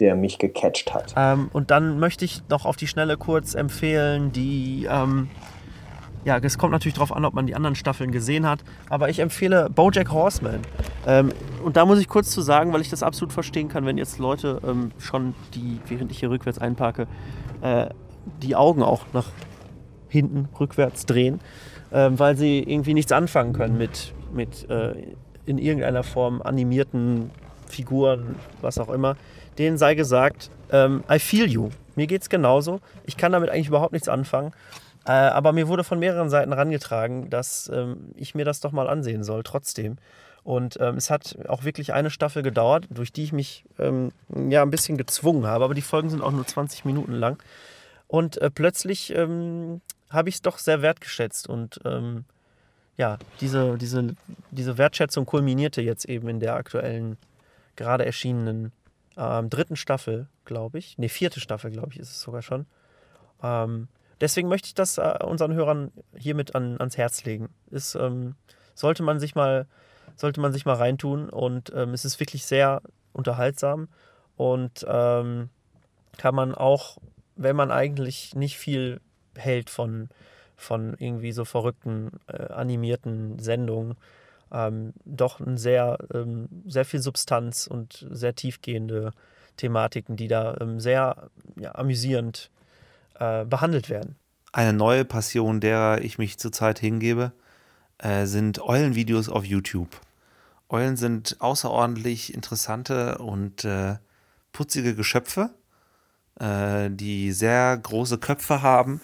der 0.00 0.14
mich 0.16 0.38
gecatcht 0.38 0.92
hat. 0.92 1.14
Ähm, 1.16 1.48
und 1.54 1.70
dann 1.70 1.98
möchte 1.98 2.26
ich 2.26 2.42
noch 2.50 2.66
auf 2.66 2.76
die 2.76 2.86
Schnelle 2.86 3.16
kurz 3.16 3.54
empfehlen, 3.54 4.30
die, 4.32 4.86
ähm, 4.90 5.30
ja, 6.24 6.38
es 6.38 6.58
kommt 6.58 6.72
natürlich 6.72 6.94
darauf 6.94 7.12
an, 7.12 7.24
ob 7.24 7.34
man 7.34 7.46
die 7.46 7.54
anderen 7.54 7.74
Staffeln 7.74 8.10
gesehen 8.10 8.46
hat, 8.46 8.60
aber 8.88 9.08
ich 9.08 9.18
empfehle 9.18 9.68
Bojack 9.70 10.10
Horseman. 10.10 10.60
Ähm, 11.06 11.32
und 11.62 11.76
da 11.76 11.84
muss 11.84 11.98
ich 11.98 12.08
kurz 12.08 12.30
zu 12.30 12.40
sagen, 12.40 12.72
weil 12.72 12.80
ich 12.80 12.90
das 12.90 13.02
absolut 13.02 13.32
verstehen 13.32 13.68
kann, 13.68 13.84
wenn 13.86 13.98
jetzt 13.98 14.18
Leute 14.18 14.60
ähm, 14.66 14.90
schon 14.98 15.34
die, 15.54 15.80
während 15.88 16.10
ich 16.10 16.18
hier 16.18 16.30
rückwärts 16.30 16.58
einparke, 16.58 17.06
äh, 17.60 17.86
die 18.42 18.56
Augen 18.56 18.82
auch 18.82 19.02
nach 19.12 19.26
hinten 20.08 20.48
rückwärts 20.58 21.06
drehen, 21.06 21.40
äh, 21.90 22.10
weil 22.12 22.36
sie 22.36 22.60
irgendwie 22.60 22.94
nichts 22.94 23.12
anfangen 23.12 23.52
können 23.52 23.76
mit, 23.76 24.14
mit 24.32 24.68
äh, 24.70 24.94
in 25.46 25.58
irgendeiner 25.58 26.02
Form 26.02 26.40
animierten 26.42 27.30
Figuren, 27.68 28.36
was 28.62 28.78
auch 28.78 28.88
immer 28.88 29.16
denen 29.58 29.78
sei 29.78 29.94
gesagt, 29.94 30.50
ähm, 30.70 31.04
I 31.10 31.18
feel 31.18 31.48
you. 31.48 31.70
Mir 31.96 32.06
geht's 32.06 32.28
genauso. 32.28 32.80
Ich 33.04 33.16
kann 33.16 33.32
damit 33.32 33.50
eigentlich 33.50 33.68
überhaupt 33.68 33.92
nichts 33.92 34.08
anfangen. 34.08 34.52
Äh, 35.06 35.12
aber 35.12 35.52
mir 35.52 35.68
wurde 35.68 35.84
von 35.84 35.98
mehreren 35.98 36.30
Seiten 36.30 36.52
herangetragen, 36.52 37.30
dass 37.30 37.70
ähm, 37.72 38.12
ich 38.16 38.34
mir 38.34 38.44
das 38.44 38.60
doch 38.60 38.72
mal 38.72 38.88
ansehen 38.88 39.22
soll, 39.22 39.42
trotzdem. 39.42 39.96
Und 40.44 40.78
ähm, 40.80 40.96
es 40.96 41.10
hat 41.10 41.36
auch 41.48 41.64
wirklich 41.64 41.92
eine 41.94 42.10
Staffel 42.10 42.42
gedauert, 42.42 42.86
durch 42.90 43.12
die 43.12 43.24
ich 43.24 43.32
mich 43.32 43.64
ähm, 43.78 44.12
ja 44.28 44.62
ein 44.62 44.70
bisschen 44.70 44.98
gezwungen 44.98 45.46
habe. 45.46 45.64
Aber 45.64 45.74
die 45.74 45.82
Folgen 45.82 46.10
sind 46.10 46.22
auch 46.22 46.32
nur 46.32 46.46
20 46.46 46.84
Minuten 46.84 47.12
lang. 47.12 47.42
Und 48.08 48.40
äh, 48.40 48.50
plötzlich 48.50 49.14
ähm, 49.14 49.80
habe 50.10 50.28
ich 50.28 50.36
es 50.36 50.42
doch 50.42 50.58
sehr 50.58 50.82
wertgeschätzt. 50.82 51.48
Und 51.48 51.80
ähm, 51.84 52.24
ja, 52.96 53.18
diese, 53.40 53.76
diese, 53.78 54.14
diese 54.50 54.78
Wertschätzung 54.78 55.26
kulminierte 55.26 55.80
jetzt 55.80 56.04
eben 56.04 56.28
in 56.28 56.40
der 56.40 56.54
aktuellen, 56.54 57.16
gerade 57.76 58.04
erschienenen 58.04 58.72
ähm, 59.16 59.50
dritten 59.50 59.76
Staffel, 59.76 60.28
glaube 60.44 60.78
ich. 60.78 60.98
Ne, 60.98 61.08
vierte 61.08 61.40
Staffel, 61.40 61.70
glaube 61.70 61.92
ich, 61.92 61.98
ist 61.98 62.10
es 62.10 62.20
sogar 62.20 62.42
schon. 62.42 62.66
Ähm, 63.42 63.88
deswegen 64.20 64.48
möchte 64.48 64.66
ich 64.68 64.74
das 64.74 64.98
äh, 64.98 65.18
unseren 65.24 65.54
Hörern 65.54 65.92
hiermit 66.16 66.54
an, 66.54 66.78
ans 66.78 66.96
Herz 66.96 67.24
legen. 67.24 67.48
Ist, 67.70 67.94
ähm, 67.94 68.34
sollte 68.74 69.02
man 69.02 69.20
sich 69.20 69.34
mal, 69.34 69.66
sollte 70.16 70.40
man 70.40 70.52
sich 70.52 70.66
mal 70.66 70.74
reintun 70.74 71.28
und 71.30 71.72
ähm, 71.74 71.94
es 71.94 72.04
ist 72.04 72.20
wirklich 72.20 72.44
sehr 72.44 72.82
unterhaltsam 73.12 73.88
und 74.36 74.84
ähm, 74.88 75.50
kann 76.18 76.34
man 76.34 76.54
auch, 76.54 76.98
wenn 77.36 77.56
man 77.56 77.70
eigentlich 77.70 78.34
nicht 78.34 78.58
viel 78.58 79.00
hält 79.36 79.70
von, 79.70 80.08
von 80.56 80.94
irgendwie 80.98 81.32
so 81.32 81.44
verrückten 81.44 82.12
äh, 82.26 82.52
animierten 82.52 83.38
Sendungen, 83.38 83.96
ähm, 84.52 84.92
doch 85.04 85.40
ein 85.40 85.56
sehr, 85.56 85.98
ähm, 86.12 86.48
sehr 86.66 86.84
viel 86.84 87.00
Substanz 87.00 87.66
und 87.66 88.06
sehr 88.10 88.34
tiefgehende 88.34 89.12
Thematiken, 89.56 90.16
die 90.16 90.28
da 90.28 90.56
ähm, 90.60 90.80
sehr 90.80 91.30
ja, 91.56 91.74
amüsierend 91.74 92.50
äh, 93.18 93.44
behandelt 93.44 93.88
werden. 93.88 94.16
Eine 94.52 94.72
neue 94.72 95.04
Passion, 95.04 95.60
derer 95.60 96.02
ich 96.02 96.18
mich 96.18 96.38
zurzeit 96.38 96.78
hingebe, 96.78 97.32
äh, 97.98 98.26
sind 98.26 98.60
Eulenvideos 98.60 99.28
auf 99.28 99.44
YouTube. 99.44 100.00
Eulen 100.68 100.96
sind 100.96 101.36
außerordentlich 101.40 102.34
interessante 102.34 103.18
und 103.18 103.64
äh, 103.64 103.96
putzige 104.52 104.94
Geschöpfe, 104.94 105.50
äh, 106.40 106.90
die 106.90 107.32
sehr 107.32 107.76
große 107.76 108.18
Köpfe 108.18 108.62
haben 108.62 109.00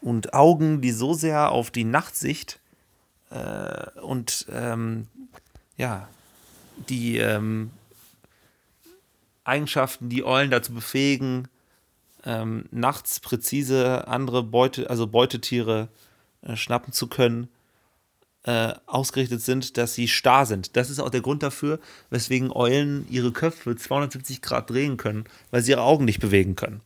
und 0.00 0.34
Augen, 0.34 0.80
die 0.80 0.92
so 0.92 1.14
sehr 1.14 1.50
auf 1.50 1.70
die 1.70 1.84
Nachtsicht 1.84 2.60
äh, 3.30 4.00
und 4.00 4.46
ähm, 4.50 5.08
ja, 5.76 6.08
die 6.88 7.18
ähm, 7.18 7.70
Eigenschaften, 9.44 10.08
die 10.08 10.24
Eulen 10.24 10.50
dazu 10.50 10.72
befähigen, 10.72 11.48
ähm, 12.24 12.66
nachts 12.70 13.20
präzise 13.20 14.06
andere 14.08 14.42
Beute, 14.42 14.88
also 14.90 15.06
Beutetiere 15.06 15.88
äh, 16.42 16.56
schnappen 16.56 16.92
zu 16.92 17.06
können, 17.06 17.48
äh, 18.44 18.74
ausgerichtet 18.86 19.40
sind, 19.40 19.76
dass 19.76 19.94
sie 19.94 20.08
starr 20.08 20.46
sind. 20.46 20.76
Das 20.76 20.90
ist 20.90 20.98
auch 20.98 21.10
der 21.10 21.20
Grund 21.20 21.42
dafür, 21.42 21.78
weswegen 22.10 22.50
Eulen 22.50 23.06
ihre 23.08 23.32
Köpfe 23.32 23.76
270 23.76 24.42
Grad 24.42 24.70
drehen 24.70 24.96
können, 24.96 25.24
weil 25.50 25.62
sie 25.62 25.72
ihre 25.72 25.82
Augen 25.82 26.04
nicht 26.04 26.20
bewegen 26.20 26.56
können. 26.56 26.80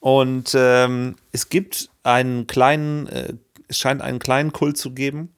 Und 0.00 0.52
ähm, 0.54 1.16
es 1.32 1.48
gibt 1.48 1.90
einen 2.04 2.46
kleinen, 2.46 3.08
äh, 3.08 3.34
es 3.66 3.78
scheint 3.78 4.02
einen 4.02 4.20
kleinen 4.20 4.52
Kult 4.52 4.76
zu 4.76 4.92
geben, 4.92 5.34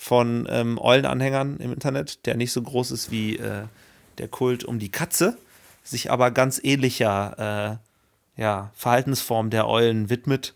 von 0.00 0.48
ähm, 0.50 0.78
Eulenanhängern 0.78 1.58
im 1.58 1.74
Internet, 1.74 2.24
der 2.24 2.34
nicht 2.34 2.52
so 2.52 2.62
groß 2.62 2.90
ist 2.90 3.10
wie 3.10 3.36
äh, 3.36 3.64
der 4.16 4.28
Kult 4.28 4.64
um 4.64 4.78
die 4.78 4.90
Katze, 4.90 5.36
sich 5.84 6.10
aber 6.10 6.30
ganz 6.30 6.58
ähnlicher 6.62 7.78
äh, 7.78 7.89
ja, 8.36 8.70
Verhaltensform 8.74 9.50
der 9.50 9.68
Eulen 9.68 10.10
widmet 10.10 10.54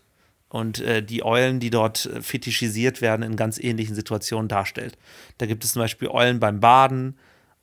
und 0.49 0.79
äh, 0.79 1.03
die 1.03 1.23
Eulen, 1.23 1.59
die 1.59 1.69
dort 1.69 2.05
äh, 2.05 2.21
fetischisiert 2.21 3.01
werden, 3.01 3.23
in 3.23 3.35
ganz 3.35 3.59
ähnlichen 3.59 3.95
Situationen 3.95 4.47
darstellt. 4.47 4.97
Da 5.37 5.45
gibt 5.45 5.63
es 5.63 5.73
zum 5.73 5.81
Beispiel 5.81 6.07
Eulen 6.07 6.39
beim 6.39 6.59
Baden, 6.59 7.17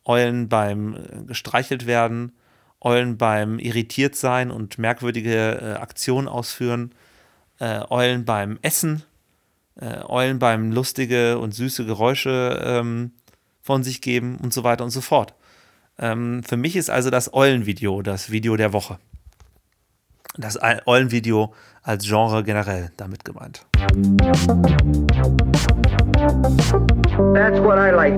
Eulen 0.04 0.48
beim 0.48 0.96
äh, 0.96 1.24
gestreichelt 1.26 1.86
werden, 1.86 2.32
Eulen 2.80 3.16
beim 3.16 3.58
irritiert 3.58 4.16
sein 4.16 4.50
und 4.50 4.78
merkwürdige 4.78 5.60
äh, 5.60 5.80
Aktionen 5.80 6.28
ausführen, 6.28 6.94
Eulen 7.60 8.24
beim 8.24 8.58
Essen 8.62 9.04
äh, 9.80 10.04
Eulen 10.06 10.38
beim 10.38 10.72
lustige 10.72 11.38
und 11.38 11.54
süße 11.54 11.84
Geräusche 11.84 12.62
ähm, 12.64 13.12
von 13.62 13.82
sich 13.82 14.00
geben 14.00 14.36
und 14.36 14.52
so 14.52 14.64
weiter 14.64 14.84
und 14.84 14.90
so 14.90 15.00
fort. 15.00 15.34
Ähm, 15.98 16.42
für 16.42 16.56
mich 16.56 16.76
ist 16.76 16.90
also 16.90 17.10
das 17.10 17.32
Eulenvideo 17.32 18.02
das 18.02 18.30
Video 18.30 18.56
der 18.56 18.72
Woche. 18.72 18.98
Das 20.38 20.58
Eulenvideo 20.86 21.52
als 21.82 22.06
Genre 22.06 22.42
generell 22.42 22.90
damit 22.96 23.22
gemeint. 23.22 23.66
That's 27.34 27.60
what 27.60 27.76
I 27.76 27.90
like. 27.90 28.16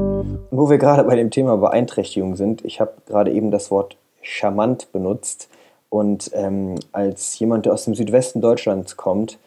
Wo 0.52 0.70
wir 0.70 0.78
gerade 0.78 1.02
bei 1.02 1.16
dem 1.16 1.32
Thema 1.32 1.56
Beeinträchtigung 1.56 2.36
sind, 2.36 2.64
ich 2.64 2.80
habe 2.80 2.92
gerade 3.06 3.32
eben 3.32 3.50
das 3.50 3.72
Wort 3.72 3.96
charmant 4.22 4.92
benutzt 4.92 5.48
und 5.88 6.30
ähm, 6.34 6.76
als 6.92 7.36
jemand, 7.40 7.66
der 7.66 7.72
aus 7.72 7.84
dem 7.84 7.96
Südwesten 7.96 8.40
Deutschlands 8.40 8.96
kommt, 8.96 9.38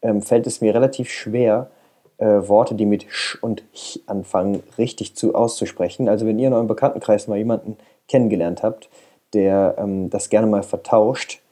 ähm, 0.00 0.22
fällt 0.22 0.46
es 0.46 0.62
mir 0.62 0.74
relativ 0.74 1.10
schwer, 1.10 1.70
äh, 2.16 2.24
Worte, 2.24 2.74
die 2.74 2.86
mit 2.86 3.04
sch 3.10 3.36
und 3.42 3.62
ch 3.74 4.00
anfangen, 4.06 4.62
richtig 4.78 5.14
zu 5.14 5.34
auszusprechen. 5.34 6.08
Also 6.08 6.26
wenn 6.26 6.38
ihr 6.38 6.48
in 6.48 6.54
eurem 6.54 6.68
Bekanntenkreis 6.68 7.28
mal 7.28 7.36
jemanden 7.36 7.76
kennengelernt 8.08 8.62
habt, 8.62 8.88
der 9.34 9.74
ähm, 9.76 10.08
das 10.08 10.30
gerne 10.30 10.46
mal 10.46 10.62
vertauscht, 10.62 11.42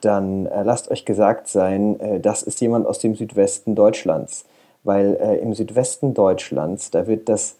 dann 0.00 0.46
äh, 0.46 0.62
lasst 0.62 0.90
euch 0.90 1.04
gesagt 1.04 1.48
sein, 1.48 2.00
äh, 2.00 2.20
das 2.20 2.42
ist 2.42 2.60
jemand 2.60 2.86
aus 2.86 2.98
dem 2.98 3.14
Südwesten 3.14 3.74
Deutschlands. 3.74 4.44
Weil 4.84 5.16
äh, 5.20 5.36
im 5.38 5.54
Südwesten 5.54 6.14
Deutschlands, 6.14 6.90
da 6.90 7.06
wird 7.06 7.28
das 7.28 7.56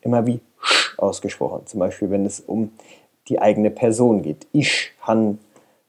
immer 0.00 0.26
wie 0.26 0.40
sch 0.60 0.98
ausgesprochen. 0.98 1.66
Zum 1.66 1.80
Beispiel, 1.80 2.10
wenn 2.10 2.26
es 2.26 2.40
um 2.40 2.72
die 3.28 3.40
eigene 3.40 3.70
Person 3.70 4.22
geht. 4.22 4.46
Ich 4.52 4.92
han 5.00 5.38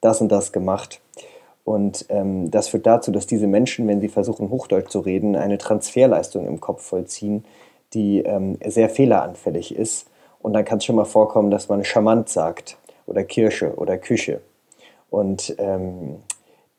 das 0.01 0.21
und 0.21 0.29
das 0.29 0.51
gemacht. 0.51 1.01
Und 1.63 2.05
ähm, 2.09 2.51
das 2.51 2.67
führt 2.67 2.85
dazu, 2.85 3.11
dass 3.11 3.25
diese 3.25 3.47
Menschen, 3.47 3.87
wenn 3.87 3.99
sie 3.99 4.07
versuchen, 4.07 4.49
Hochdeutsch 4.49 4.89
zu 4.89 4.99
reden, 4.99 5.35
eine 5.35 5.57
Transferleistung 5.57 6.47
im 6.47 6.59
Kopf 6.59 6.83
vollziehen, 6.83 7.43
die 7.93 8.19
ähm, 8.19 8.57
sehr 8.65 8.89
fehleranfällig 8.89 9.75
ist. 9.75 10.07
Und 10.41 10.53
dann 10.53 10.63
kann 10.63 10.77
es 10.77 10.85
schon 10.85 10.95
mal 10.95 11.05
vorkommen, 11.05 11.49
dass 11.49 11.69
man 11.69 11.83
charmant 11.83 12.29
sagt 12.29 12.77
oder 13.07 13.23
Kirche 13.23 13.73
oder 13.75 13.97
Küche. 13.97 14.41
Und 15.09 15.55
ähm, 15.57 16.17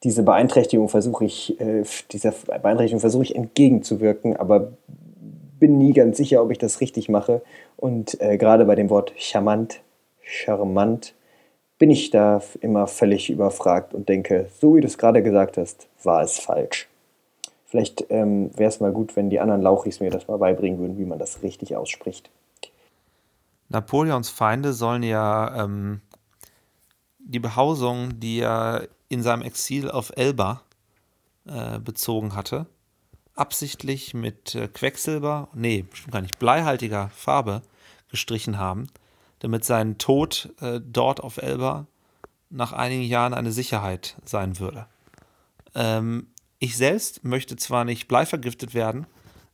diese 0.03 0.23
Beeinträchtigung 0.23 0.89
versuche 0.89 1.25
ich, 1.25 1.61
äh, 1.61 1.85
dieser 2.13 2.33
Beeinträchtigung 2.33 3.01
versuche 3.01 3.25
ich 3.25 3.37
entgegenzuwirken, 3.37 4.37
aber 4.37 4.73
bin 5.59 5.79
nie 5.79 5.93
ganz 5.93 6.17
sicher, 6.17 6.43
ob 6.43 6.51
ich 6.51 6.59
das 6.59 6.81
richtig 6.81 7.09
mache. 7.09 7.43
Und 7.77 8.21
äh, 8.21 8.37
gerade 8.37 8.65
bei 8.67 8.75
dem 8.75 8.91
Wort 8.91 9.13
charmant, 9.17 9.81
charmant, 10.23 11.15
bin 11.79 11.91
ich 11.91 12.11
da 12.11 12.43
immer 12.61 12.87
völlig 12.87 13.31
überfragt 13.31 13.95
und 13.95 14.09
denke, 14.09 14.49
so 14.61 14.77
wie 14.77 14.81
du 14.81 14.87
es 14.87 14.99
gerade 14.99 15.23
gesagt 15.23 15.57
hast, 15.57 15.89
war 16.03 16.23
es 16.23 16.39
falsch. 16.39 16.89
Vielleicht 17.67 18.07
ähm, 18.11 18.51
wäre 18.57 18.69
es 18.69 18.81
mal 18.81 18.93
gut, 18.93 19.17
wenn 19.17 19.29
die 19.29 19.41
anderen 19.41 19.61
Lauchis 19.61 20.01
mir 20.01 20.11
das 20.11 20.29
mal 20.29 20.39
beibringen 20.39 20.79
würden, 20.79 20.99
wie 20.99 21.05
man 21.05 21.19
das 21.19 21.43
richtig 21.43 21.77
ausspricht. 21.77 22.31
Napoleons 23.69 24.31
Feinde 24.31 24.73
sollen 24.73 25.03
ja 25.03 25.65
ähm, 25.65 26.01
die 27.27 27.41
Behausung, 27.41 28.21
die 28.21 28.41
er 28.41 28.89
in 29.09 29.23
seinem 29.23 29.43
Exil 29.43 29.91
auf 29.91 30.13
Elba 30.17 30.63
äh, 31.47 31.79
bezogen 31.79 32.35
hatte, 32.35 32.67
absichtlich 33.35 34.15
mit 34.15 34.55
äh, 34.55 34.69
Quecksilber, 34.69 35.49
nee, 35.53 35.83
bestimmt 35.83 36.13
gar 36.13 36.23
nicht, 36.23 36.39
bleihaltiger 36.39 37.11
Farbe 37.11 37.63
gestrichen 38.09 38.59
haben, 38.59 38.87
damit 39.41 39.65
sein 39.65 39.99
Tod 39.99 40.55
äh, 40.61 40.81
dort 40.83 41.21
auf 41.21 41.37
Elba 41.39 41.87
nach 42.49 42.73
einigen 42.73 43.03
Jahren 43.03 43.35
eine 43.35 43.53
Sicherheit 43.53 44.17
sein 44.25 44.59
würde. 44.59 44.87
Ähm, 45.75 46.29
ich 46.59 46.77
selbst 46.77 47.25
möchte 47.25 47.57
zwar 47.57 47.85
nicht 47.85 48.09
bleivergiftet 48.09 48.73
werden, 48.73 49.07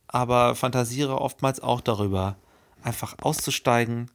aber 0.07 0.55
fantasiere 0.55 1.19
oftmals 1.19 1.59
auch 1.59 1.81
darüber, 1.81 2.37
einfach 2.83 3.15
auszusteigen, 3.21 4.11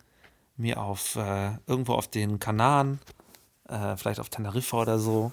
mir 0.56 0.80
auf 0.80 1.16
äh, 1.16 1.58
irgendwo 1.66 1.94
auf 1.94 2.08
den 2.08 2.38
Kanaren, 2.38 3.00
äh, 3.68 3.96
vielleicht 3.96 4.20
auf 4.20 4.28
Teneriffa 4.28 4.78
oder 4.78 4.98
so, 4.98 5.32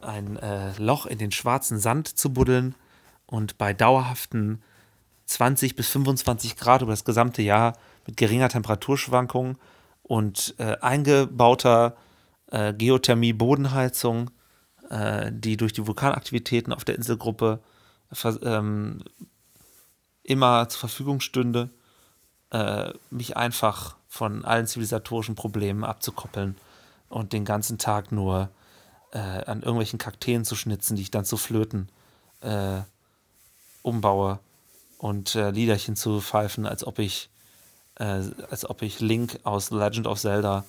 ein 0.00 0.36
äh, 0.36 0.72
Loch 0.78 1.06
in 1.06 1.18
den 1.18 1.32
schwarzen 1.32 1.78
Sand 1.78 2.08
zu 2.08 2.32
buddeln 2.32 2.74
und 3.26 3.58
bei 3.58 3.72
dauerhaften 3.72 4.62
20 5.26 5.76
bis 5.76 5.88
25 5.88 6.56
Grad 6.56 6.82
über 6.82 6.92
das 6.92 7.04
gesamte 7.04 7.42
Jahr 7.42 7.76
mit 8.06 8.16
geringer 8.16 8.48
Temperaturschwankung 8.48 9.56
und 10.02 10.54
äh, 10.58 10.76
eingebauter 10.80 11.96
äh, 12.50 12.74
Geothermie-Bodenheizung, 12.74 14.30
äh, 14.90 15.32
die 15.32 15.56
durch 15.56 15.72
die 15.72 15.86
Vulkanaktivitäten 15.86 16.72
auf 16.72 16.84
der 16.84 16.96
Inselgruppe 16.96 17.60
ähm, 18.42 19.02
immer 20.22 20.68
zur 20.68 20.80
Verfügung 20.80 21.20
stünde, 21.20 21.70
äh, 22.50 22.92
mich 23.10 23.36
einfach 23.36 23.96
von 24.08 24.44
allen 24.44 24.66
zivilisatorischen 24.66 25.34
Problemen 25.34 25.84
abzukoppeln 25.84 26.56
und 27.14 27.32
den 27.32 27.44
ganzen 27.44 27.78
Tag 27.78 28.10
nur 28.10 28.50
äh, 29.12 29.18
an 29.18 29.60
irgendwelchen 29.60 30.00
Kakteen 30.00 30.44
zu 30.44 30.56
schnitzen, 30.56 30.96
die 30.96 31.02
ich 31.02 31.12
dann 31.12 31.24
zu 31.24 31.36
Flöten 31.36 31.88
äh, 32.40 32.80
umbaue 33.82 34.40
und 34.98 35.36
äh, 35.36 35.50
Liederchen 35.50 35.94
zu 35.94 36.20
pfeifen, 36.20 36.66
als 36.66 36.84
ob 36.84 36.98
ich 36.98 37.30
äh, 38.00 38.22
als 38.50 38.68
ob 38.68 38.82
ich 38.82 38.98
Link 38.98 39.38
aus 39.44 39.70
Legend 39.70 40.08
of 40.08 40.18
Zelda 40.18 40.64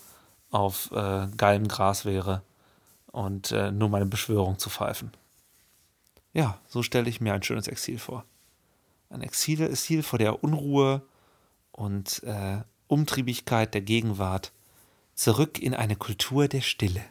auf 0.52 0.92
äh, 0.92 1.28
geilem 1.36 1.68
Gras 1.68 2.06
wäre 2.06 2.44
und 3.12 3.52
äh, 3.52 3.72
nur 3.72 3.90
meine 3.90 4.06
Beschwörung 4.06 4.60
zu 4.60 4.70
pfeifen. 4.70 5.12
Ja, 6.32 6.60
so 6.68 6.84
stelle 6.84 7.10
ich 7.10 7.22
mir 7.22 7.34
ein 7.34 7.42
schönes 7.42 7.68
Exil 7.68 7.98
vor. 7.98 8.24
Ein 9.10 9.22
Exil, 9.22 9.62
Exil 9.62 10.04
vor 10.04 10.20
der 10.20 10.44
Unruhe 10.44 11.02
und 11.72 12.22
Umtriebigkeit 12.88 13.74
der 13.74 13.82
Gegenwart, 13.82 14.52
zurück 15.16 15.60
in 15.60 15.74
eine 15.74 15.96
Kultur 15.96 16.48
der 16.48 16.62
Stille. 16.62 17.02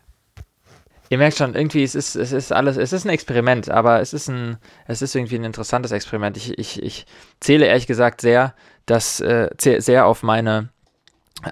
Ihr 1.10 1.18
merkt 1.18 1.36
schon, 1.36 1.54
irgendwie, 1.54 1.82
es 1.82 1.94
ist, 1.94 2.14
es 2.16 2.32
ist 2.32 2.52
alles, 2.52 2.76
es 2.76 2.92
ist 2.92 3.04
ein 3.04 3.10
Experiment, 3.10 3.70
aber 3.70 4.00
es 4.00 4.12
ist 4.12 4.28
ein, 4.28 4.56
es 4.86 5.02
ist 5.02 5.14
irgendwie 5.14 5.36
ein 5.36 5.44
interessantes 5.44 5.92
Experiment. 5.92 6.36
Ich, 6.36 6.58
ich, 6.58 6.82
ich 6.82 7.06
zähle 7.40 7.66
ehrlich 7.66 7.86
gesagt 7.86 8.20
sehr, 8.20 8.54
dass, 8.86 9.20
äh, 9.20 9.50
sehr 9.58 10.06
auf 10.06 10.22
meine, 10.22 10.70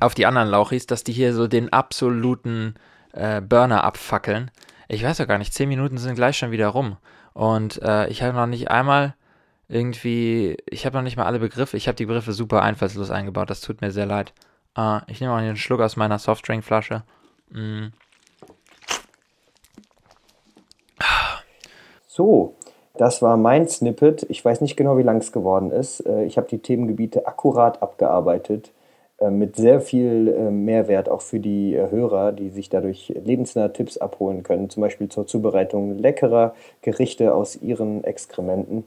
auf 0.01 0.15
die 0.15 0.27
anderen 0.27 0.49
Lauchis, 0.49 0.87
dass 0.87 1.05
die 1.05 1.13
hier 1.13 1.35
so 1.35 1.49
den 1.49 1.73
absoluten 1.73 2.75
äh, 3.13 3.41
Burner 3.41 3.85
abfackeln. 3.85 4.51
Ich 4.89 5.05
weiß 5.05 5.19
ja 5.19 5.27
gar 5.27 5.39
nicht, 5.39 5.53
zehn 5.53 5.69
Minuten 5.69 5.99
sind 5.99 6.15
gleich 6.15 6.39
schon 6.39 6.51
wieder 6.51 6.69
rum. 6.69 6.97
Und 7.35 7.81
äh, 7.83 8.09
ich 8.09 8.23
habe 8.23 8.35
noch 8.35 8.47
nicht 8.47 8.71
einmal 8.71 9.15
irgendwie, 9.69 10.57
ich 10.67 10.85
habe 10.87 10.97
noch 10.97 11.03
nicht 11.03 11.17
mal 11.17 11.25
alle 11.27 11.39
Begriffe, 11.39 11.77
ich 11.77 11.89
habe 11.89 11.97
die 11.97 12.07
Begriffe 12.07 12.33
super 12.33 12.63
einfallslos 12.63 13.11
eingebaut, 13.11 13.49
das 13.49 13.61
tut 13.61 13.81
mir 13.81 13.91
sehr 13.91 14.07
leid. 14.07 14.33
Äh, 14.77 15.01
ich 15.09 15.21
nehme 15.21 15.33
auch 15.33 15.39
einen 15.39 15.57
Schluck 15.57 15.81
aus 15.81 15.97
meiner 15.97 16.19
Softdrinkflasche. 16.19 17.03
Mm. 17.51 17.89
So, 22.07 22.57
das 22.97 23.23
war 23.23 23.37
mein 23.37 23.69
Snippet. 23.69 24.27
Ich 24.29 24.45
weiß 24.45 24.61
nicht 24.61 24.77
genau, 24.77 24.99
wie 24.99 25.03
lang 25.03 25.17
es 25.17 25.33
geworden 25.33 25.71
ist. 25.71 26.01
Äh, 26.01 26.25
ich 26.25 26.37
habe 26.37 26.49
die 26.49 26.59
Themengebiete 26.59 27.27
akkurat 27.27 27.83
abgearbeitet, 27.83 28.71
äh, 29.19 29.31
mit 29.31 29.57
sehr 29.57 29.81
viel 29.81 30.29
äh, 30.29 30.51
Mehrwert 30.51 31.09
auch 31.09 31.23
für 31.23 31.41
die 31.41 31.77
Hörer, 31.77 32.33
die 32.33 32.51
sich 32.51 32.69
dadurch 32.69 33.15
lebensnahe 33.25 33.73
Tipps 33.73 33.97
abholen 33.97 34.43
können, 34.43 34.69
zum 34.69 34.83
Beispiel 34.83 35.09
zur 35.09 35.27
Zubereitung 35.27 35.99
leckerer 35.99 36.55
Gerichte 36.83 37.35
aus 37.35 37.57
ihren 37.57 38.05
Exkrementen. 38.05 38.85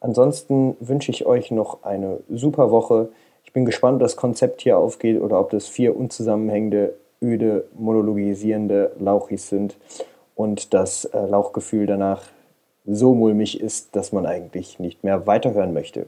Ansonsten 0.00 0.76
wünsche 0.80 1.10
ich 1.10 1.26
euch 1.26 1.50
noch 1.50 1.82
eine 1.82 2.20
super 2.28 2.70
Woche. 2.70 3.08
Bin 3.54 3.64
gespannt, 3.64 3.94
ob 3.94 4.00
das 4.00 4.16
Konzept 4.16 4.60
hier 4.60 4.76
aufgeht 4.76 5.18
oder 5.18 5.40
ob 5.40 5.50
das 5.50 5.66
vier 5.66 5.96
unzusammenhängende, 5.96 6.94
öde, 7.22 7.64
monologisierende 7.78 8.92
Lauchis 8.98 9.48
sind 9.48 9.76
und 10.34 10.74
das 10.74 11.08
Lauchgefühl 11.12 11.86
danach 11.86 12.24
so 12.84 13.14
mulmig 13.14 13.60
ist, 13.60 13.96
dass 13.96 14.12
man 14.12 14.26
eigentlich 14.26 14.78
nicht 14.78 15.04
mehr 15.04 15.26
weiterhören 15.26 15.72
möchte. 15.72 16.06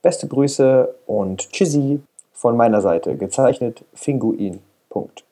Beste 0.00 0.28
Grüße 0.28 0.94
und 1.06 1.50
Tschüssi 1.52 2.00
von 2.32 2.56
meiner 2.56 2.80
Seite. 2.80 3.16
Gezeichnet 3.16 3.84
Finguin. 3.92 4.60
Punkt. 4.88 5.24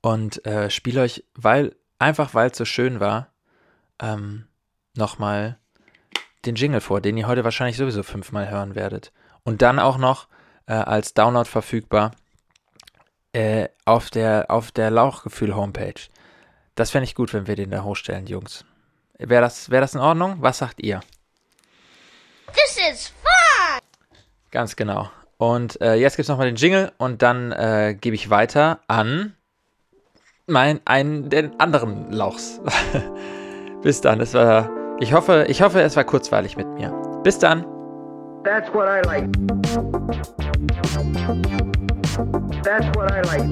Und 0.00 0.44
äh, 0.46 0.70
spiele 0.70 1.02
euch, 1.02 1.24
weil, 1.34 1.74
einfach 1.98 2.34
weil 2.34 2.50
es 2.50 2.56
so 2.56 2.64
schön 2.64 3.00
war, 3.00 3.28
ähm, 4.00 4.44
nochmal 4.96 5.58
den 6.46 6.54
Jingle 6.54 6.80
vor, 6.80 7.00
den 7.00 7.16
ihr 7.16 7.26
heute 7.26 7.44
wahrscheinlich 7.44 7.76
sowieso 7.76 8.02
fünfmal 8.02 8.50
hören 8.50 8.74
werdet. 8.74 9.12
Und 9.42 9.62
dann 9.62 9.78
auch 9.78 9.98
noch 9.98 10.28
äh, 10.66 10.72
als 10.74 11.14
Download 11.14 11.48
verfügbar 11.48 12.12
äh, 13.32 13.68
auf 13.84 14.10
der, 14.10 14.46
auf 14.48 14.72
der 14.72 14.90
Lauchgefühl-Homepage. 14.90 16.08
Das 16.74 16.90
fände 16.90 17.04
ich 17.04 17.14
gut, 17.14 17.32
wenn 17.32 17.46
wir 17.46 17.56
den 17.56 17.70
da 17.70 17.82
hochstellen, 17.82 18.26
Jungs. 18.26 18.64
Wäre 19.18 19.42
das, 19.42 19.70
wär 19.70 19.80
das 19.80 19.94
in 19.94 20.00
Ordnung? 20.00 20.36
Was 20.40 20.58
sagt 20.58 20.82
ihr? 20.82 21.00
This 22.52 22.78
is 22.90 23.08
fun! 23.08 23.80
Ganz 24.50 24.76
genau. 24.76 25.10
Und 25.36 25.80
äh, 25.80 25.94
jetzt 25.94 26.16
gibt 26.16 26.24
es 26.24 26.28
nochmal 26.28 26.46
den 26.46 26.56
Jingle 26.56 26.92
und 26.96 27.22
dann 27.22 27.52
äh, 27.52 27.96
gebe 28.00 28.14
ich 28.14 28.30
weiter 28.30 28.80
an 28.86 29.34
mein, 30.46 30.80
einen 30.84 31.30
den 31.30 31.58
anderen 31.58 32.12
Lauchs. 32.12 32.60
Bis 33.82 34.00
dann. 34.00 34.20
Es 34.20 34.34
war, 34.34 34.70
ich, 35.00 35.12
hoffe, 35.12 35.46
ich 35.48 35.62
hoffe, 35.62 35.80
es 35.82 35.96
war 35.96 36.04
kurzweilig 36.04 36.56
mit 36.56 36.68
mir. 36.68 36.90
Bis 37.22 37.38
dann. 37.38 37.64
That's 38.44 38.72
what 38.74 38.86
I 38.86 39.00
like. 39.06 39.30
That's 42.62 42.86
what 42.96 43.10
I 43.10 43.22
like. 43.22 43.44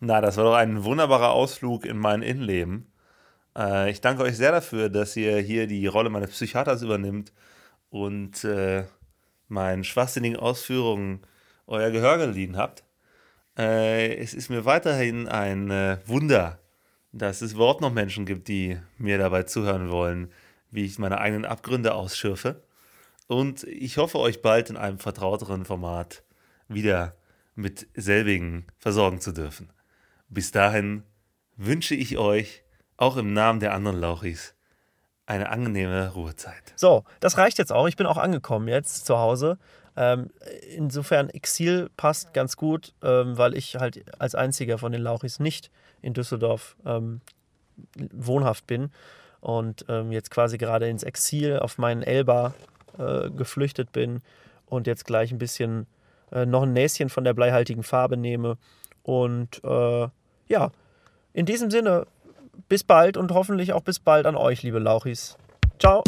Na, 0.00 0.20
das 0.20 0.36
war 0.36 0.44
doch 0.44 0.54
ein 0.54 0.84
wunderbarer 0.84 1.32
Ausflug 1.32 1.84
in 1.84 1.98
mein 1.98 2.22
Innenleben. 2.22 2.92
Äh, 3.56 3.90
ich 3.90 4.00
danke 4.00 4.22
euch 4.22 4.36
sehr 4.36 4.52
dafür, 4.52 4.88
dass 4.88 5.16
ihr 5.16 5.38
hier 5.38 5.66
die 5.66 5.86
Rolle 5.86 6.08
meines 6.08 6.30
Psychiaters 6.30 6.82
übernimmt 6.82 7.32
und 7.90 8.44
äh, 8.44 8.84
meinen 9.48 9.84
schwachsinnigen 9.84 10.38
Ausführungen 10.38 11.20
euer 11.66 11.90
Gehör 11.90 12.18
geliehen 12.18 12.56
habt. 12.56 12.84
Äh, 13.56 14.16
es 14.16 14.34
ist 14.34 14.48
mir 14.48 14.64
weiterhin 14.64 15.28
ein 15.28 15.70
äh, 15.70 15.98
Wunder, 16.06 16.60
dass 17.12 17.42
es 17.42 17.54
überhaupt 17.54 17.80
noch 17.80 17.92
Menschen 17.92 18.26
gibt, 18.26 18.48
die 18.48 18.78
mir 18.98 19.18
dabei 19.18 19.42
zuhören 19.42 19.90
wollen, 19.90 20.32
wie 20.70 20.84
ich 20.84 20.98
meine 20.98 21.18
eigenen 21.18 21.44
Abgründe 21.44 21.94
ausschürfe. 21.94 22.62
Und 23.26 23.64
ich 23.64 23.98
hoffe, 23.98 24.18
euch 24.18 24.42
bald 24.42 24.70
in 24.70 24.76
einem 24.76 24.98
vertrauteren 24.98 25.64
Format 25.64 26.22
wieder 26.68 27.16
mit 27.54 27.88
selbigen 27.94 28.66
versorgen 28.78 29.20
zu 29.20 29.32
dürfen. 29.32 29.70
Bis 30.28 30.50
dahin 30.50 31.02
wünsche 31.56 31.94
ich 31.94 32.18
euch, 32.18 32.62
auch 32.96 33.16
im 33.16 33.32
Namen 33.32 33.60
der 33.60 33.74
anderen 33.74 33.98
Lauchis, 33.98 34.54
eine 35.28 35.50
angenehme 35.50 36.08
Ruhezeit. 36.14 36.72
So, 36.74 37.04
das 37.20 37.36
reicht 37.36 37.58
jetzt 37.58 37.72
auch. 37.72 37.86
Ich 37.86 37.96
bin 37.96 38.06
auch 38.06 38.16
angekommen 38.16 38.66
jetzt 38.66 39.04
zu 39.04 39.18
Hause. 39.18 39.58
Ähm, 39.94 40.30
insofern 40.74 41.28
Exil 41.28 41.90
passt 41.96 42.32
ganz 42.32 42.56
gut, 42.56 42.94
ähm, 43.02 43.36
weil 43.36 43.54
ich 43.54 43.76
halt 43.76 44.02
als 44.18 44.34
einziger 44.34 44.78
von 44.78 44.90
den 44.90 45.02
Lauchis 45.02 45.38
nicht 45.38 45.70
in 46.00 46.14
Düsseldorf 46.14 46.76
ähm, 46.86 47.20
wohnhaft 48.12 48.66
bin 48.66 48.90
und 49.40 49.84
ähm, 49.88 50.12
jetzt 50.12 50.30
quasi 50.30 50.56
gerade 50.56 50.88
ins 50.88 51.02
Exil 51.02 51.58
auf 51.58 51.76
meinen 51.76 52.02
Elba 52.02 52.54
äh, 52.98 53.28
geflüchtet 53.30 53.92
bin 53.92 54.22
und 54.66 54.86
jetzt 54.86 55.04
gleich 55.04 55.30
ein 55.30 55.38
bisschen 55.38 55.86
äh, 56.32 56.46
noch 56.46 56.62
ein 56.62 56.72
Näschen 56.72 57.10
von 57.10 57.24
der 57.24 57.34
bleihaltigen 57.34 57.82
Farbe 57.82 58.16
nehme. 58.16 58.56
Und 59.02 59.62
äh, 59.62 60.08
ja, 60.48 60.70
in 61.34 61.44
diesem 61.44 61.70
Sinne, 61.70 62.06
bis 62.68 62.84
bald 62.84 63.16
und 63.16 63.32
hoffentlich 63.32 63.72
auch 63.72 63.82
bis 63.82 63.98
bald 64.00 64.26
an 64.26 64.36
euch, 64.36 64.62
liebe 64.62 64.78
Lauchis. 64.78 65.36
Ciao! 65.78 66.02